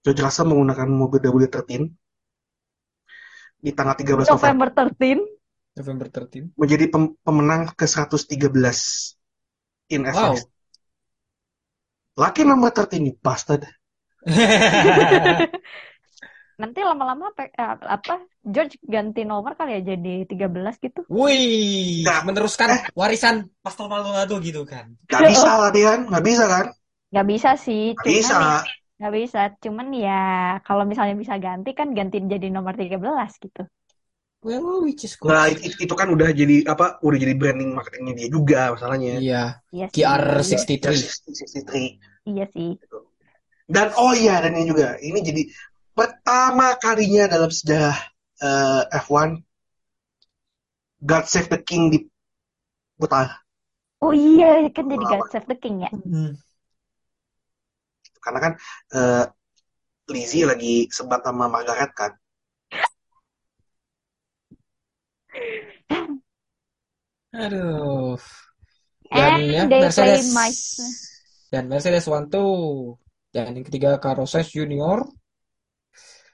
George 0.00 0.20
Russell 0.24 0.48
menggunakan 0.48 0.88
mobil 0.88 1.20
W13 1.20 1.92
di 3.60 3.70
tanggal 3.76 3.92
13 3.96 4.32
November 4.32 4.68
November 4.68 4.68
13. 4.72 5.20
November 5.76 6.06
13. 6.08 6.56
menjadi 6.56 6.84
pem- 6.88 7.16
pemenang 7.20 7.68
ke 7.76 7.84
113 7.84 9.20
in 9.92 10.08
Wow. 10.08 10.32
FX. 10.32 10.48
Lucky 12.16 12.42
nomor 12.48 12.72
13 12.72 13.04
you 13.04 13.14
bastard. 13.20 13.68
Nanti 16.54 16.80
lama-lama 16.86 17.34
eh, 17.34 17.50
apa 17.82 18.24
George 18.40 18.78
ganti 18.86 19.26
nomor 19.26 19.58
kali 19.58 19.82
ya 19.82 19.98
jadi 19.98 20.22
13 20.24 20.78
gitu. 20.78 21.02
Wih, 21.10 22.06
Nah, 22.06 22.22
meneruskan 22.22 22.68
eh. 22.70 22.80
warisan 22.94 23.50
Pastor 23.58 23.90
Maldonado 23.90 24.38
gitu 24.38 24.62
kan. 24.62 24.94
Gak 25.10 25.28
bisa 25.28 25.50
lah 25.60 25.70
dia 25.74 25.98
kan, 25.98 26.00
gak 26.08 26.24
bisa 26.24 26.44
kan? 26.46 26.66
Nggak 27.14 27.26
bisa 27.32 27.50
sih, 27.66 27.82
Gak 27.94 28.02
cuman 28.02 28.10
bisa. 28.10 28.66
nggak 28.98 29.12
bisa. 29.18 29.38
Cuman 29.64 29.86
ya 30.04 30.10
kalau 30.66 30.82
misalnya 30.90 31.14
bisa 31.22 31.34
ganti 31.46 31.70
kan 31.78 31.88
ganti 31.98 32.16
jadi 32.32 32.46
nomor 32.50 32.74
13 32.80 33.30
gitu. 33.44 33.62
Well, 34.44 34.84
which 34.84 35.04
is 35.08 35.16
good. 35.16 35.32
Nah 35.32 35.48
itu, 35.48 35.72
itu 35.88 35.94
kan 35.96 36.08
udah 36.12 36.28
jadi 36.36 36.68
apa? 36.68 37.00
Udah 37.00 37.16
jadi 37.16 37.32
branding 37.32 37.72
marketingnya 37.72 38.12
dia 38.18 38.28
juga 38.28 38.76
masalahnya. 38.76 39.16
Iya, 39.24 39.42
Iya 39.72 39.86
sih. 39.88 40.04
GR63. 40.04 40.92
Ya, 40.92 41.00
63. 41.32 41.80
Iya 42.30 42.44
sih. 42.54 42.70
Dan 43.64 43.96
oh 43.96 44.12
iya 44.12 44.44
dan 44.44 44.52
ini 44.52 44.68
juga 44.68 45.00
ini 45.00 45.18
jadi 45.24 45.42
pertama 45.96 46.76
kalinya 46.76 47.24
dalam 47.24 47.48
sejarah 47.48 47.96
eh, 48.44 48.82
F1 49.00 49.40
God 51.00 51.24
Save 51.24 51.48
the 51.48 51.60
King 51.64 51.88
diputar. 51.88 53.40
Oh 54.04 54.12
iya 54.12 54.68
kan 54.76 54.84
jadi. 54.92 55.04
God 55.10 55.24
Save 55.32 55.46
the 55.50 55.56
King 55.62 55.76
ya. 55.84 55.90
Hmm. 55.90 56.36
Karena 58.24 58.40
kan 58.40 58.52
eh, 58.96 59.24
Lizzie 60.08 60.48
lagi 60.48 60.88
sebat 60.88 61.20
sama 61.20 61.52
Margaret 61.52 61.92
kan. 61.92 62.12
Aduh. 67.34 68.16
Dan 69.12 69.32
And 69.36 69.46
ya 69.46 69.62
Mercedes 69.68 70.32
my 70.32 70.50
dan 71.52 71.70
Mercedes 71.70 72.08
One 72.10 72.26
Two 72.32 72.96
dan 73.30 73.54
yang 73.54 73.62
ketiga 73.62 74.00
Carlos 74.02 74.34
Junior 74.50 75.06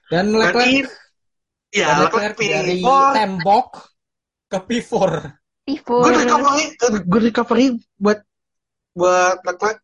dan 0.09 0.33
Leclerc 0.33 0.89
Berarti 0.89 1.77
ya 1.77 1.93
dan 1.93 1.97
Leclerc 2.09 2.33
Leclerc 2.33 2.49
dari 2.57 2.81
P4. 2.81 3.13
tembok 3.13 3.67
ke 4.49 4.59
P4. 4.65 5.11
Pivot. 5.61 6.03
Good 6.03 6.17
recovery, 6.25 6.65
good 7.05 7.23
recovery 7.31 7.67
buat 8.01 8.19
buat 8.97 9.39
Leclerc. 9.45 9.77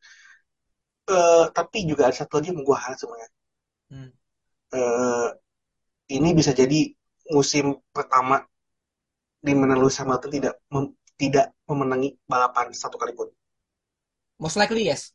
Eh, 1.16 1.46
tapi 1.58 1.78
juga 1.90 2.02
ada 2.08 2.16
satu 2.20 2.34
lagi 2.40 2.48
yang 2.52 2.64
gue 2.68 2.78
harap 2.84 2.98
sebenarnya. 3.02 3.30
Hmm. 3.90 4.08
Eh, 4.82 5.28
ini 6.18 6.30
bisa 6.40 6.52
jadi 6.62 6.80
musim 7.36 7.66
pertama 7.96 8.36
di 9.48 9.54
mana 9.60 9.74
Lewis 9.80 9.98
Hamilton 10.00 10.30
tidak 10.38 10.54
mem- 10.74 10.94
tidak 11.22 11.46
memenangi 11.70 12.10
balapan 12.32 12.68
satu 12.82 12.96
kali 13.02 13.14
pun. 13.18 13.28
Most 14.40 14.56
likely 14.58 14.86
yes. 14.86 15.14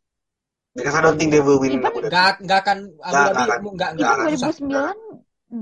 Because 0.74 0.94
I 0.94 1.00
don't 1.00 1.18
think 1.18 1.32
they 1.32 1.40
will 1.40 1.60
win 1.60 1.84
Abu 1.84 2.00
Dhabi. 2.04 2.12
Nggak 2.12 2.28
nggak 2.44 2.58
akan 2.64 2.78
Abu 3.10 3.20
Nggak, 3.20 3.26
Dhabi 3.26 3.42
nggak 3.44 3.48
akan. 3.48 3.60
nggak 3.76 3.90
Itu 4.00 4.10
nggak 4.12 4.28
Nggak, 4.28 4.32
susah. 4.32 4.52
2009 4.56 4.98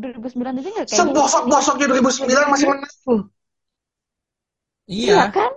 2009 0.02 0.54
aja 0.60 0.70
nggak 0.76 0.88
kayak 0.92 1.04
gitu. 1.10 1.22
Sebosok-bosoknya 1.24 1.86
2009 1.90 2.46
masih 2.52 2.66
menang. 2.70 2.92
Iya 4.92 5.14
Iya, 5.14 5.24
kan? 5.34 5.50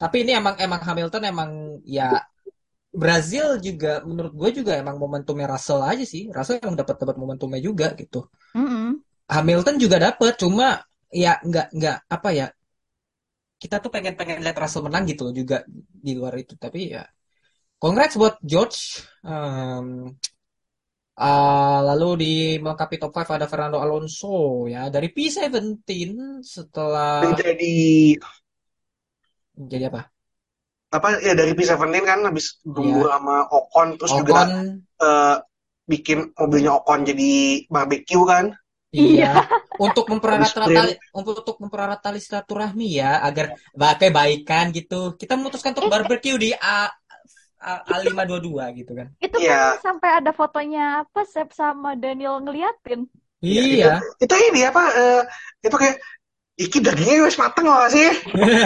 tapi 0.00 0.16
ini 0.22 0.32
emang 0.40 0.54
emang 0.64 0.80
Hamilton 0.86 1.22
emang 1.32 1.50
ya 1.96 2.04
Brazil 2.96 3.60
juga 3.60 4.00
menurut 4.08 4.32
gue 4.32 4.50
juga 4.64 4.72
emang 4.80 4.96
momentumnya 4.96 5.44
Russell 5.44 5.84
aja 5.84 6.04
sih. 6.08 6.32
Russell 6.32 6.64
emang 6.64 6.80
dapat 6.80 6.96
dapat 6.96 7.16
momentumnya 7.20 7.60
juga 7.60 7.92
gitu. 7.92 8.24
Mm-mm. 8.56 9.04
Hamilton 9.28 9.76
juga 9.76 9.96
dapet, 10.00 10.32
cuma 10.40 10.80
ya 11.12 11.36
nggak 11.44 11.76
nggak 11.76 11.96
apa 12.08 12.28
ya. 12.32 12.46
Kita 13.60 13.84
tuh 13.84 13.92
pengen 13.92 14.16
pengen 14.16 14.40
lihat 14.40 14.56
Russell 14.56 14.88
menang 14.88 15.04
gitu 15.04 15.28
loh 15.28 15.34
juga 15.36 15.60
di 15.68 16.12
luar 16.16 16.40
itu. 16.40 16.56
Tapi 16.56 16.96
ya, 16.96 17.04
congrats 17.76 18.16
buat 18.16 18.40
George. 18.40 19.04
Um, 19.20 20.16
ah, 21.20 21.84
lalu 21.84 22.08
di 22.24 22.34
melengkapi 22.56 22.96
top 22.96 23.12
5 23.12 23.36
ada 23.36 23.44
Fernando 23.44 23.76
Alonso 23.76 24.64
ya 24.72 24.88
dari 24.88 25.12
P17 25.12 25.84
setelah 26.40 27.28
Jadi 27.36 28.16
jadi 29.56 29.88
apa? 29.88 30.15
Apa 30.86 31.18
ya 31.18 31.34
dari 31.34 31.52
P17 31.52 32.02
kan 32.06 32.20
habis 32.24 32.62
gembur 32.62 33.10
sama 33.10 33.46
Ocon 33.50 33.98
terus 33.98 34.12
juga 34.14 34.46
Ocon, 34.46 34.50
eh, 35.02 35.36
bikin 35.86 36.18
mobilnya 36.34 36.72
Ocon 36.78 37.00
jadi 37.06 37.30
barbecue 37.70 38.24
kan. 38.26 38.54
Iya, 38.96 39.34
untuk 39.84 40.08
mempererat 40.08 40.56
tali, 40.56 40.96
untuk 41.12 41.58
mempererat 41.60 42.00
tali 42.00 42.16
silaturahmi 42.22 42.96
ya, 42.96 43.20
agar 43.20 43.52
pakai 43.76 44.08
baikan 44.08 44.72
gitu. 44.72 45.18
Kita 45.20 45.36
memutuskan 45.36 45.76
untuk 45.76 45.90
barbecue 45.92 46.38
di 46.40 46.50
A, 46.56 46.88
A, 47.60 47.72
A522 47.84 48.56
gitu 48.78 48.92
kan. 48.96 49.12
Itu 49.20 49.36
Iya. 49.42 49.76
kan 49.76 49.92
sampai 49.92 50.10
ada 50.22 50.32
fotonya 50.32 51.04
apa 51.04 51.28
Sep 51.28 51.52
sama 51.52 51.92
Daniel 51.98 52.40
ngeliatin. 52.40 53.04
Iya. 53.44 54.00
Itu 54.16 54.32
ini 54.32 54.64
apa? 54.64 54.82
eh, 54.96 55.22
itu 55.60 55.76
kayak 55.76 55.96
iki 56.56 56.78
dagingnya 56.80 57.28
wis 57.28 57.36
mateng 57.36 57.68
loh 57.68 57.84
sih. 57.92 58.08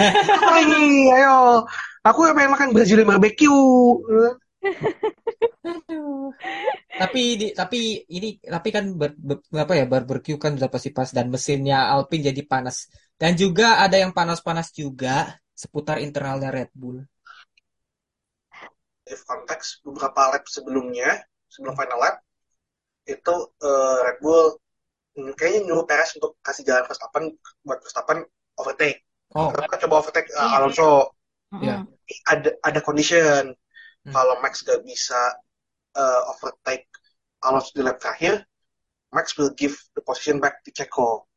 Ini? 0.63 1.11
Ayo. 1.11 1.67
Aku 2.09 2.19
pengen 2.33 2.51
makan 2.53 2.69
Brazilian 2.73 3.05
barbecue. 3.09 3.53
Tapi 7.01 7.21
di, 7.41 7.45
tapi 7.57 7.79
ini 8.17 8.27
tapi 8.55 8.69
kan 8.75 8.85
ber, 8.99 9.11
ber- 9.17 9.41
apa 9.65 9.73
ya 9.79 9.85
barbecue 9.89 10.37
kan 10.43 10.51
udah 10.57 10.69
pasti 10.69 10.89
pas 10.97 11.09
dan 11.17 11.27
mesinnya 11.33 11.77
Alpine 11.93 12.29
jadi 12.29 12.41
panas. 12.45 12.77
Dan 13.21 13.33
juga 13.41 13.81
ada 13.83 13.97
yang 14.03 14.11
panas-panas 14.17 14.69
juga 14.81 15.33
seputar 15.61 15.97
internalnya 16.05 16.49
Red 16.53 16.69
Bull. 16.77 16.97
If 19.05 19.21
konteks 19.29 19.81
beberapa 19.85 20.21
lap 20.33 20.43
sebelumnya, 20.49 21.21
sebelum 21.53 21.73
final 21.77 21.99
lap, 22.01 22.15
itu 23.09 23.35
eh, 23.63 23.97
Red 24.07 24.17
Bull 24.23 24.43
kayaknya 25.37 25.61
nyuruh 25.67 25.85
Perez 25.89 26.11
untuk 26.17 26.37
kasih 26.41 26.63
jalan 26.67 26.85
Verstappen 26.87 27.23
buat 27.67 27.79
Verstappen 27.83 28.19
overtake. 28.57 29.03
Oh, 29.35 29.51
Mereka 29.55 29.75
coba 29.87 29.95
overtake 30.03 30.29
eh, 30.31 30.47
Iya. 30.47 30.89
Alonso. 31.51 31.63
Iya. 31.63 31.75
Ada 32.31 32.49
ada 32.63 32.79
condition 32.83 33.43
Hmm. 34.01 34.13
kalau 34.17 34.35
Max 34.41 34.65
gak 34.65 34.81
bisa 34.81 35.37
eh, 35.93 36.21
overtake 36.33 36.89
Alonso 37.45 37.71
di 37.77 37.81
lap 37.85 37.97
terakhir, 38.01 38.45
Max 39.15 39.37
will 39.37 39.53
give 39.53 39.75
the 39.95 40.01
position 40.01 40.39
back 40.43 40.63
to 40.65 40.71
Checo. 40.73 41.27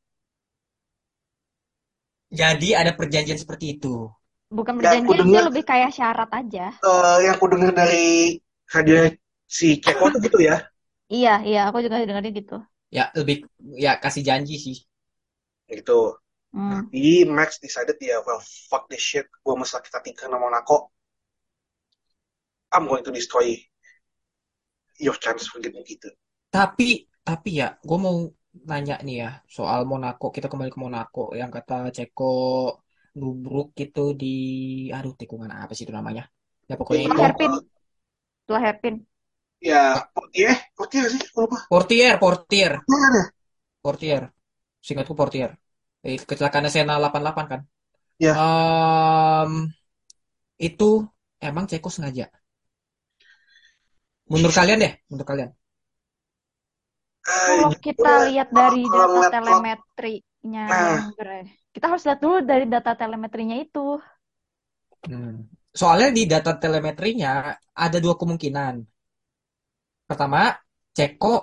jadi 2.34 2.68
ada 2.82 2.92
perjanjian 2.98 3.38
seperti 3.38 3.78
itu. 3.78 4.10
Bukan 4.50 4.74
Ya, 4.78 4.80
perjanjian 4.80 5.06
sih 5.14 5.18
dengar- 5.22 5.46
lebih 5.50 5.64
kayak 5.70 5.90
syarat 5.94 6.30
aja. 6.40 6.66
Eh, 6.84 7.16
yang 7.24 7.34
aku 7.38 7.46
dengar 7.52 7.70
dari 7.72 8.38
radio 8.74 8.96
si 9.46 9.78
Checo 9.78 10.10
tuh 10.10 10.20
gitu 10.20 10.38
ya. 10.42 10.56
Iya, 11.14 11.30
iya, 11.48 11.58
aku 11.68 11.78
juga 11.84 11.96
dengerin 12.08 12.32
gitu. 12.40 12.54
Ya 12.90 13.10
lebih 13.18 13.36
ya 13.84 13.98
kasih 14.02 14.22
janji 14.28 14.54
sih. 14.58 14.76
Gitu. 15.70 15.98
Hmm. 16.54 16.86
Jadi 16.94 17.26
Max 17.26 17.58
decided 17.58 17.98
ya, 17.98 18.22
well, 18.22 18.38
fuck 18.70 18.86
this 18.86 19.02
shit. 19.02 19.26
Gue 19.42 19.58
mesti 19.58 19.82
kita 19.82 19.98
tinggal 20.06 20.30
sama 20.30 20.38
Monaco. 20.38 20.94
I'm 22.70 22.86
going 22.86 23.02
to 23.02 23.10
destroy 23.10 23.58
your 25.02 25.18
chance 25.18 25.50
for 25.50 25.58
getting 25.58 25.82
gitu. 25.82 26.14
Tapi 26.54 27.10
tapi 27.26 27.50
ya, 27.58 27.74
gue 27.82 27.98
mau 27.98 28.30
nanya 28.70 29.02
nih 29.02 29.16
ya 29.26 29.30
soal 29.50 29.82
Monaco. 29.82 30.30
Kita 30.30 30.46
kembali 30.46 30.70
ke 30.70 30.78
Monaco 30.78 31.34
yang 31.34 31.50
kata 31.50 31.90
Ceko 31.90 32.34
nubruk 33.18 33.74
gitu 33.74 34.14
di 34.14 34.36
aduh 34.94 35.14
tikungan 35.18 35.50
apa 35.50 35.74
sih 35.74 35.82
itu 35.86 35.94
namanya? 35.94 36.30
Ya 36.70 36.78
pokoknya 36.78 37.10
itu 37.10 37.18
hairpin. 37.18 37.50
Setelah 38.46 38.62
hairpin. 38.62 38.94
Ya, 39.64 39.96
Portier, 40.12 40.54
Portier 40.76 41.08
sih, 41.08 41.18
gue 41.18 41.42
lupa. 41.42 41.64
Portier, 41.66 42.14
Portier. 42.20 42.72
Portier. 43.80 44.28
Singkatku 44.84 45.16
Portier. 45.16 45.56
Eh, 46.08 46.16
kecelakaan 46.28 46.68
Sena 46.74 46.94
88 47.00 47.46
kan? 47.52 47.60
Ya. 48.24 48.32
Em, 48.38 49.52
itu 50.68 50.90
emang 51.48 51.64
Ceko 51.70 51.88
sengaja. 51.94 52.26
Menurut 54.32 54.54
kalian 54.58 54.78
deh, 54.84 54.92
menurut 55.08 55.28
kalian. 55.30 55.50
Eh, 57.24 57.32
Kalau 57.48 57.70
jujur 57.72 57.80
kita 57.86 58.12
lihat 58.28 58.48
dari 58.52 58.82
data 58.84 59.20
telemetrinya 59.32 60.64
Nah. 60.68 61.00
kita 61.74 61.84
harus 61.90 62.04
lihat 62.06 62.20
dulu 62.24 62.36
dari 62.44 62.64
data 62.68 62.92
telemetrinya 63.00 63.56
itu. 63.64 63.98
Hmm. 65.08 65.48
Soalnya 65.80 66.08
di 66.16 66.22
data 66.32 66.52
telemetrinya 66.62 67.30
ada 67.84 67.96
dua 68.04 68.14
kemungkinan. 68.20 68.74
Pertama, 70.08 70.40
Ceko 70.96 71.34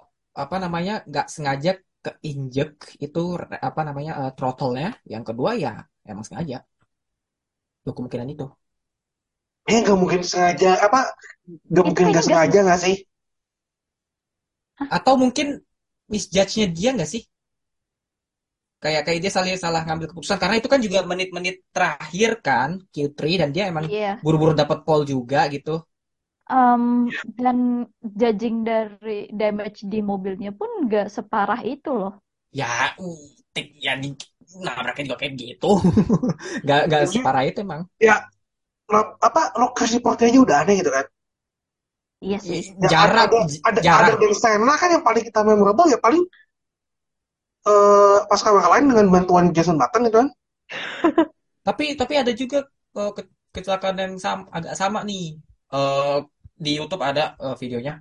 apa 0.43 0.55
namanya 0.63 0.93
nggak 1.09 1.27
sengaja 1.33 1.71
keinjek 2.05 2.71
itu 3.05 3.19
apa 3.67 3.81
namanya 3.87 4.11
eh, 4.21 4.31
throttle-nya. 4.37 4.87
Yang 5.13 5.23
kedua 5.29 5.51
ya 5.63 5.71
emang 6.09 6.25
sengaja. 6.27 6.57
Dua 7.83 7.93
kemungkinan 7.97 8.27
itu. 8.33 8.45
Eh, 9.71 9.79
gak 9.87 9.97
mungkin 10.01 10.21
sengaja, 10.31 10.71
apa, 10.85 10.99
gak 11.75 11.85
mungkin 11.87 12.05
kayaknya 12.05 12.17
gak 12.17 12.25
sengaja 12.27 12.59
gak 12.69 12.79
sih? 12.85 12.95
Atau 14.97 15.13
mungkin 15.21 15.47
misjudge-nya 16.11 16.67
dia 16.77 16.89
nggak 16.95 17.09
sih? 17.13 17.23
Kayak 18.83 19.01
kayak 19.05 19.19
dia 19.23 19.31
salah 19.35 19.47
salah 19.65 19.81
ngambil 19.85 20.07
keputusan 20.09 20.37
karena 20.41 20.55
itu 20.57 20.65
kan 20.73 20.79
juga 20.85 20.99
menit-menit 21.05 21.55
terakhir 21.75 22.29
kan 22.47 22.69
Q3 22.93 23.37
dan 23.41 23.49
dia 23.55 23.63
emang 23.71 23.85
Iya. 23.85 24.17
buru-buru 24.25 24.53
dapat 24.57 24.81
pole 24.85 25.03
juga 25.05 25.45
gitu. 25.53 25.85
Em, 26.51 26.83
dan 27.39 27.57
judging 28.19 28.57
dari 28.67 29.31
damage 29.39 29.79
di 29.91 29.99
mobilnya 30.03 30.51
pun 30.59 30.69
nggak 30.85 31.07
separah 31.15 31.61
itu 31.63 31.89
loh. 31.95 32.13
Ya, 32.51 32.91
uh, 32.99 33.15
tik- 33.55 33.75
ya 33.79 33.95
di 33.95 34.11
nabraknya 34.65 35.03
juga 35.07 35.17
kayak 35.23 35.33
gitu. 35.39 35.69
Nggak 36.65 36.79
nggak 36.87 37.01
Iya. 37.03 37.11
separah 37.11 37.43
itu 37.47 37.59
emang. 37.63 37.81
Lo- 38.93 39.17
apa, 39.27 39.41
lokasi 39.61 39.97
Portier 40.05 40.29
aja 40.29 40.39
udah 40.45 40.57
aneh 40.61 40.75
gitu 40.81 40.91
kan? 40.95 41.05
Iya 42.25 42.37
sih. 42.47 42.61
Ya, 42.83 42.87
Jarak, 42.93 43.25
ada, 43.29 43.39
ada, 43.69 43.79
jarak. 43.85 44.13
ada 44.13 44.13
dari 44.21 44.35
Senna 44.37 44.73
kan 44.81 44.89
yang 44.93 45.03
paling 45.07 45.23
kita 45.25 45.39
memorable 45.41 45.87
ya 45.89 45.97
paling 45.97 46.21
eh 47.71 48.17
pas 48.29 48.41
kawan 48.45 48.65
lain 48.73 48.85
dengan 48.93 49.05
bantuan 49.13 49.45
Jason 49.55 49.77
Button 49.81 50.05
gitu 50.07 50.17
kan? 50.21 50.27
Tapi 51.67 51.83
tapi 51.99 52.13
ada 52.21 52.31
juga 52.41 52.57
ke- 52.95 53.29
kecelakaan 53.55 53.97
yang 54.03 54.13
sama, 54.25 54.43
agak 54.57 54.73
sama 54.81 54.99
nih. 55.09 55.37
Eh, 55.71 56.17
di 56.63 56.69
YouTube 56.77 57.03
ada 57.09 57.23
eh, 57.45 57.55
videonya. 57.61 57.93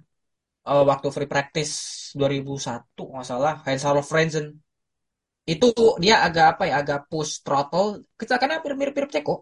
Eh, 0.71 0.83
waktu 0.91 1.09
free 1.17 1.31
practice 1.35 1.73
2001 2.19 3.03
nggak 3.13 3.27
salah, 3.31 3.55
Hans-Olof 3.67 4.07
Frenzen. 4.13 4.47
Itu 5.53 5.67
dia 6.05 6.15
agak 6.27 6.45
apa 6.53 6.63
ya, 6.71 6.75
agak 6.83 6.99
push 7.11 7.33
throttle. 7.45 7.89
Kecelakaannya 8.19 8.57
hampir 8.59 8.73
mirip-mirip 8.81 9.11
Ceko. 9.17 9.33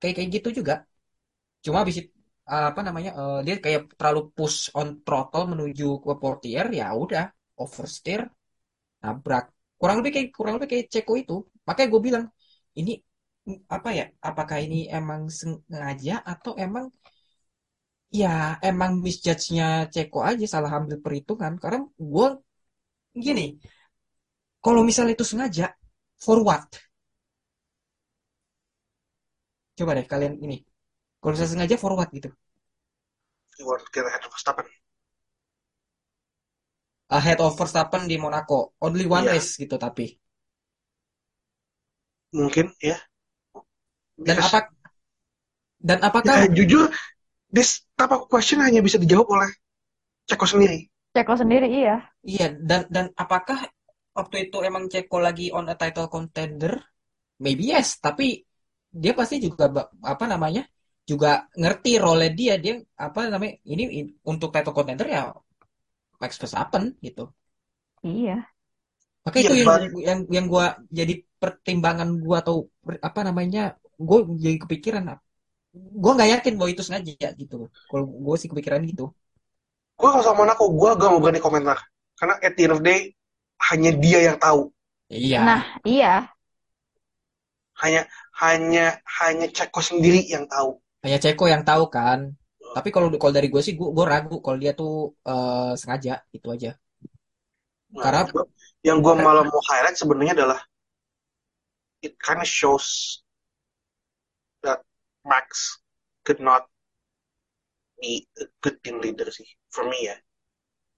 Kayak 0.00 0.14
kayak 0.16 0.28
gitu 0.36 0.48
juga. 0.58 0.74
Cuma 1.64 1.76
habis 1.82 1.96
itu 2.00 2.10
eh, 2.52 2.64
apa 2.72 2.80
namanya? 2.86 3.10
eh, 3.20 3.38
dia 3.46 3.54
kayak 3.64 3.80
terlalu 3.98 4.20
push 4.36 4.58
on 4.78 4.88
throttle 5.04 5.44
menuju 5.52 5.84
ke 6.04 6.12
portier, 6.22 6.66
ya 6.80 6.86
udah 7.02 7.24
oversteer, 7.62 8.22
nabrak. 9.04 9.44
Kurang 9.80 9.96
lebih 10.00 10.12
kayak 10.16 10.28
kurang 10.36 10.54
lebih 10.58 10.68
kayak 10.72 10.86
Ceko 10.94 11.12
itu. 11.22 11.34
Makanya 11.68 11.88
gue 11.94 12.02
bilang 12.08 12.24
ini 12.80 12.92
apa 13.76 13.88
ya? 13.98 14.04
Apakah 14.28 14.58
ini 14.66 14.76
emang 14.98 15.22
sengaja 15.38 16.12
atau 16.32 16.52
emang 16.64 16.84
ya 18.10 18.58
emang 18.62 18.92
misjudge-nya 19.04 19.64
Ceko 19.92 20.18
aja 20.30 20.44
salah 20.54 20.70
ambil 20.78 20.98
perhitungan? 21.04 21.52
Karena 21.62 21.80
gue 21.98 22.26
gini, 23.24 23.44
kalau 24.64 24.82
misalnya 24.88 25.14
itu 25.16 25.24
sengaja, 25.26 25.66
for 26.24 26.38
what? 26.44 26.66
Coba 29.76 29.92
deh 29.96 30.06
kalian 30.08 30.34
ini. 30.44 30.56
Kalau 31.20 31.32
misalnya 31.34 31.52
sengaja 31.54 31.76
for 31.80 31.92
what 31.98 32.08
gitu? 32.12 32.28
To 33.56 33.62
get 33.92 34.04
ahead 34.04 34.20
of 34.24 34.32
Verstappen. 34.32 34.66
Ahead 37.08 37.38
of 37.40 37.54
Verstappen 37.58 38.02
di 38.10 38.16
Monaco. 38.18 38.74
Only 38.82 39.06
one 39.06 39.24
Iya. 39.30 39.32
race 39.38 39.50
gitu 39.62 39.76
tapi. 39.78 40.06
Mungkin 42.36 42.66
ya. 42.82 42.96
Dan 44.18 44.36
Because- 44.40 44.52
apa 44.52 44.58
dan 45.80 45.98
apakah 46.02 46.34
Ya, 46.34 46.48
jujur, 46.56 46.88
this 47.52 47.82
type 47.98 48.12
of 48.14 48.28
question 48.32 48.62
hanya 48.62 48.80
bisa 48.86 48.98
dijawab 49.02 49.28
oleh 49.36 49.50
Ceko 50.30 50.46
sendiri. 50.48 50.78
Ceko 51.14 51.34
sendiri 51.40 51.66
iya. 51.80 51.94
Iya, 52.30 52.44
dan 52.68 52.80
dan 52.94 53.06
apakah 53.22 53.58
waktu 54.18 54.36
itu 54.48 54.56
emang 54.68 54.84
Ceko 54.92 55.16
lagi 55.26 55.44
on 55.56 55.66
a 55.72 55.74
title 55.80 56.08
contender? 56.14 56.72
Maybe 57.44 57.62
yes, 57.72 57.88
tapi 58.06 58.24
dia 59.02 59.12
pasti 59.20 59.36
juga 59.46 59.64
apa 60.14 60.26
namanya? 60.34 60.62
juga 61.12 61.28
ngerti 61.60 61.90
role 62.04 62.26
dia, 62.38 62.54
dia 62.64 62.74
apa 63.06 63.20
namanya? 63.32 63.54
Ini 63.72 63.82
in- 63.98 64.14
untuk 64.32 64.48
title 64.54 64.74
contender 64.78 65.06
ya 65.16 65.20
Max 66.20 66.32
Verstappen 66.40 66.84
gitu. 67.06 67.22
Iya. 68.02 68.34
Maka 69.26 69.36
Iya, 69.38 69.48
itu 69.50 69.52
yang 69.60 69.70
yang 70.08 70.20
yang 70.36 70.46
gua 70.52 70.64
jadi 70.98 71.14
pertimbangan 71.42 72.08
gua 72.24 72.36
atau 72.42 72.56
apa 73.08 73.20
namanya? 73.28 73.60
Gue 74.08 74.18
jadi 74.44 74.56
kepikiran 74.62 75.04
gue 75.76 76.12
nggak 76.16 76.30
yakin 76.40 76.52
bahwa 76.56 76.70
itu 76.72 76.82
sengaja 76.84 77.28
gitu. 77.36 77.68
Kalau 77.88 78.04
gue 78.08 78.36
sih 78.40 78.48
kepikiran 78.48 78.80
gitu. 78.88 79.12
Gue 79.96 80.08
kalau 80.12 80.24
sama 80.24 80.44
Monaco, 80.44 80.68
gue 80.72 80.90
gak 80.96 81.08
mau 81.08 81.20
berani 81.20 81.40
komentar. 81.40 81.80
Karena 82.16 82.36
at 82.40 82.52
the 82.56 82.62
end 82.68 82.74
of 82.76 82.80
the 82.80 82.88
day, 82.88 83.00
hanya 83.72 83.90
dia 83.96 84.18
yang 84.32 84.36
tahu. 84.36 84.68
Iya. 85.08 85.40
Nah, 85.40 85.62
iya. 85.88 86.12
Hanya 87.80 88.08
hanya 88.40 89.00
hanya 89.20 89.46
Ceko 89.52 89.80
sendiri 89.84 90.24
yang 90.28 90.48
tahu. 90.48 90.80
Hanya 91.04 91.18
Ceko 91.20 91.44
yang 91.48 91.64
tahu 91.64 91.88
kan. 91.92 92.32
Tapi 92.76 92.88
kalau 92.92 93.08
kalau 93.16 93.32
dari 93.32 93.48
gue 93.48 93.62
sih 93.64 93.72
gue, 93.76 93.88
gue 93.88 94.04
ragu 94.04 94.40
kalau 94.44 94.56
dia 94.60 94.72
tuh 94.76 95.16
eh, 95.24 95.72
sengaja 95.76 96.20
itu 96.32 96.48
aja. 96.52 96.76
Nah, 97.92 98.02
Karena- 98.04 98.28
Yang 98.84 98.98
gue 99.02 99.14
malah 99.18 99.44
mau 99.48 99.62
highlight 99.66 99.98
sebenarnya 99.98 100.34
adalah 100.38 100.60
it 102.04 102.14
kind 102.22 102.38
of 102.38 102.46
shows 102.46 103.18
Max 105.26 105.78
could 106.22 106.38
not 106.38 106.70
be 107.98 108.24
a 108.38 108.46
good 108.62 108.78
team 108.80 109.02
leader 109.02 109.28
sih 109.34 109.46
for 109.68 109.84
me 109.90 110.08
ya. 110.08 110.16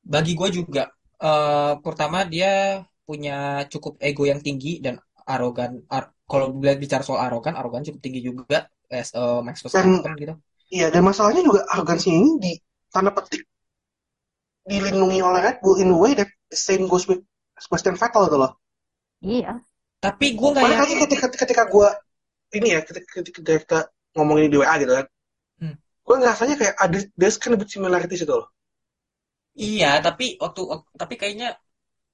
Bagi 0.04 0.36
gue 0.36 0.48
juga, 0.52 0.88
eh, 1.20 1.74
pertama 1.80 2.28
dia 2.28 2.84
punya 3.08 3.64
cukup 3.72 3.96
ego 4.04 4.28
yang 4.28 4.44
tinggi 4.44 4.84
dan 4.84 5.00
arogan. 5.24 5.84
Ar- 5.88 6.12
kalau 6.28 6.52
bicara 6.60 7.00
soal 7.00 7.24
arogan, 7.24 7.56
arogan 7.56 7.84
cukup 7.84 8.00
tinggi 8.04 8.20
juga 8.20 8.68
as 8.88 9.12
eh, 9.16 9.40
Max 9.40 9.64
Verstappen 9.64 10.12
gitu. 10.16 10.34
Iya, 10.68 10.92
dan 10.92 11.00
masalahnya 11.00 11.40
juga 11.40 11.64
arogansi 11.72 12.12
ini 12.12 12.30
di 12.36 12.52
tanda 12.92 13.08
petik 13.16 13.48
dilindungi 14.68 15.24
oleh 15.24 15.40
Red 15.40 15.58
Bull 15.64 15.80
in 15.80 15.96
a 15.96 15.96
way 15.96 16.12
that 16.12 16.28
the 16.52 16.58
same 16.60 16.84
goes 16.84 17.08
with 17.08 17.24
Sebastian 17.56 17.96
Vettel 17.96 18.28
gitu 18.28 18.36
loh. 18.36 18.52
Iya. 19.24 19.64
Tapi 19.98 20.36
gue 20.36 20.48
nggak 20.52 20.62
lagi 20.62 20.94
yakin. 20.94 20.98
ketika 21.08 21.26
ketika 21.32 21.62
gue 21.66 21.88
ini 22.54 22.68
ya 22.76 22.80
ketika, 22.84 23.08
ketika, 23.18 23.40
ketika 23.42 23.78
ngomongin 24.18 24.50
di 24.52 24.58
WA 24.60 24.74
gitu 24.82 24.92
kan, 24.98 25.06
Hmm. 25.60 25.72
gue 26.06 26.16
ngerasanya 26.20 26.56
kayak 26.60 26.74
ada 26.84 26.98
there's 27.20 27.38
kind 27.42 27.54
of 27.56 27.62
similarities 27.74 28.22
itu 28.26 28.34
loh. 28.40 28.48
Iya, 29.62 29.86
tapi 30.04 30.24
waktu 30.42 30.60
tapi 31.00 31.14
kayaknya 31.20 31.46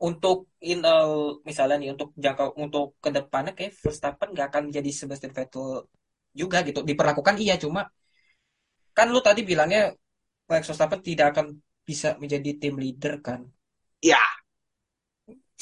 untuk 0.06 0.36
in 0.70 0.78
uh, 0.90 1.06
misalnya 1.48 1.74
nih 1.80 1.90
untuk 1.94 2.08
jangka 2.24 2.44
untuk 2.64 2.84
ke 3.04 3.10
depannya 3.16 3.52
kayak 3.58 3.72
Verstappen 3.84 4.28
nggak 4.34 4.46
akan 4.50 4.62
menjadi 4.68 4.90
Sebastian 5.00 5.34
Vettel 5.38 5.66
juga 6.40 6.56
gitu. 6.68 6.80
Diperlakukan 6.90 7.36
iya, 7.44 7.54
cuma 7.64 7.80
kan 8.96 9.06
lu 9.14 9.20
tadi 9.26 9.40
bilangnya 9.50 9.80
Max 10.50 10.62
Verstappen 10.68 11.00
tidak 11.08 11.26
akan 11.34 11.46
bisa 11.88 12.08
menjadi 12.22 12.50
tim 12.60 12.74
leader 12.82 13.14
kan. 13.26 13.40
Ya, 14.02 14.18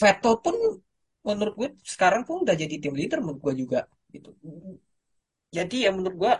Vettel 0.00 0.34
pun 0.44 0.56
menurut 1.28 1.54
gue 1.60 1.68
sekarang 1.94 2.22
pun 2.26 2.42
udah 2.44 2.56
jadi 2.62 2.76
tim 2.82 2.94
leader 2.98 3.18
menurut 3.22 3.40
gue 3.46 3.54
juga 3.62 3.80
gitu. 4.10 4.30
Jadi 5.52 5.76
ya 5.84 5.90
menurut 5.92 6.16
gue 6.16 6.32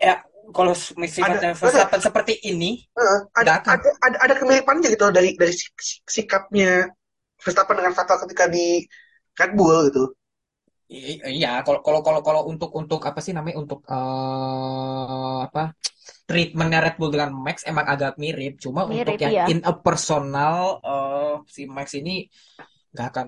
ya 0.00 0.24
kalau 0.56 0.72
sifatnya 0.72 1.52
Ada- 1.52 1.58
Verstappen 1.58 2.00
seperti 2.00 2.34
ini 2.48 2.80
eh, 2.96 3.18
ada, 3.36 3.60
ada 3.60 3.90
ada 4.00 4.16
ada 4.24 4.34
kemiripan 4.40 4.80
aja 4.80 4.88
gitu 4.88 5.02
loh 5.10 5.14
dari 5.14 5.36
dari 5.36 5.52
sik- 5.52 5.76
sik- 5.76 6.08
sikapnya 6.08 6.88
Verstappen 7.36 7.76
dengan 7.76 7.92
Vettel 7.92 8.18
ketika 8.24 8.44
di 8.48 8.80
Red 9.36 9.52
Bull 9.52 9.92
gitu. 9.92 10.04
Iya, 10.86 11.66
kalau 11.66 11.82
kalau 11.82 12.00
kalau 12.00 12.20
kalau 12.22 12.42
untuk 12.46 12.70
untuk 12.78 13.02
apa 13.02 13.18
sih 13.18 13.34
namanya 13.34 13.58
untuk 13.58 13.82
eh, 13.90 15.38
apa 15.50 15.74
treatmentnya 16.30 16.78
Red 16.78 16.96
Bull 16.98 17.10
dengan 17.10 17.34
Max 17.34 17.66
emang 17.66 17.86
agak 17.90 18.14
mirip, 18.22 18.62
cuma 18.62 18.86
Mirip, 18.86 19.18
untuk 19.18 19.18
yang 19.18 19.34
iya. 19.34 19.44
in 19.50 19.60
a 19.66 19.74
personal 19.74 20.78
eh, 20.86 21.34
si 21.50 21.66
Max 21.66 21.92
ini 21.98 22.30
nggak 22.94 23.06
akan. 23.12 23.26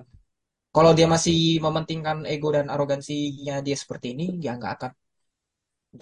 Kalau 0.69 0.91
dia 0.93 1.09
masih 1.09 1.57
mementingkan 1.59 2.29
ego 2.29 2.53
dan 2.53 2.69
arogansinya 2.69 3.59
dia 3.65 3.73
seperti 3.73 4.13
ini, 4.13 4.37
ya 4.37 4.53
nggak 4.53 4.73
akan. 4.77 4.91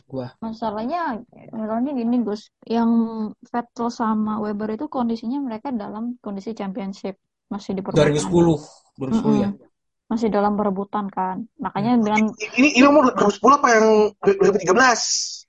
Gua. 0.03 0.27
Masalahnya, 0.43 1.23
masalahnya 1.55 1.95
gini 1.95 2.19
Gus, 2.19 2.51
yang 2.67 2.91
Vettel 3.39 3.87
sama 3.87 4.43
Weber 4.43 4.75
itu 4.75 4.91
kondisinya 4.91 5.39
mereka 5.39 5.71
dalam 5.71 6.19
kondisi 6.19 6.51
championship 6.51 7.15
masih 7.47 7.79
diperebutkan. 7.79 8.11
2010, 8.11 8.59
2010 8.99 9.43
ya. 9.47 9.49
Mm-mm. 9.55 9.65
Masih 10.11 10.27
dalam 10.31 10.59
perebutan 10.59 11.07
kan. 11.07 11.47
Makanya 11.59 11.99
dengan 11.99 12.31
Ini 12.59 12.79
ini 12.79 12.85
umur 12.87 13.15
2010 13.15 13.59
apa 13.59 13.67
yang 13.71 13.85
2013? 14.23 15.47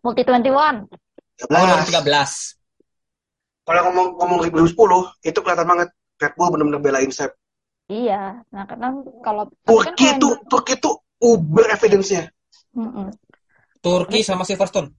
multi 0.00 0.22
21 0.24 0.88
Oh, 1.36 1.48
13. 1.52 1.92
2013. 1.92 2.56
Kalau 3.66 3.80
ngomong 3.90 4.08
ngomong 4.16 4.38
2010 4.46 4.72
itu 5.26 5.38
kelihatan 5.42 5.66
banget 5.68 5.88
Red 6.16 6.32
Bull 6.38 6.48
benar-benar 6.54 6.80
belain 6.80 7.10
Seb. 7.12 7.34
Iya, 7.86 8.42
nah 8.50 8.66
karena 8.66 8.98
kalau 9.22 9.46
kan 9.46 9.62
Turki 9.62 10.10
kalau 10.10 10.18
itu 10.18 10.28
Turki 10.50 10.74
itu 10.74 10.90
uber 11.22 11.70
evidence-nya. 11.70 12.26
Mm-mm. 12.74 13.14
Turki 13.78 14.26
sama 14.26 14.42
Silverstone. 14.42 14.90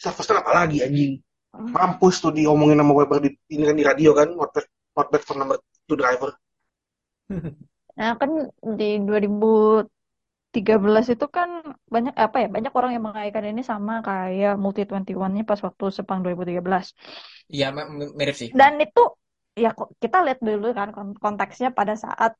Silverstone 0.00 0.40
apalagi 0.40 0.80
anjing. 0.80 1.20
Mampus 1.52 2.24
tuh 2.24 2.32
diomongin 2.32 2.80
sama 2.80 2.96
Weber 2.96 3.20
di 3.20 3.36
ini 3.52 3.68
kan 3.68 3.76
di 3.76 3.84
radio 3.84 4.16
kan 4.16 4.32
not 4.32 4.56
bad, 4.56 4.64
not 4.96 5.12
bad 5.12 5.20
for 5.20 5.36
number 5.36 5.60
two 5.84 6.00
driver. 6.00 6.32
Nah, 7.92 8.16
kan 8.16 8.48
di 8.80 9.04
2013 9.04 11.12
itu 11.12 11.26
kan 11.28 11.76
banyak 11.92 12.16
apa 12.16 12.40
ya? 12.40 12.48
Banyak 12.48 12.72
orang 12.72 12.96
yang 12.96 13.04
mengaitkan 13.04 13.44
ini 13.44 13.60
sama 13.60 14.00
kayak 14.00 14.56
Multi 14.56 14.88
21-nya 14.88 15.44
pas 15.44 15.60
waktu 15.60 15.92
Sepang 15.92 16.24
2013. 16.24 16.88
Iya, 17.52 17.68
mirip 18.16 18.32
sih. 18.32 18.48
Dan 18.56 18.80
itu 18.80 19.12
ya 19.56 19.70
kita 20.02 20.16
lihat 20.24 20.40
dulu 20.40 20.72
kan 20.72 20.88
kon- 20.96 21.18
konteksnya 21.18 21.68
pada 21.72 21.94
saat 21.94 22.32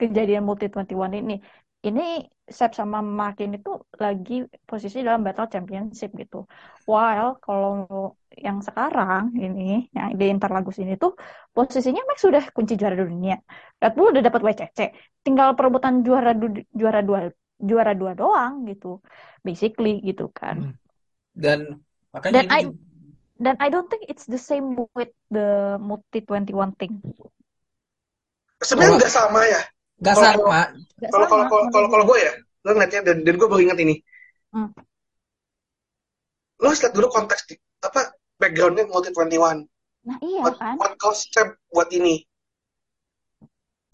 kejadian 0.00 0.42
Multi 0.46 0.66
21 0.72 1.20
ini. 1.22 1.36
Ini 1.82 2.22
Seb 2.46 2.78
sama 2.78 3.02
Martin 3.02 3.58
itu 3.58 3.74
lagi 3.98 4.46
posisi 4.62 5.02
dalam 5.02 5.26
battle 5.26 5.50
championship 5.50 6.14
gitu. 6.14 6.46
While 6.86 7.42
kalau 7.42 7.86
yang 8.38 8.62
sekarang 8.62 9.34
ini 9.34 9.90
yang 9.90 10.14
di 10.14 10.30
Interlagos 10.30 10.78
ini 10.78 10.94
tuh 10.94 11.18
posisinya 11.50 12.06
Max 12.06 12.22
sudah 12.22 12.44
kunci 12.54 12.78
juara 12.78 12.94
dunia. 12.94 13.34
Red 13.82 13.92
Bull 13.98 14.14
udah 14.14 14.22
dapat 14.22 14.40
WCC. 14.46 14.78
Tinggal 15.26 15.58
perebutan 15.58 16.06
juara 16.06 16.38
du- 16.38 16.66
juara 16.70 17.02
dua 17.02 17.34
juara 17.58 17.92
dua 17.98 18.12
doang 18.14 18.62
gitu. 18.70 19.02
Basically 19.42 19.98
gitu 20.06 20.30
kan. 20.30 20.70
Hmm. 20.70 20.74
Dan 21.34 21.82
makanya 22.14 22.46
Dan 22.46 22.46
ini 22.46 22.54
I 22.54 22.91
dan 23.42 23.58
I 23.58 23.68
don't 23.74 23.90
think 23.90 24.06
it's 24.06 24.24
the 24.30 24.38
same 24.38 24.78
with 24.94 25.10
the 25.34 25.74
multi 25.82 26.22
21 26.22 26.78
thing. 26.78 27.02
Sebenarnya 28.62 29.02
nggak 29.02 29.12
sama 29.12 29.42
ya. 29.50 29.62
nggak 29.98 30.16
sama. 30.18 30.58
Gak 30.98 31.10
Kalau 31.10 31.26
kalau 31.26 31.44
sama 31.46 31.50
kalau 31.50 31.64
kalau 31.74 31.88
kalau 31.90 32.04
gue 32.06 32.18
ya, 32.22 32.32
lo 32.62 32.70
ngeliatnya 32.78 33.00
dan 33.02 33.16
dan 33.26 33.34
gue 33.34 33.48
baru 33.50 33.62
ingat 33.66 33.78
ini. 33.82 33.94
Hmm. 34.54 34.70
Lo 36.62 36.70
harus 36.70 36.78
lihat 36.86 36.94
dulu 36.94 37.10
konteks 37.10 37.50
di, 37.50 37.58
apa 37.82 38.14
backgroundnya 38.38 38.86
multi 38.86 39.10
21. 39.10 39.66
Nah 40.02 40.18
iya 40.22 40.42
What, 40.42 40.58
kan. 40.62 40.78
what 40.78 40.94
Seb 41.18 41.58
buat 41.74 41.90
ini? 41.90 42.22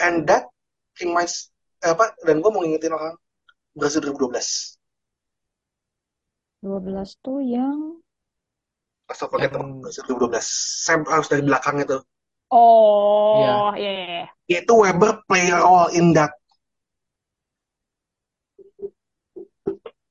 And 0.01 0.29
that 0.29 0.53
reminds 1.01 1.49
eh, 1.81 1.93
apa? 1.97 2.13
Dan 2.21 2.45
gue 2.45 2.51
mau 2.53 2.61
ngingetin 2.61 2.93
orang 2.93 3.17
Brazil 3.73 4.05
2012. 4.05 4.77
12 6.65 7.25
tuh 7.25 7.41
yang 7.41 8.01
Asal 9.09 9.27
forget 9.33 9.49
Yang- 9.51 9.81
Brazil 9.81 10.03
2012. 10.05 10.45
Seb 10.85 11.01
harus 11.09 11.27
dari 11.27 11.41
belakang 11.41 11.81
itu. 11.81 11.97
Oh, 12.49 13.73
iya 13.77 13.93
iya 13.93 13.93
iya. 13.93 14.25
Itu 14.65 14.81
Weber 14.81 15.25
play 15.25 15.49
a 15.49 15.61
role 15.61 15.93
in 15.93 16.13
that. 16.13 16.33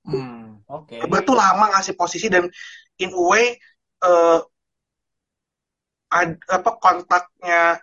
Hmm, 0.08 0.64
oke. 0.66 0.96
Weber 1.04 1.22
tuh 1.22 1.36
lama 1.36 1.74
ngasih 1.76 1.94
posisi 1.94 2.30
dan 2.30 2.48
in 2.98 3.12
a 3.12 3.22
way 3.22 3.58
eh 3.98 4.40
ad- 6.08 6.46
apa 6.48 6.72
kontaknya 6.78 7.82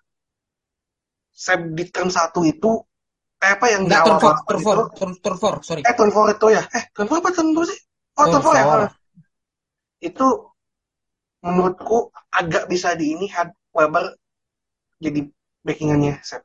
Seb 1.34 1.74
di 1.74 1.90
turn 1.90 2.09
satu 2.09 2.47
itu 2.47 2.78
eh, 3.43 3.51
apa 3.59 3.66
yang 3.66 3.84
di 3.84 3.90
Nggak 3.90 4.06
turn 4.06 4.16
awal 4.16 4.22
four, 4.22 4.34
turn 4.47 4.56
itu 4.56 4.64
four, 4.64 4.76
turn, 4.94 5.12
turn 5.18 5.36
four, 5.36 5.55
sorry. 5.66 5.82
eh 5.82 5.94
turn 5.98 6.10
four 6.14 6.30
itu 6.30 6.47
ya 6.55 6.62
eh 6.70 6.84
turn 6.94 7.10
four 7.10 7.18
apa 7.18 7.30
turn 7.34 7.51
four 7.51 7.66
sih 7.66 7.78
oh 8.14 8.24
turn 8.30 8.39
Turn 8.39 8.43
four 8.47 8.55
ya 8.55 8.64
itu 10.01 10.26
menurutku 11.46 11.98
agak 12.40 12.64
bisa 12.72 12.88
di 13.00 13.06
ini 13.14 13.26
had 13.34 13.48
Weber 13.76 14.04
jadi 15.04 15.20
backingannya 15.66 16.14
Seb 16.28 16.42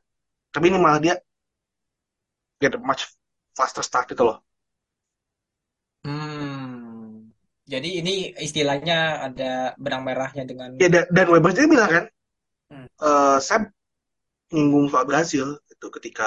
tapi 0.54 0.66
ini 0.72 0.78
malah 0.80 1.00
dia 1.04 1.16
get 2.60 2.74
a 2.74 2.78
much 2.78 3.02
faster 3.56 3.82
start 3.82 4.10
itu 4.12 4.22
loh 4.24 4.38
Hmm. 6.04 7.32
Jadi 7.72 7.88
ini 8.00 8.10
istilahnya 8.46 8.94
ada 9.26 9.50
benang 9.84 10.02
merahnya 10.08 10.42
dengan 10.50 10.70
ya 10.80 10.88
da- 10.94 11.08
dan 11.16 11.26
Weber 11.32 11.50
juga 11.54 11.68
bilang 11.74 11.90
kan 11.94 12.04
Hmm. 12.70 12.86
eh 13.08 13.38
Seb 13.48 13.62
nyinggung 14.54 14.86
soal 14.92 15.06
Brazil 15.10 15.46
itu 15.74 15.86
ketika 15.96 16.26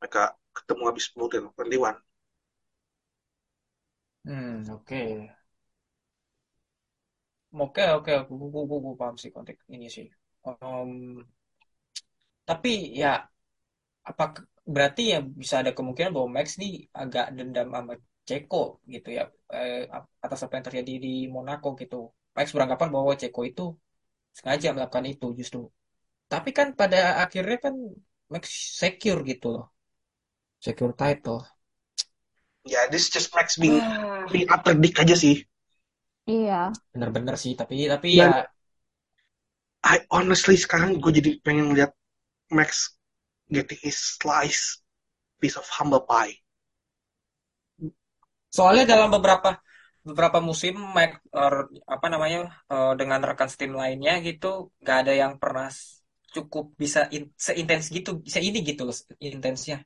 mereka 0.00 0.22
ketemu 0.56 0.82
habis 0.90 1.06
multi 1.18 1.36
21 1.42 2.00
Hmm, 4.24 4.64
oke. 4.70 5.02
Oke, 7.60 7.82
oke, 7.96 8.10
aku, 8.20 8.32
aku, 8.48 8.74
aku 8.80 8.90
paham 9.00 9.16
sih 9.22 9.30
konteks 9.36 9.62
ini 9.74 9.86
sih. 9.96 10.06
Em, 10.48 10.90
tapi 12.48 12.68
ya, 13.00 13.08
apa 14.10 14.24
berarti 14.74 15.02
ya 15.12 15.18
bisa 15.42 15.54
ada 15.62 15.72
kemungkinan 15.78 16.12
bahwa 16.16 16.28
Max 16.36 16.48
nih 16.62 16.72
agak 17.02 17.24
dendam 17.36 17.68
sama 17.76 17.94
Ceko 18.28 18.58
gitu 18.94 19.08
ya, 19.18 19.22
eh, 19.54 19.74
atas 20.24 20.40
apa 20.44 20.52
yang 20.56 20.66
terjadi 20.68 20.92
di 21.06 21.10
Monaco 21.36 21.68
gitu. 21.82 21.96
Max 22.36 22.46
beranggapan 22.56 22.88
bahwa 22.96 23.12
Ceko 23.22 23.40
itu 23.50 23.62
sengaja 24.38 24.68
melakukan 24.76 25.06
itu 25.12 25.26
justru. 25.40 25.60
Tapi 26.32 26.50
kan 26.58 26.68
pada 26.80 26.98
akhirnya 27.24 27.56
kan 27.66 27.74
Max 28.32 28.44
secure 28.82 29.20
gitu 29.30 29.46
loh, 29.54 29.64
secure 30.60 30.94
title. 30.94 31.40
ya 32.64 32.86
this 32.90 33.10
just 33.10 33.34
Max 33.34 33.56
being 33.58 33.82
Ah, 33.90 34.26
being 34.30 34.46
aja 34.98 35.14
sih 35.16 35.34
Iya. 36.30 36.72
bener-bener 36.92 37.34
sih, 37.42 37.52
tapi 37.60 37.74
tapi 37.92 38.08
Dan- 38.10 38.36
ya 38.36 38.52
I 39.86 40.02
honestly 40.10 40.56
sekarang 40.58 40.98
gue 40.98 41.12
jadi 41.22 41.30
pengen 41.46 41.78
lihat 41.78 41.94
Max 42.50 42.98
getting 43.50 43.78
his 43.82 43.98
slice 44.18 44.80
piece 45.40 45.56
of 45.60 45.68
humble 45.68 46.02
pie. 46.06 46.38
Soalnya 48.56 48.84
dalam 48.92 49.08
beberapa 49.14 49.48
beberapa 50.08 50.38
musim 50.48 50.74
Mike 50.96 51.14
or, 51.38 51.54
apa 51.94 52.06
namanya 52.12 52.38
eh, 52.72 52.90
dengan 53.00 53.20
rekan 53.28 53.48
tim 53.60 53.72
lainnya 53.80 54.12
gitu 54.26 54.46
nggak 54.82 54.96
ada 55.00 55.12
yang 55.22 55.32
pernah 55.42 55.66
cukup 56.34 56.64
bisa 56.82 57.00
in- 57.14 57.32
seintens 57.46 57.86
gitu 57.96 58.10
bisa 58.26 58.38
ini 58.46 58.58
gitu 58.68 58.80
loh 58.88 58.96
intensnya 59.28 59.76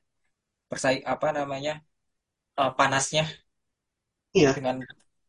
bersaing 0.71 1.03
apa 1.13 1.27
namanya 1.39 1.71
eh, 2.59 2.71
panasnya 2.79 3.23
Iya. 4.33 4.55
dengan 4.55 4.75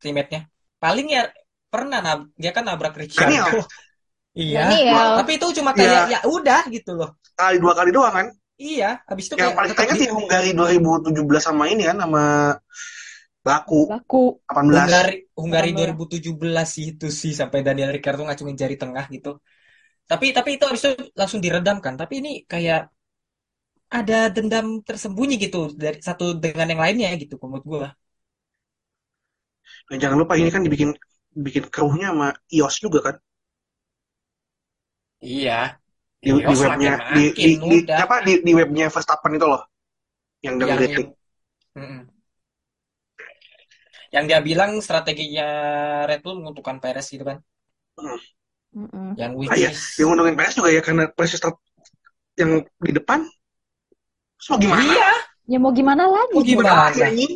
teammate-nya 0.02 0.40
paling 0.82 1.06
ya 1.16 1.20
pernah 1.72 1.98
nab 2.06 2.20
dia 2.40 2.50
kan 2.56 2.64
nabrak 2.68 2.94
Daniel. 3.16 3.46
Ricciardo 3.46 3.58
iya 4.38 4.60
Daniel. 4.68 5.08
tapi 5.18 5.30
itu 5.38 5.46
cuma 5.58 5.72
kayak 5.78 5.92
Iya. 5.92 6.02
ya 6.12 6.18
udah 6.34 6.60
gitu 6.74 6.90
loh 6.98 7.10
Kali 7.38 7.56
dua 7.62 7.72
kali 7.78 7.90
doang 7.96 8.14
kan? 8.18 8.26
iya 8.64 8.86
habis 9.08 9.24
itu 9.28 9.36
Yang 9.38 9.40
kayak 9.40 9.56
paling 9.56 9.70
tetap 9.70 9.76
kita 9.76 9.82
ingat 9.86 9.98
di 10.02 10.06
ya 10.06 10.12
Hungari 10.16 10.50
2017 10.58 11.42
sama 11.48 11.64
ini 11.72 11.82
kan 11.88 11.96
sama 12.02 12.22
Baku 13.46 13.80
Baku. 13.88 14.16
18. 14.48 14.90
Hungari 14.92 15.12
Hungari 15.40 15.68
18. 15.72 15.74
2017 15.76 16.70
itu 16.90 17.06
sih 17.20 17.32
sampai 17.40 17.58
Daniel 17.66 17.90
Ricciardo 17.94 18.22
ngacungin 18.26 18.56
jari 18.62 18.76
tengah 18.82 19.04
gitu 19.14 19.30
Tapi 20.10 20.26
tapi 20.36 20.50
itu 20.56 20.64
habis 20.68 20.82
itu 20.84 20.92
langsung 21.20 21.40
diredam 21.44 21.78
kan. 21.86 21.94
Tapi 22.00 22.14
ini 22.22 22.30
kayak 22.52 22.80
ada 23.98 24.14
dendam 24.34 24.66
tersembunyi 24.88 25.34
gitu 25.44 25.58
dari 25.82 25.98
satu 26.08 26.24
dengan 26.44 26.66
yang 26.72 26.80
lainnya 26.84 27.08
gitu 27.22 27.34
menurut 27.42 27.64
gua. 27.72 27.88
Dan 29.88 29.96
jangan 30.02 30.18
lupa 30.22 30.34
ini 30.40 30.48
kan 30.54 30.62
dibikin 30.66 30.90
bikin 31.46 31.64
kruhnya 31.74 32.08
sama 32.12 32.28
iOS 32.56 32.76
juga 32.84 32.98
kan? 33.06 33.16
Iya. 35.26 35.52
Di, 36.24 36.30
di 36.48 36.54
webnya 36.62 36.92
di, 37.14 37.24
di, 37.44 37.50
di- 37.70 37.86
apa 38.04 38.16
di, 38.26 38.32
di 38.46 38.52
webnya 38.58 38.86
Verstappen 38.94 39.32
itu 39.38 39.46
loh 39.52 39.62
yang 40.46 40.56
yang 40.58 40.80
downgrading. 40.82 41.08
Mm-mm. 41.76 42.10
yang 44.14 44.24
dia 44.28 44.40
bilang 44.48 44.70
strateginya 44.84 45.44
Red 46.08 46.20
Bull 46.24 46.36
menguntungkan 46.40 46.76
Perez 46.82 47.06
gitu 47.12 47.24
kan. 47.30 47.38
Mm-mm. 48.76 49.08
Yang 49.20 49.32
which 49.40 49.52
Ah 49.52 49.56
iya, 49.60 49.70
is 49.72 49.82
yang 49.98 50.08
untungin 50.14 50.36
PS 50.38 50.54
juga 50.58 50.70
ya 50.76 50.80
karena 50.86 51.02
Perez 51.16 51.32
start 51.38 51.56
yang 52.40 52.50
di 52.86 52.92
depan. 52.98 53.20
So 54.38 54.58
gimana? 54.58 54.94
iya, 54.94 55.08
Ya 55.50 55.58
mau 55.62 55.72
gimana 55.78 56.04
lagi? 56.16 56.36
mau 56.36 56.42
gimana? 56.48 56.88
Gimana 56.94 57.10
ini? 57.14 57.26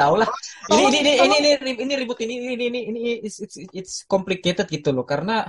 Tahu 0.00 0.14
lah. 0.20 0.28
Ini 0.70 0.82
ini 0.88 0.98
ini 1.18 1.36
ini 1.38 1.50
ini 1.58 1.72
ini 1.82 1.92
ribut 1.98 2.18
ini 2.22 2.34
ini 2.54 2.64
ini 2.70 2.80
ini 2.90 3.00
it's, 3.22 3.42
it's, 3.42 3.56
it's 3.74 3.94
complicated 4.06 4.66
gitu 4.70 4.94
loh. 4.94 5.02
Karena 5.02 5.46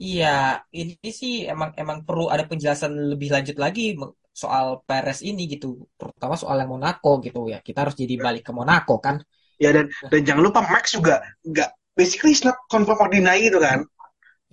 iya 0.00 0.60
ini 0.74 1.10
sih 1.12 1.46
emang 1.46 1.76
emang 1.78 2.02
perlu 2.02 2.32
ada 2.32 2.44
penjelasan 2.48 3.14
lebih 3.14 3.30
lanjut 3.30 3.56
lagi 3.60 3.94
soal 4.32 4.82
Perez 4.88 5.20
ini 5.20 5.46
gitu. 5.46 5.84
Terutama 5.94 6.34
soal 6.34 6.64
yang 6.64 6.72
Monaco 6.72 7.20
gitu 7.20 7.52
ya. 7.52 7.60
Kita 7.60 7.86
harus 7.86 7.94
jadi 7.94 8.16
balik 8.16 8.48
ke 8.48 8.52
Monaco 8.52 8.98
kan. 8.98 9.20
Ya 9.60 9.70
dan 9.70 9.86
dan 10.10 10.20
jangan 10.26 10.42
lupa 10.42 10.60
Max 10.66 10.96
juga 10.96 11.22
nggak 11.46 11.70
basically 11.94 12.34
it's 12.34 12.42
not 12.42 12.58
confirm 12.66 12.98
or 12.98 13.08
deny 13.08 13.38
gitu 13.38 13.60
kan. 13.62 13.86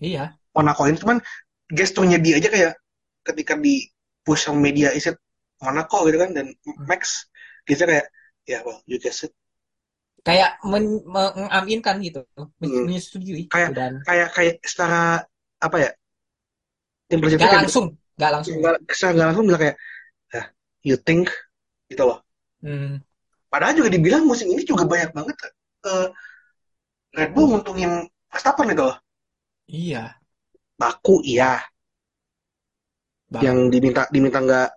iya. 0.02 0.34
Monaco 0.52 0.84
ini 0.84 0.99
cuman 0.99 1.18
gesturnya 1.72 2.19
dia 2.19 2.36
aja 2.36 2.52
kayak 2.52 2.73
ketika 3.23 3.56
di 3.56 3.88
push 4.28 4.52
media 4.52 4.91
is 4.91 5.07
it 5.07 5.15
Monaco 5.64 6.03
gitu 6.10 6.18
kan 6.19 6.36
dan 6.36 6.52
Max 6.84 7.32
gitu 7.64 7.86
kayak 7.86 8.10
ya 8.45 8.59
well 8.65 8.80
you 8.89 8.97
guess 8.97 9.26
it. 9.26 9.34
Kayak 10.22 10.61
men, 10.61 11.01
mengaminkan 11.05 11.97
gitu. 12.05 12.22
Men- 12.38 12.45
Hmm. 12.61 12.85
menyetujui 12.85 13.49
Kayak- 13.49 13.73
gitu, 13.73 13.80
dan 13.81 13.91
kayak 14.05 14.30
kayak 14.38 14.55
secara 14.61 15.26
apa 15.61 15.77
ya 15.77 15.89
implicitly 17.09 17.41
nggak 17.41 17.57
langsung 17.65 17.85
nggak 18.18 18.31
langsung. 18.31 18.53
Nggak 18.61 18.76
secara 18.93 19.11
nggak 19.18 19.27
langsung 19.34 19.45
bilang 19.49 19.61
kayak 19.61 19.77
ah 20.38 20.45
you 20.85 20.95
think 20.97 21.27
gitu 21.89 22.03
loh. 22.05 22.19
Hmm. 22.61 23.01
padahal 23.51 23.76
juga 23.76 23.89
dibilang 23.91 24.23
musim 24.23 24.47
ini 24.47 24.63
juga 24.63 24.88
banyak 24.88 25.11
banget 25.11 25.35
eh, 25.84 26.07
Red 27.11 27.35
Bull 27.35 27.51
nguntungin 27.51 28.07
Verstappen 28.31 28.72
gitu 28.72 28.88
loh. 28.88 28.97
Iya. 29.68 30.15
Baku 30.80 31.19
iya. 31.26 31.59
Bang. 33.27 33.43
yang 33.43 33.57
diminta 33.68 34.07
diminta 34.07 34.39
nggak 34.39 34.69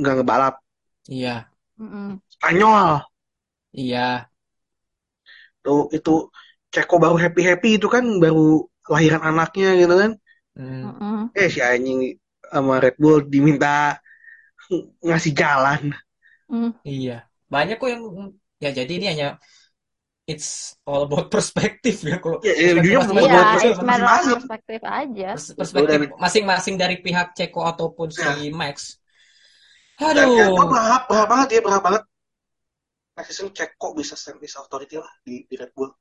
nggak 0.00 0.14
ngebalap. 0.20 0.54
Iya. 1.12 1.44
Mm-mm. 1.76 2.20
Spanyol 2.28 3.04
iya 3.72 4.30
tuh 5.64 5.88
itu 5.96 6.10
Ceko 6.72 6.96
baru 7.02 7.16
happy 7.20 7.42
happy 7.44 7.68
itu 7.78 7.86
kan 7.94 8.04
baru 8.22 8.64
lahiran 8.88 9.22
anaknya 9.22 9.68
gitu 9.80 9.94
kan 10.02 10.12
Hmm. 10.52 11.32
Eh 11.32 11.48
si 11.48 11.64
anjing 11.64 12.12
sama 12.44 12.76
Red 12.76 13.00
Bull 13.00 13.24
diminta 13.24 13.96
ngasih 15.02 15.32
jalan 15.34 15.82
Mm. 16.52 16.68
Iya, 16.84 17.24
banyak 17.48 17.76
kok 17.80 17.88
yang 17.88 18.02
ya 18.60 18.70
jadi 18.76 18.92
ini 18.92 19.06
hanya 19.08 19.26
it's 20.28 20.76
all 20.84 21.02
about 21.08 21.28
perspektif 21.34 22.04
ya 22.04 22.16
kok. 22.20 22.44
ya, 22.44 22.52
ya 22.52 22.70
Perspektif 22.76 23.08
Iya, 23.24 23.38
masing-masing 23.56 24.34
perspektif 24.36 24.80
aja. 24.84 25.28
pers- 25.32 25.54
perspektif 25.56 25.98
masing-masing 26.20 26.74
dari 26.76 26.96
pihak 27.00 27.26
Ceko 27.38 27.60
ataupun 27.72 28.08
si 28.12 28.52
Max. 28.52 29.00
dan 30.02 30.28
ya, 30.34 30.46
Aduh, 30.50 30.66
berharap 30.68 31.02
berharap 31.08 31.28
banget 31.30 31.48
ya 31.54 31.60
berharap 31.64 31.84
banget 31.86 32.02
next 33.16 33.28
season 33.34 33.52
Ceko 33.52 33.92
bisa 33.92 34.16
this 34.40 34.56
authority 34.56 34.96
lah 34.96 35.12
di, 35.24 35.44
di 35.48 35.54
Red 35.56 35.72
Bull 35.76 35.92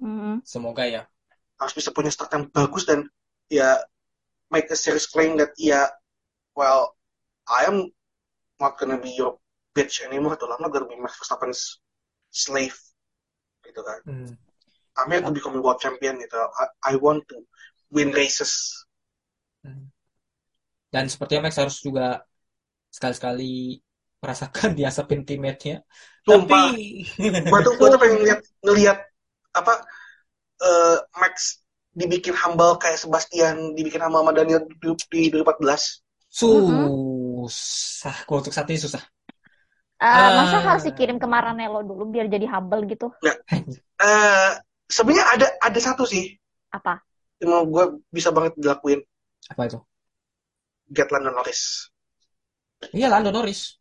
Mm-mm. 0.00 0.40
semoga 0.44 0.84
ya. 0.84 1.02
harus 1.56 1.72
bisa 1.72 1.88
punya 1.92 2.12
start 2.12 2.28
yang 2.36 2.48
bagus 2.52 2.84
dan 2.84 3.08
ya 3.48 3.80
make 4.52 4.68
a 4.68 4.76
serious 4.76 5.08
claim 5.08 5.40
that 5.40 5.52
ya 5.56 5.88
well 6.52 6.92
I 7.48 7.64
am 7.64 7.88
not 8.60 8.76
gonna 8.76 9.00
be 9.00 9.12
your 9.16 9.40
bitch 9.72 10.04
anymore 10.04 10.36
I'm 10.36 10.60
not 10.60 10.72
gonna 10.72 10.88
be 10.88 11.00
Max 11.00 11.16
Verstappen's 11.16 11.80
slave 12.32 12.76
gitu 13.64 13.80
kan 13.80 14.00
Hmm. 14.04 14.32
I'm 14.96 15.12
here 15.12 15.20
to 15.20 15.32
become 15.32 15.56
a 15.56 15.62
world 15.64 15.80
champion 15.80 16.20
gitu 16.20 16.36
I, 16.36 16.92
I 16.92 17.00
want 17.00 17.24
to 17.32 17.40
win 17.92 18.12
races 18.12 18.72
Hmm. 19.66 19.90
Dan 20.94 21.10
sepertinya 21.10 21.50
Max 21.50 21.58
harus 21.58 21.82
juga 21.82 22.22
sekali-sekali 22.94 23.82
merasakan 24.26 24.74
diasapin 24.74 25.22
teammate-nya. 25.22 25.86
Sumpah. 26.26 26.74
Tapi 26.74 27.06
gue 27.50 27.60
tuh 27.62 27.72
gue 27.78 27.88
tuh 27.94 28.00
pengen 28.02 28.16
ngeliat 28.18 28.40
ngeliat 28.66 28.98
apa 29.54 29.72
eh, 30.60 30.98
Max 31.22 31.62
dibikin 31.94 32.34
humble 32.36 32.76
kayak 32.82 32.98
Sebastian 33.00 33.72
dibikin 33.78 34.02
humble 34.04 34.20
sama 34.26 34.32
Daniel 34.34 34.66
di, 34.66 34.76
di 35.14 35.20
2014 35.32 36.02
susah. 36.38 38.14
Kalau 38.26 38.38
untuk 38.42 38.54
saat 38.54 38.68
ini 38.70 38.80
susah. 38.80 39.02
Eh, 39.96 40.28
Ah. 40.28 40.36
masa 40.36 40.56
harus 40.60 40.84
dikirim 40.84 41.16
ke 41.16 41.24
Maranello 41.24 41.80
dulu 41.80 42.04
biar 42.12 42.26
jadi 42.28 42.44
humble 42.52 42.84
gitu? 42.92 43.08
eh 44.00 44.50
sebenarnya 44.86 45.26
ada 45.34 45.46
ada 45.66 45.80
satu 45.80 46.04
sih 46.04 46.36
Apa? 46.70 47.00
yang 47.40 47.50
mau 47.52 47.64
gue 47.68 47.84
bisa 48.12 48.28
banget 48.32 48.56
dilakuin 48.60 49.00
Apa 49.52 49.62
itu? 49.68 49.78
get 50.90 51.10
Lando 51.14 51.30
Norris 51.30 51.90
Iya, 52.92 53.08
Lando 53.12 53.30
Norris. 53.32 53.75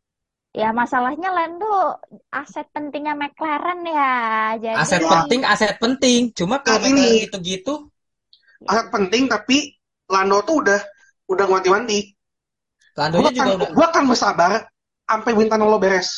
Ya 0.56 0.70
masalahnya 0.82 1.30
Lando 1.38 1.66
aset 2.32 2.66
pentingnya 2.76 3.14
McLaren 3.22 3.80
ya. 3.98 4.12
Jadi 4.64 4.78
Aset 4.82 5.02
Ya. 5.04 5.12
penting, 5.14 5.42
aset 5.54 5.74
penting. 5.84 6.22
Cuma 6.38 6.56
kalau 6.66 6.80
Nah, 6.84 6.90
ini. 6.92 7.06
Gitu-gitu, 7.26 7.74
aset 8.70 8.88
penting 8.94 9.24
tapi 9.34 9.58
Lando 10.14 10.38
tuh 10.48 10.56
udah 10.62 10.80
udah 11.34 11.44
ngewanti-wanti 11.50 12.00
Landonya 13.00 13.32
gue 13.32 13.32
juga 13.38 13.52
akan, 13.52 13.58
udah 13.58 13.70
gua 13.76 13.86
akan 13.92 14.04
bersabar 14.12 14.52
sampai 15.10 15.32
Wintana 15.38 15.66
lo 15.72 15.78
beres 15.84 16.10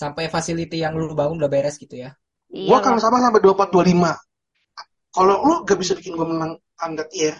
sampai 0.00 0.24
facility 0.34 0.76
yang 0.84 0.94
lu 0.98 1.14
bangun 1.20 1.38
udah 1.40 1.50
beres 1.54 1.76
gitu 1.82 1.94
ya. 2.04 2.10
gue 2.66 2.76
iya 2.76 2.78
akan 2.80 2.92
lah. 2.92 2.98
bersabar 2.98 3.20
sampai 3.24 3.40
24 3.44 3.68
25 3.74 4.12
kalau 5.16 5.36
lu 5.48 5.54
gak 5.68 5.78
bisa 5.82 5.92
bikin 5.98 6.14
gue 6.18 6.26
menang 6.32 6.52
under 6.84 7.06
tier 7.12 7.34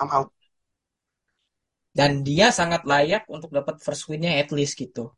I'm 0.00 0.10
out 0.16 0.30
Dan 1.92 2.24
dia 2.24 2.48
sangat 2.52 2.82
layak 2.88 3.28
untuk 3.28 3.50
dapat 3.52 3.76
first 3.84 4.08
win-nya 4.08 4.40
at 4.40 4.48
least 4.56 4.74
gitu. 4.80 5.12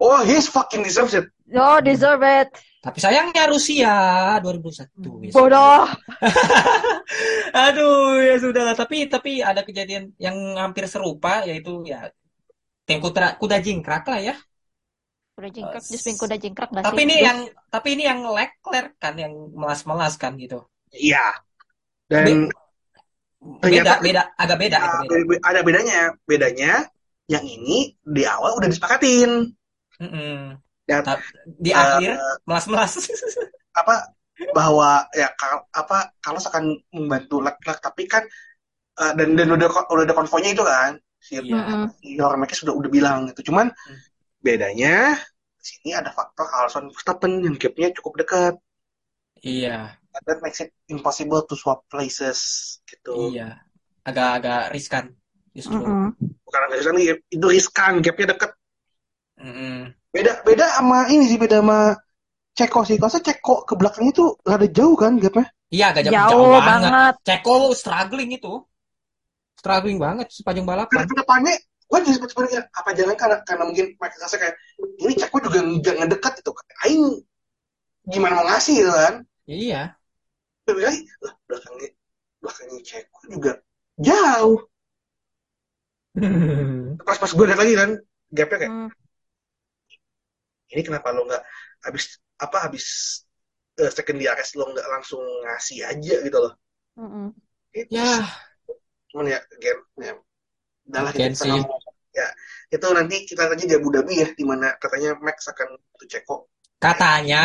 oh 0.00 0.20
he's 0.26 0.46
fucking 0.50 0.82
deserves 0.82 1.14
it 1.14 1.26
Oh, 1.54 1.78
deserve 1.84 2.24
it. 2.24 2.48
Tapi 2.80 2.98
sayangnya 3.04 3.44
Rusia 3.52 3.92
2001. 4.40 5.20
ya 5.20 5.30
Bodoh. 5.36 5.84
Aduh, 7.68 8.16
ya 8.20 8.34
sudah 8.40 8.62
lah. 8.72 8.74
Tapi 8.76 9.06
tapi 9.12 9.30
ada 9.44 9.60
kejadian 9.60 10.12
yang 10.16 10.36
hampir 10.56 10.88
serupa 10.88 11.44
yaitu 11.44 11.84
ya 11.84 12.08
tim 12.88 12.98
kuda, 13.04 13.36
kuda 13.40 13.56
jingkrak 13.60 14.04
lah 14.08 14.20
ya. 14.20 14.34
Kuda 15.36 15.48
jingkrak, 15.50 15.82
Eh, 15.84 15.92
just 15.92 16.06
kuda 16.22 16.36
jingkrak 16.38 16.68
gak 16.72 16.84
Tapi 16.86 17.00
sih? 17.00 17.06
ini 17.08 17.16
yang 17.20 17.38
tapi 17.68 17.88
ini 17.98 18.02
yang 18.08 18.20
Leclerc 18.24 18.90
kan 19.02 19.14
yang 19.18 19.32
melas-melas 19.52 20.14
kan 20.16 20.32
gitu. 20.40 20.64
iya 20.94 21.34
dan 22.06 22.46
Ternyata- 23.60 24.00
beda, 24.00 24.22
agak 24.36 24.58
beda, 24.58 24.76
Ah, 24.76 24.84
agak 24.84 25.00
beda. 25.04 25.08
be- 25.12 25.26
be- 25.28 25.42
ada 25.44 25.60
bedanya 25.60 25.98
bedanya 26.24 26.72
yang 27.26 27.44
ini 27.44 27.92
di 28.00 28.22
awal 28.24 28.56
udah 28.56 28.68
disepakatin 28.68 29.52
dan 30.84 31.00
Ta- 31.04 31.20
Di 31.46 31.70
eh, 31.70 31.76
akhir 31.76 32.12
melas-melas. 32.44 32.92
apa 33.80 34.12
bahwa 34.52 35.06
ya 35.14 35.30
kal- 35.34 35.64
apa 35.70 36.12
Carlos 36.20 36.44
akan 36.44 36.64
membantu 36.92 37.40
Leclerc 37.40 37.80
tapi 37.80 38.04
kan 38.04 38.24
eh, 38.96 39.12
dan 39.16 39.34
dan 39.34 39.48
udah 39.50 39.68
udah 39.88 40.04
ada 40.04 40.14
konvoynya 40.14 40.52
itu 40.52 40.64
kan 40.64 40.98
si. 41.16 41.40
Mm-mm. 41.40 41.88
si 41.98 42.20
Hormekes 42.20 42.60
sudah 42.64 42.74
udah 42.76 42.90
bilang 42.92 43.28
gitu 43.32 43.48
cuman 43.52 43.72
Hmm. 43.72 43.98
bedanya 44.40 45.16
di 45.56 45.64
sini 45.64 45.90
ada 45.96 46.12
faktor 46.12 46.44
Carlson 46.44 46.92
Verstappen 46.92 47.40
yang 47.40 47.56
gapnya 47.56 47.88
cukup 47.96 48.20
dekat 48.20 48.54
Iya, 49.40 49.96
that 50.22 50.38
makes 50.40 50.62
it 50.62 50.70
impossible 50.86 51.42
to 51.42 51.54
swap 51.58 51.82
places 51.90 52.38
gitu 52.86 53.34
iya. 53.34 53.58
Agak-agak 54.04 54.70
riskan 54.76 55.04
justru. 55.56 55.80
Mm-mm. 55.80 56.12
bukan 56.44 56.60
agak 56.68 56.76
riskan 56.82 56.94
lagi, 56.94 57.06
itu 57.32 57.46
riskan 57.48 57.92
gapnya 58.04 58.26
deket 58.36 58.50
Mm-mm. 59.40 59.90
beda 60.14 60.32
beda 60.46 60.66
sama 60.78 60.98
ini 61.10 61.24
sih 61.26 61.38
beda 61.40 61.58
sama 61.64 61.78
Ceko 62.54 62.80
sih 62.86 62.96
kalau 63.02 63.18
Ceko 63.18 63.54
ke 63.66 63.74
belakangnya 63.74 64.12
tuh 64.14 64.28
rada 64.46 64.66
jauh 64.70 64.94
kan 64.94 65.18
gapnya 65.18 65.46
Iya, 65.74 65.90
agak 65.90 66.02
jauh, 66.06 66.14
Jauh 66.14 66.30
jauh 66.30 66.50
banget. 66.62 66.90
banget. 66.92 67.14
Ceko 67.26 67.54
struggling 67.74 68.30
itu. 68.30 68.52
Struggling 69.58 69.98
banget 69.98 70.26
sepanjang 70.30 70.62
Karena 70.68 70.86
balapan. 70.86 71.02
ke 71.10 71.14
depannya 71.18 71.54
gue 71.84 71.98
jadi 72.00 72.14
sempat 72.16 72.30
sebenarnya 72.32 72.60
apa 72.74 72.90
jangan 72.96 73.14
karena 73.18 73.36
karena 73.44 73.64
mungkin 73.68 73.86
Michael 73.98 74.18
ngerasa 74.22 74.36
kayak 74.38 74.54
ini 75.02 75.12
Ceko 75.18 75.36
juga 75.42 75.58
nggak 75.66 75.94
ngedekat 75.98 76.32
itu 76.42 76.50
Aing 76.86 77.04
gimana 78.06 78.32
mau 78.38 78.46
ngasih 78.48 78.74
gitu 78.84 78.92
kan 78.92 79.14
Iya. 79.44 79.82
Kali 80.68 80.98
lah 81.24 81.34
belakangnya 81.48 81.88
belakangnya 82.40 82.80
Ceko 82.88 83.20
juga 83.32 83.52
jauh. 84.00 84.60
Pas 87.06 87.18
pas 87.22 87.30
gue 87.36 87.46
lihat 87.48 87.60
lagi 87.62 87.74
kan 87.80 87.90
gapnya 88.36 88.58
kayak 88.62 88.74
Mm. 88.74 88.88
ini 90.72 90.82
kenapa 90.86 91.08
lo 91.14 91.22
nggak 91.28 91.42
habis 91.86 92.04
apa 92.40 92.56
habis 92.68 92.84
eh, 93.80 93.90
second 93.92 94.18
DRS 94.20 94.50
lo 94.58 94.64
nggak 94.70 94.86
langsung 94.90 95.22
ngasih 95.44 95.78
aja? 95.90 96.14
Gitu 96.24 96.38
loh. 96.38 96.52
Mm-mm. 96.98 97.34
Itu 97.74 97.96
Ya, 97.96 98.26
cuman 99.10 99.26
ya 99.34 99.40
gen 99.62 99.78
ya. 100.00 100.14
Udahlah 100.88 101.12
Gen 101.14 101.32
kita 101.32 101.44
mau. 101.48 101.80
ya 102.14 102.28
itu 102.74 102.86
nanti 102.98 103.16
kita 103.30 103.42
aja 103.50 103.64
di 103.70 103.74
Abu 103.76 103.90
Dhabi 103.94 104.14
ya 104.22 104.28
di 104.38 104.44
mana 104.46 104.74
katanya 104.82 105.18
Max 105.20 105.50
akan 105.52 105.68
ke 106.00 106.04
Ceko 106.12 106.36
katanya. 106.84 107.44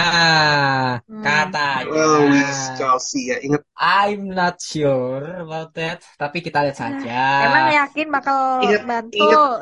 Hmm. 1.08 1.24
Katanya. 1.24 1.88
well 1.88 2.28
with 2.28 2.60
Chelsea 2.76 3.32
ya 3.32 3.40
ingat 3.40 3.64
I'm 3.74 4.28
not 4.28 4.60
sure 4.60 5.24
about 5.40 5.72
that. 5.74 6.04
Tapi 6.16 6.44
kita 6.44 6.60
lihat 6.62 6.76
saja. 6.76 7.24
Emang 7.48 7.72
yakin 7.72 8.08
bakal 8.10 8.60
Ingat- 8.60 8.84
bantu? 8.84 9.16
ingat. 9.16 9.60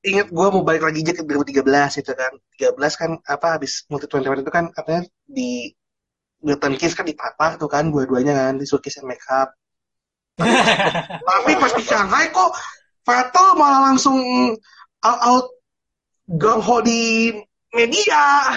ingat 0.00 0.26
gue 0.28 0.46
mau 0.48 0.64
balik 0.64 0.80
lagi 0.80 1.04
aja 1.04 1.12
ke 1.12 1.22
2013 1.22 1.60
itu 2.00 2.12
kan 2.16 2.32
13 2.56 2.72
kan 2.96 3.10
apa 3.20 3.46
habis 3.54 3.84
multi 3.86 4.08
21 4.08 4.40
itu 4.40 4.48
kan 4.48 4.72
katanya 4.72 5.04
di 5.28 5.68
Milton 6.40 6.72
Keynes 6.74 6.96
kan 6.96 7.04
ditatar 7.04 7.60
tuh 7.60 7.68
kan 7.68 7.92
dua-duanya 7.92 8.32
kan 8.32 8.56
di 8.56 8.64
Surkis 8.64 8.96
and 8.96 9.04
Makeup 9.04 9.52
tapi 11.28 11.52
pas 11.52 11.72
di 11.76 11.84
Shanghai 11.84 12.32
kok 12.32 12.48
Vettel 13.04 13.48
malah 13.54 13.92
langsung 13.92 14.16
out, 15.04 15.20
out 15.20 15.46
gang 16.32 16.64
ho 16.64 16.80
di 16.80 17.36
media 17.70 18.56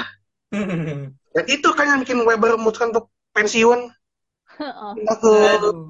dan 1.33 1.45
itu 1.49 1.67
kan 1.73 1.85
yang 1.89 1.99
bikin 2.05 2.21
Weber 2.21 2.55
memutuskan 2.61 2.93
untuk 2.93 3.09
pensiun 3.33 3.89
Oh. 4.53 4.93
pindah 4.97 5.17
ke 5.17 5.31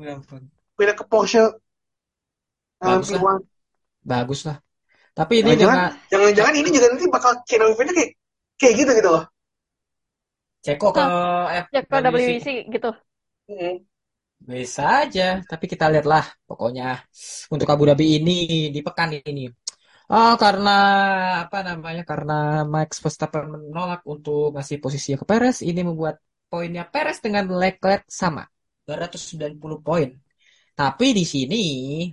ya 0.07 0.15
pindah 0.79 0.95
ke 0.95 1.03
Porsche 1.03 1.43
Bagus 2.79 3.11
lah. 3.11 3.19
P1. 3.19 3.39
Bagus 4.03 4.39
lah. 4.47 4.57
Tapi 5.11 5.43
ini 5.43 5.51
Jangan-jangan- 5.59 5.91
dengan 5.91 6.31
jangan-jangan 6.31 6.53
ini 6.55 6.67
juga 6.71 6.87
nanti 6.89 7.05
bakal 7.11 7.31
channel 7.43 7.75
eventnya 7.75 7.93
kayak 7.99 8.11
kayak 8.55 8.73
gitu 8.79 8.91
gitu 8.95 9.09
loh 9.11 9.23
Ceko 10.63 10.87
ke 10.95 11.03
F 11.59 11.65
Ya 11.75 11.81
ke 11.83 11.91
WBC 11.91 12.47
gitu. 12.71 12.89
Mm. 13.51 13.83
Bisa 14.43 15.03
aja, 15.03 15.39
tapi 15.43 15.67
kita 15.67 15.91
lihatlah 15.91 16.23
pokoknya 16.43 17.03
untuk 17.51 17.67
Abu 17.67 17.83
Dhabi 17.83 18.19
ini 18.19 18.71
di 18.71 18.79
pekan 18.79 19.11
ini. 19.11 19.47
Oh, 20.11 20.31
karena 20.43 20.69
apa 21.43 21.57
namanya? 21.67 22.01
Karena 22.11 22.33
Max 22.73 22.89
Verstappen 23.03 23.43
menolak 23.53 24.01
untuk 24.13 24.51
ngasih 24.53 24.77
posisi 24.83 25.09
ke 25.19 25.25
Perez, 25.29 25.57
ini 25.69 25.79
membuat 25.89 26.15
poinnya 26.51 26.83
Perez 26.93 27.17
dengan 27.25 27.43
Leclerc 27.61 28.03
sama, 28.21 28.43
290 28.85 29.79
poin. 29.87 30.09
Tapi 30.79 31.05
di 31.17 31.23
sini 31.33 31.57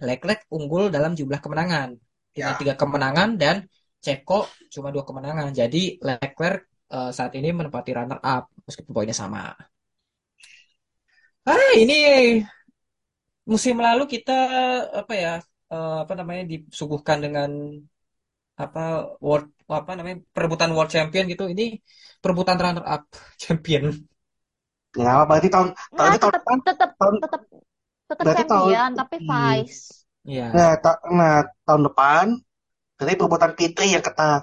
Leclerc 0.09 0.41
unggul 0.57 0.85
dalam 0.97 1.13
jumlah 1.19 1.41
kemenangan 1.45 1.91
dengan 2.35 2.55
Ya. 2.55 2.59
tiga 2.61 2.75
kemenangan 2.81 3.29
dan 3.43 3.57
Ceko 4.05 4.47
cuma 4.75 4.89
dua 4.95 5.05
kemenangan. 5.09 5.49
Jadi 5.61 5.79
Leclerc 6.09 6.61
eh, 6.95 7.11
saat 7.17 7.33
ini 7.39 7.49
menempati 7.59 7.91
runner 7.99 8.21
up 8.23 8.45
meskipun 8.67 8.93
poinnya 8.97 9.17
sama. 9.23 9.41
Ah, 11.47 11.73
ini 11.77 11.95
musim 13.51 13.77
lalu 13.87 14.03
kita 14.15 14.33
apa 15.01 15.13
ya 15.25 15.31
eh, 15.75 15.97
apa 16.05 16.13
namanya 16.19 16.43
disuguhkan 16.53 17.19
dengan 17.25 17.51
apa 18.61 18.81
world 19.25 19.47
apa 19.73 19.91
namanya 19.97 20.17
perebutan 20.35 20.71
world 20.77 20.91
champion 20.93 21.25
gitu. 21.33 21.45
Ini 21.49 21.65
perebutan 22.23 22.57
runner 22.61 22.85
up 22.85 23.03
champion. 23.43 23.85
nggak 24.91 25.15
apa 25.15 25.25
berarti 25.31 25.49
tahun 25.55 25.69
tahun 25.95 26.11
itu 26.11 26.19
tahun 26.19 26.33
tetap 26.35 26.35
depan 26.43 26.57
tetap 26.67 26.91
tahun- 26.99 27.21
tetap 27.23 27.41
tetap 28.11 28.23
berarti 28.27 28.43
tahun- 28.51 28.67
champion 28.75 28.91
tapi 28.99 29.17
vice. 29.23 29.81
Iya. 30.27 30.47
nah, 30.53 30.73
ta- 30.83 31.03
nah 31.09 31.35
tahun 31.65 31.83
depan 31.89 32.25
berarti 32.99 33.15
perebutan 33.17 33.51
P3 33.57 33.87
yang 33.89 34.05
ketat 34.05 34.43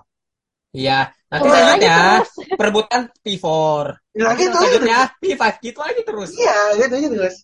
Iya. 0.74 1.00
Nanti 1.28 1.48
selanjutnya 1.52 1.98
terus. 2.00 2.32
perebutan 2.60 3.02
P4. 3.24 3.86
nah 4.16 4.32
Nanti 4.32 4.42
gitu 4.48 4.56
aja 4.56 4.60
selanjutnya 4.64 5.00
P5 5.22 5.54
gitu 5.60 5.80
aja 5.84 6.02
terus. 6.08 6.30
iya 6.40 6.58
gitu 6.80 6.94
aja 6.98 7.08
terus 7.14 7.36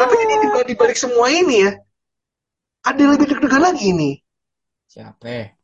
tapi 0.00 0.14
ini 0.24 0.34
di 0.42 0.48
balik, 0.50 0.66
di 0.70 0.74
balik 0.76 0.98
semua 0.98 1.26
ini 1.30 1.56
ya 1.66 1.70
ada 2.88 2.98
yang 3.02 3.12
lebih 3.14 3.26
deg-degan 3.30 3.62
lagi 3.68 3.88
nih 4.00 4.14
Siapa? 4.86 5.56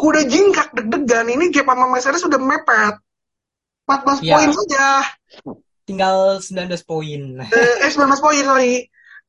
kuda 0.00 0.20
jingkrak 0.32 0.68
deg-degan 0.76 1.26
ini 1.34 1.44
gap 1.54 1.66
sama 1.70 1.86
Mercedes 1.92 2.22
sudah 2.26 2.40
mepet 2.50 2.94
14 3.86 4.20
Iya. 4.20 4.34
poin 4.36 4.50
saja 4.58 4.86
Tinggal 5.86 6.16
19 6.46 6.82
poin. 6.86 7.22
eh, 7.54 7.74
eh 7.86 7.90
19 7.92 8.20
poin 8.24 8.42
sorry 8.44 8.72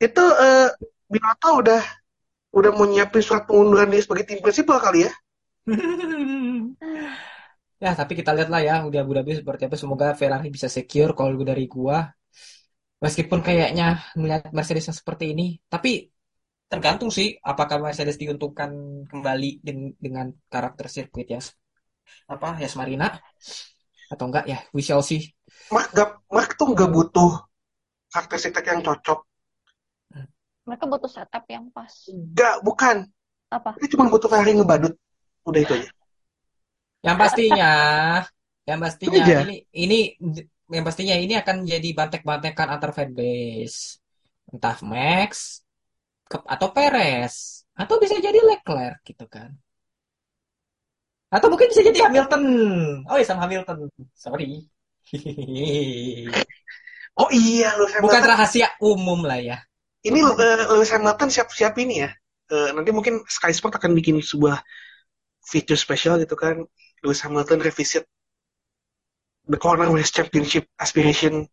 itu 0.06 0.24
eh 0.46 0.68
Binotto 1.12 1.50
udah 1.62 1.82
udah 2.58 2.72
mau 2.78 2.88
nyiapin 2.90 3.24
surat 3.26 3.44
pengunduran 3.50 3.90
diri 3.92 4.04
sebagai 4.06 4.26
tim 4.30 4.40
prinsipal 4.44 4.80
kali 4.86 5.00
ya 5.08 5.12
Ya, 7.84 7.90
tapi 8.00 8.14
kita 8.20 8.32
lihat 8.36 8.50
lah 8.54 8.62
ya, 8.70 8.76
udah 8.88 9.00
Abu 9.04 9.12
Dhabi 9.18 9.32
seperti 9.40 9.62
apa. 9.68 9.76
Semoga 9.84 10.08
Ferrari 10.20 10.48
bisa 10.56 10.68
secure 10.78 11.12
kalau 11.18 11.32
dari 11.52 11.66
gua. 11.76 11.98
Meskipun 13.04 13.40
kayaknya 13.48 14.00
melihat 14.16 14.44
Mercedes 14.56 14.88
yang 14.88 14.96
seperti 15.02 15.26
ini, 15.36 15.44
tapi 15.68 15.90
tergantung 16.74 17.10
sih 17.14 17.38
apakah 17.46 17.78
Mercedes 17.78 18.18
diuntungkan 18.18 18.72
kembali 19.06 19.62
den- 19.62 19.94
dengan 20.02 20.34
karakter 20.50 20.90
sirkuit 20.90 21.30
yang 21.30 21.44
s- 21.46 21.54
apa 22.26 22.58
Yas 22.58 22.74
Marina 22.74 23.14
atau 24.10 24.26
enggak 24.30 24.46
ya, 24.50 24.60
we 24.76 24.82
shall 24.82 25.02
see. 25.06 25.34
Mark, 25.74 25.90
gak, 25.94 26.10
Mark 26.30 26.50
tuh 26.58 26.74
nggak 26.74 26.90
butuh 26.90 27.32
karakteristik 28.10 28.66
yang 28.66 28.82
cocok 28.82 29.20
Mereka 30.64 30.86
butuh 30.88 31.12
setup 31.12 31.44
yang 31.52 31.68
pas. 31.76 31.92
Nggak, 32.08 32.56
bukan 32.64 32.98
Apa? 33.52 33.76
dia 33.78 33.90
cuma 33.94 34.08
butuh 34.10 34.32
Ferrari 34.32 34.56
ngebadut 34.58 34.94
udah 35.44 35.60
itu 35.60 35.74
aja 35.76 35.90
Yang 37.04 37.18
pastinya, 37.20 37.72
yang 38.64 38.80
pastinya 38.80 39.24
Itu 39.28 39.44
ini 39.44 39.56
ini 39.76 39.98
yang 40.72 40.84
pastinya 40.88 41.16
ini 41.20 41.34
akan 41.36 41.68
jadi 41.68 41.90
bantek-bantekan 41.92 42.68
antar 42.72 42.96
fanbase. 42.96 44.00
Entah 44.48 44.78
Max 44.88 45.63
atau 46.42 46.68
Perez 46.74 47.66
atau 47.74 47.96
bisa 48.02 48.18
jadi 48.18 48.40
Leclerc 48.42 49.02
gitu 49.06 49.26
kan. 49.30 49.54
Atau 51.34 51.50
mungkin 51.50 51.70
bisa 51.70 51.82
jadi 51.82 52.10
Hamilton. 52.10 52.44
Oh 53.10 53.18
iya 53.18 53.26
sama 53.26 53.46
Hamilton. 53.46 53.90
Sorry. 54.14 54.70
oh 57.22 57.30
iya 57.30 57.74
Lewis 57.78 57.94
Bukan 58.02 58.22
Hamilton 58.22 58.24
rahasia 58.30 58.68
umum 58.82 59.22
lah 59.26 59.38
ya. 59.38 59.58
ini 60.04 60.20
eh, 60.20 60.66
Lewis 60.68 60.92
Hamilton 60.92 61.32
siap-siap 61.32 61.80
ini 61.80 62.04
ya 62.04 62.12
Eh, 62.54 62.70
nanti 62.76 62.92
mungkin 62.94 63.24
Sky 63.26 63.50
Sport 63.50 63.80
akan 63.82 63.98
bikin 63.98 64.22
sebuah 64.22 64.62
feature 65.42 65.80
spesial 65.80 66.20
gitu 66.20 66.38
kan 66.38 66.62
Lewis 67.02 67.24
Hamilton 67.26 67.64
revisit 67.64 68.06
the 69.48 69.58
corner 69.58 69.90
race 69.90 70.14
championship 70.14 70.70
aspiration 70.78 71.50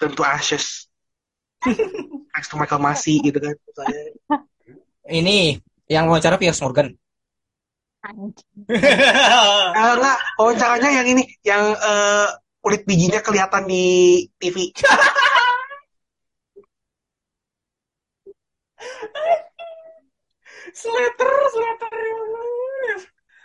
turn 0.00 0.12
to 0.18 0.24
ashes 0.24 0.88
next 2.34 2.48
to 2.52 2.56
Michael 2.60 2.82
Masi 2.82 3.20
gitu 3.24 3.38
kan. 3.40 3.54
Ini 5.20 5.60
yang 5.88 6.08
wawancara 6.08 6.40
Piers 6.40 6.60
Morgan. 6.64 6.92
Anjing. 8.04 8.68
Ah, 9.72 9.96
enggak, 9.96 10.18
wawancaranya 10.36 10.90
yang 11.00 11.06
ini, 11.08 11.24
yang 11.40 11.72
eh, 11.72 12.28
kulit 12.60 12.84
bijinya 12.84 13.20
kelihatan 13.24 13.64
di 13.64 13.84
TV. 14.36 14.72
Slater, 20.72 21.32
Slater. 21.54 21.92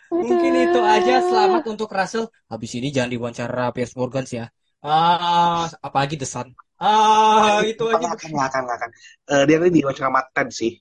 Mungkin 0.10 0.54
itu 0.66 0.80
aja 0.82 1.22
selamat 1.22 1.64
untuk 1.72 1.90
Russell. 1.94 2.26
Habis 2.52 2.72
ini 2.82 2.88
jangan 2.90 3.10
diwawancara 3.14 3.64
Piers 3.76 3.94
Morgan 3.96 4.26
sih 4.28 4.38
ya. 4.42 4.48
Ah, 4.84 5.70
apalagi 5.80 6.16
The 6.20 6.28
Sun. 6.28 6.48
Ah, 6.80 7.62
itu 7.70 7.84
aja. 7.92 8.06
Nggak 8.06 8.14
akan, 8.16 8.30
nggak 8.36 8.48
akan, 8.50 8.62
nggak 8.66 8.78
akan. 8.80 8.92
Eh, 9.34 9.44
dia 9.48 9.58
ini 9.62 9.70
di 9.76 9.80
wawancara 9.86 10.08
sama 10.10 10.22
Ted 10.36 10.48
sih. 10.60 10.72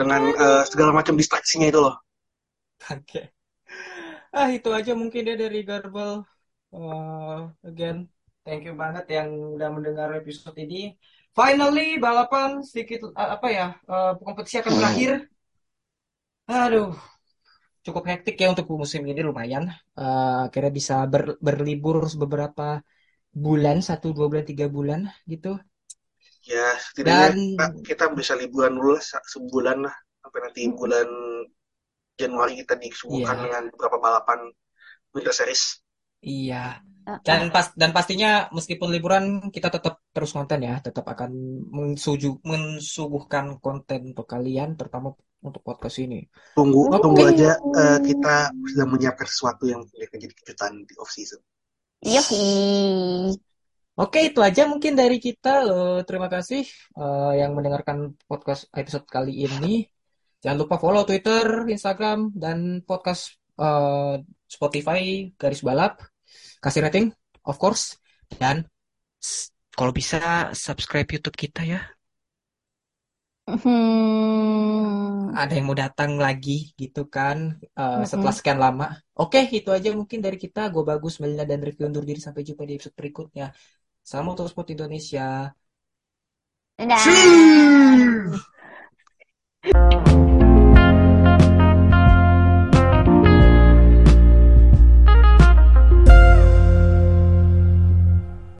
Dengan 0.00 0.22
eh, 0.44 0.62
segala 0.70 0.90
macam 0.98 1.14
distraksinya 1.20 1.66
itu 1.70 1.78
loh. 1.84 1.94
Oke. 2.90 3.32
Ah, 4.36 4.48
itu 4.56 4.68
aja 4.78 4.92
mungkin 5.00 5.22
ya 5.30 5.34
dari 5.42 5.56
Garbel. 5.68 6.10
Eh, 6.74 7.36
again, 7.68 7.96
thank 8.44 8.60
you 8.66 8.72
banget 8.82 9.04
yang 9.16 9.28
udah 9.56 9.68
mendengar 9.76 10.08
episode 10.20 10.56
ini. 10.64 10.76
Finally, 11.38 11.82
balapan 12.04 12.50
sedikit 12.68 13.00
eh, 13.20 13.28
apa 13.36 13.46
ya? 13.58 13.64
eh, 13.90 14.08
kompetisi 14.26 14.56
akan 14.62 14.74
berakhir. 14.78 15.10
Aduh, 16.50 16.90
cukup 17.86 18.04
hektik 18.10 18.34
ya 18.42 18.46
untuk 18.54 18.66
musim 18.82 19.02
ini 19.10 19.20
lumayan. 19.28 19.64
Eh, 20.00 20.36
akhirnya 20.46 20.72
bisa 20.78 20.94
ber- 21.12 21.38
berlibur 21.46 21.96
beberapa 22.22 22.62
bulan, 23.30 23.78
satu, 23.80 24.10
dua 24.10 24.26
bulan, 24.30 24.46
tiga 24.46 24.66
bulan 24.66 25.00
gitu. 25.26 25.56
Ya, 26.46 26.74
setidaknya 26.80 27.30
Dan 27.30 27.34
kita, 27.36 27.66
kita 27.84 28.04
bisa 28.16 28.32
liburan 28.34 28.74
dulu 28.78 28.96
lah 28.96 29.04
sebulan 29.04 29.78
lah. 29.86 29.94
Sampai 30.20 30.40
nanti 30.44 30.60
bulan 30.72 31.08
Januari 32.20 32.52
kita 32.60 32.76
disuguhkan 32.76 33.36
iya, 33.40 33.44
dengan 33.48 33.62
beberapa 33.72 33.96
balapan 33.96 34.38
Winter 35.16 35.32
Series. 35.32 35.80
iya. 36.20 36.80
Eh, 37.08 37.18
Dan 37.24 37.48
pas 37.48 37.72
dan 37.72 37.96
pastinya 37.96 38.52
meskipun 38.52 38.92
liburan 38.92 39.24
kita 39.48 39.72
tetap 39.72 40.04
terus 40.12 40.36
konten 40.36 40.60
ya, 40.60 40.76
tetap 40.84 41.08
akan 41.08 41.30
mensuju, 41.72 42.44
mensuguhkan 42.44 43.56
konten 43.64 44.12
untuk 44.12 44.28
kalian, 44.28 44.76
terutama 44.76 45.16
untuk 45.40 45.64
podcast 45.64 45.96
ini. 46.04 46.28
Tunggu, 46.52 46.92
Oke, 46.92 47.00
tunggu 47.00 47.22
aja 47.24 47.56
eh, 47.56 47.98
kita 48.04 48.52
sudah 48.52 48.86
menyiapkan 48.86 49.24
sesuatu 49.24 49.64
yang 49.64 49.80
akan 49.80 50.18
jadi 50.20 50.34
kejutan 50.36 50.72
di 50.84 50.94
off 51.00 51.08
season. 51.08 51.40
Yuhi. 52.00 53.36
Oke, 54.00 54.32
itu 54.32 54.40
aja 54.40 54.64
mungkin 54.64 54.96
dari 54.96 55.20
kita. 55.20 55.60
Eh, 55.68 56.00
terima 56.08 56.32
kasih 56.32 56.64
eh, 56.96 57.32
yang 57.40 57.52
mendengarkan 57.52 58.16
podcast 58.24 58.64
episode 58.72 59.04
kali 59.04 59.44
ini. 59.44 59.84
Jangan 60.40 60.58
lupa 60.64 60.80
follow 60.80 61.04
Twitter, 61.04 61.68
Instagram, 61.68 62.32
dan 62.32 62.80
podcast 62.88 63.36
eh, 63.60 64.24
Spotify 64.48 65.28
garis 65.36 65.60
balap. 65.60 66.00
Kasih 66.64 66.80
rating, 66.88 67.12
of 67.44 67.60
course. 67.60 68.00
Dan 68.40 68.64
kalau 69.76 69.92
bisa 69.92 70.48
subscribe 70.56 71.08
YouTube 71.08 71.36
kita 71.36 71.68
ya. 71.68 71.99
Hmm. 73.58 75.34
Ada 75.40 75.52
yang 75.56 75.66
mau 75.70 75.78
datang 75.78 76.18
lagi 76.18 76.74
gitu 76.80 77.06
kan 77.06 77.38
eh, 77.62 78.02
setelah 78.10 78.34
Mm-mm. 78.34 78.38
sekian 78.38 78.58
lama. 78.60 78.84
Oke, 79.18 79.38
itu 79.50 79.70
aja 79.76 79.88
mungkin 79.94 80.18
dari 80.22 80.38
kita. 80.38 80.60
Gue 80.74 80.84
Bagus, 80.86 81.18
Melina, 81.20 81.44
dan 81.50 81.60
Review 81.66 81.86
undur 81.90 82.04
diri. 82.06 82.20
Sampai 82.22 82.42
jumpa 82.46 82.62
di 82.68 82.74
episode 82.76 82.96
berikutnya. 82.98 83.46
Salam 84.02 84.26
Motorsport 84.30 84.68
Indonesia. 84.74 85.50
Dadah. 86.78 87.04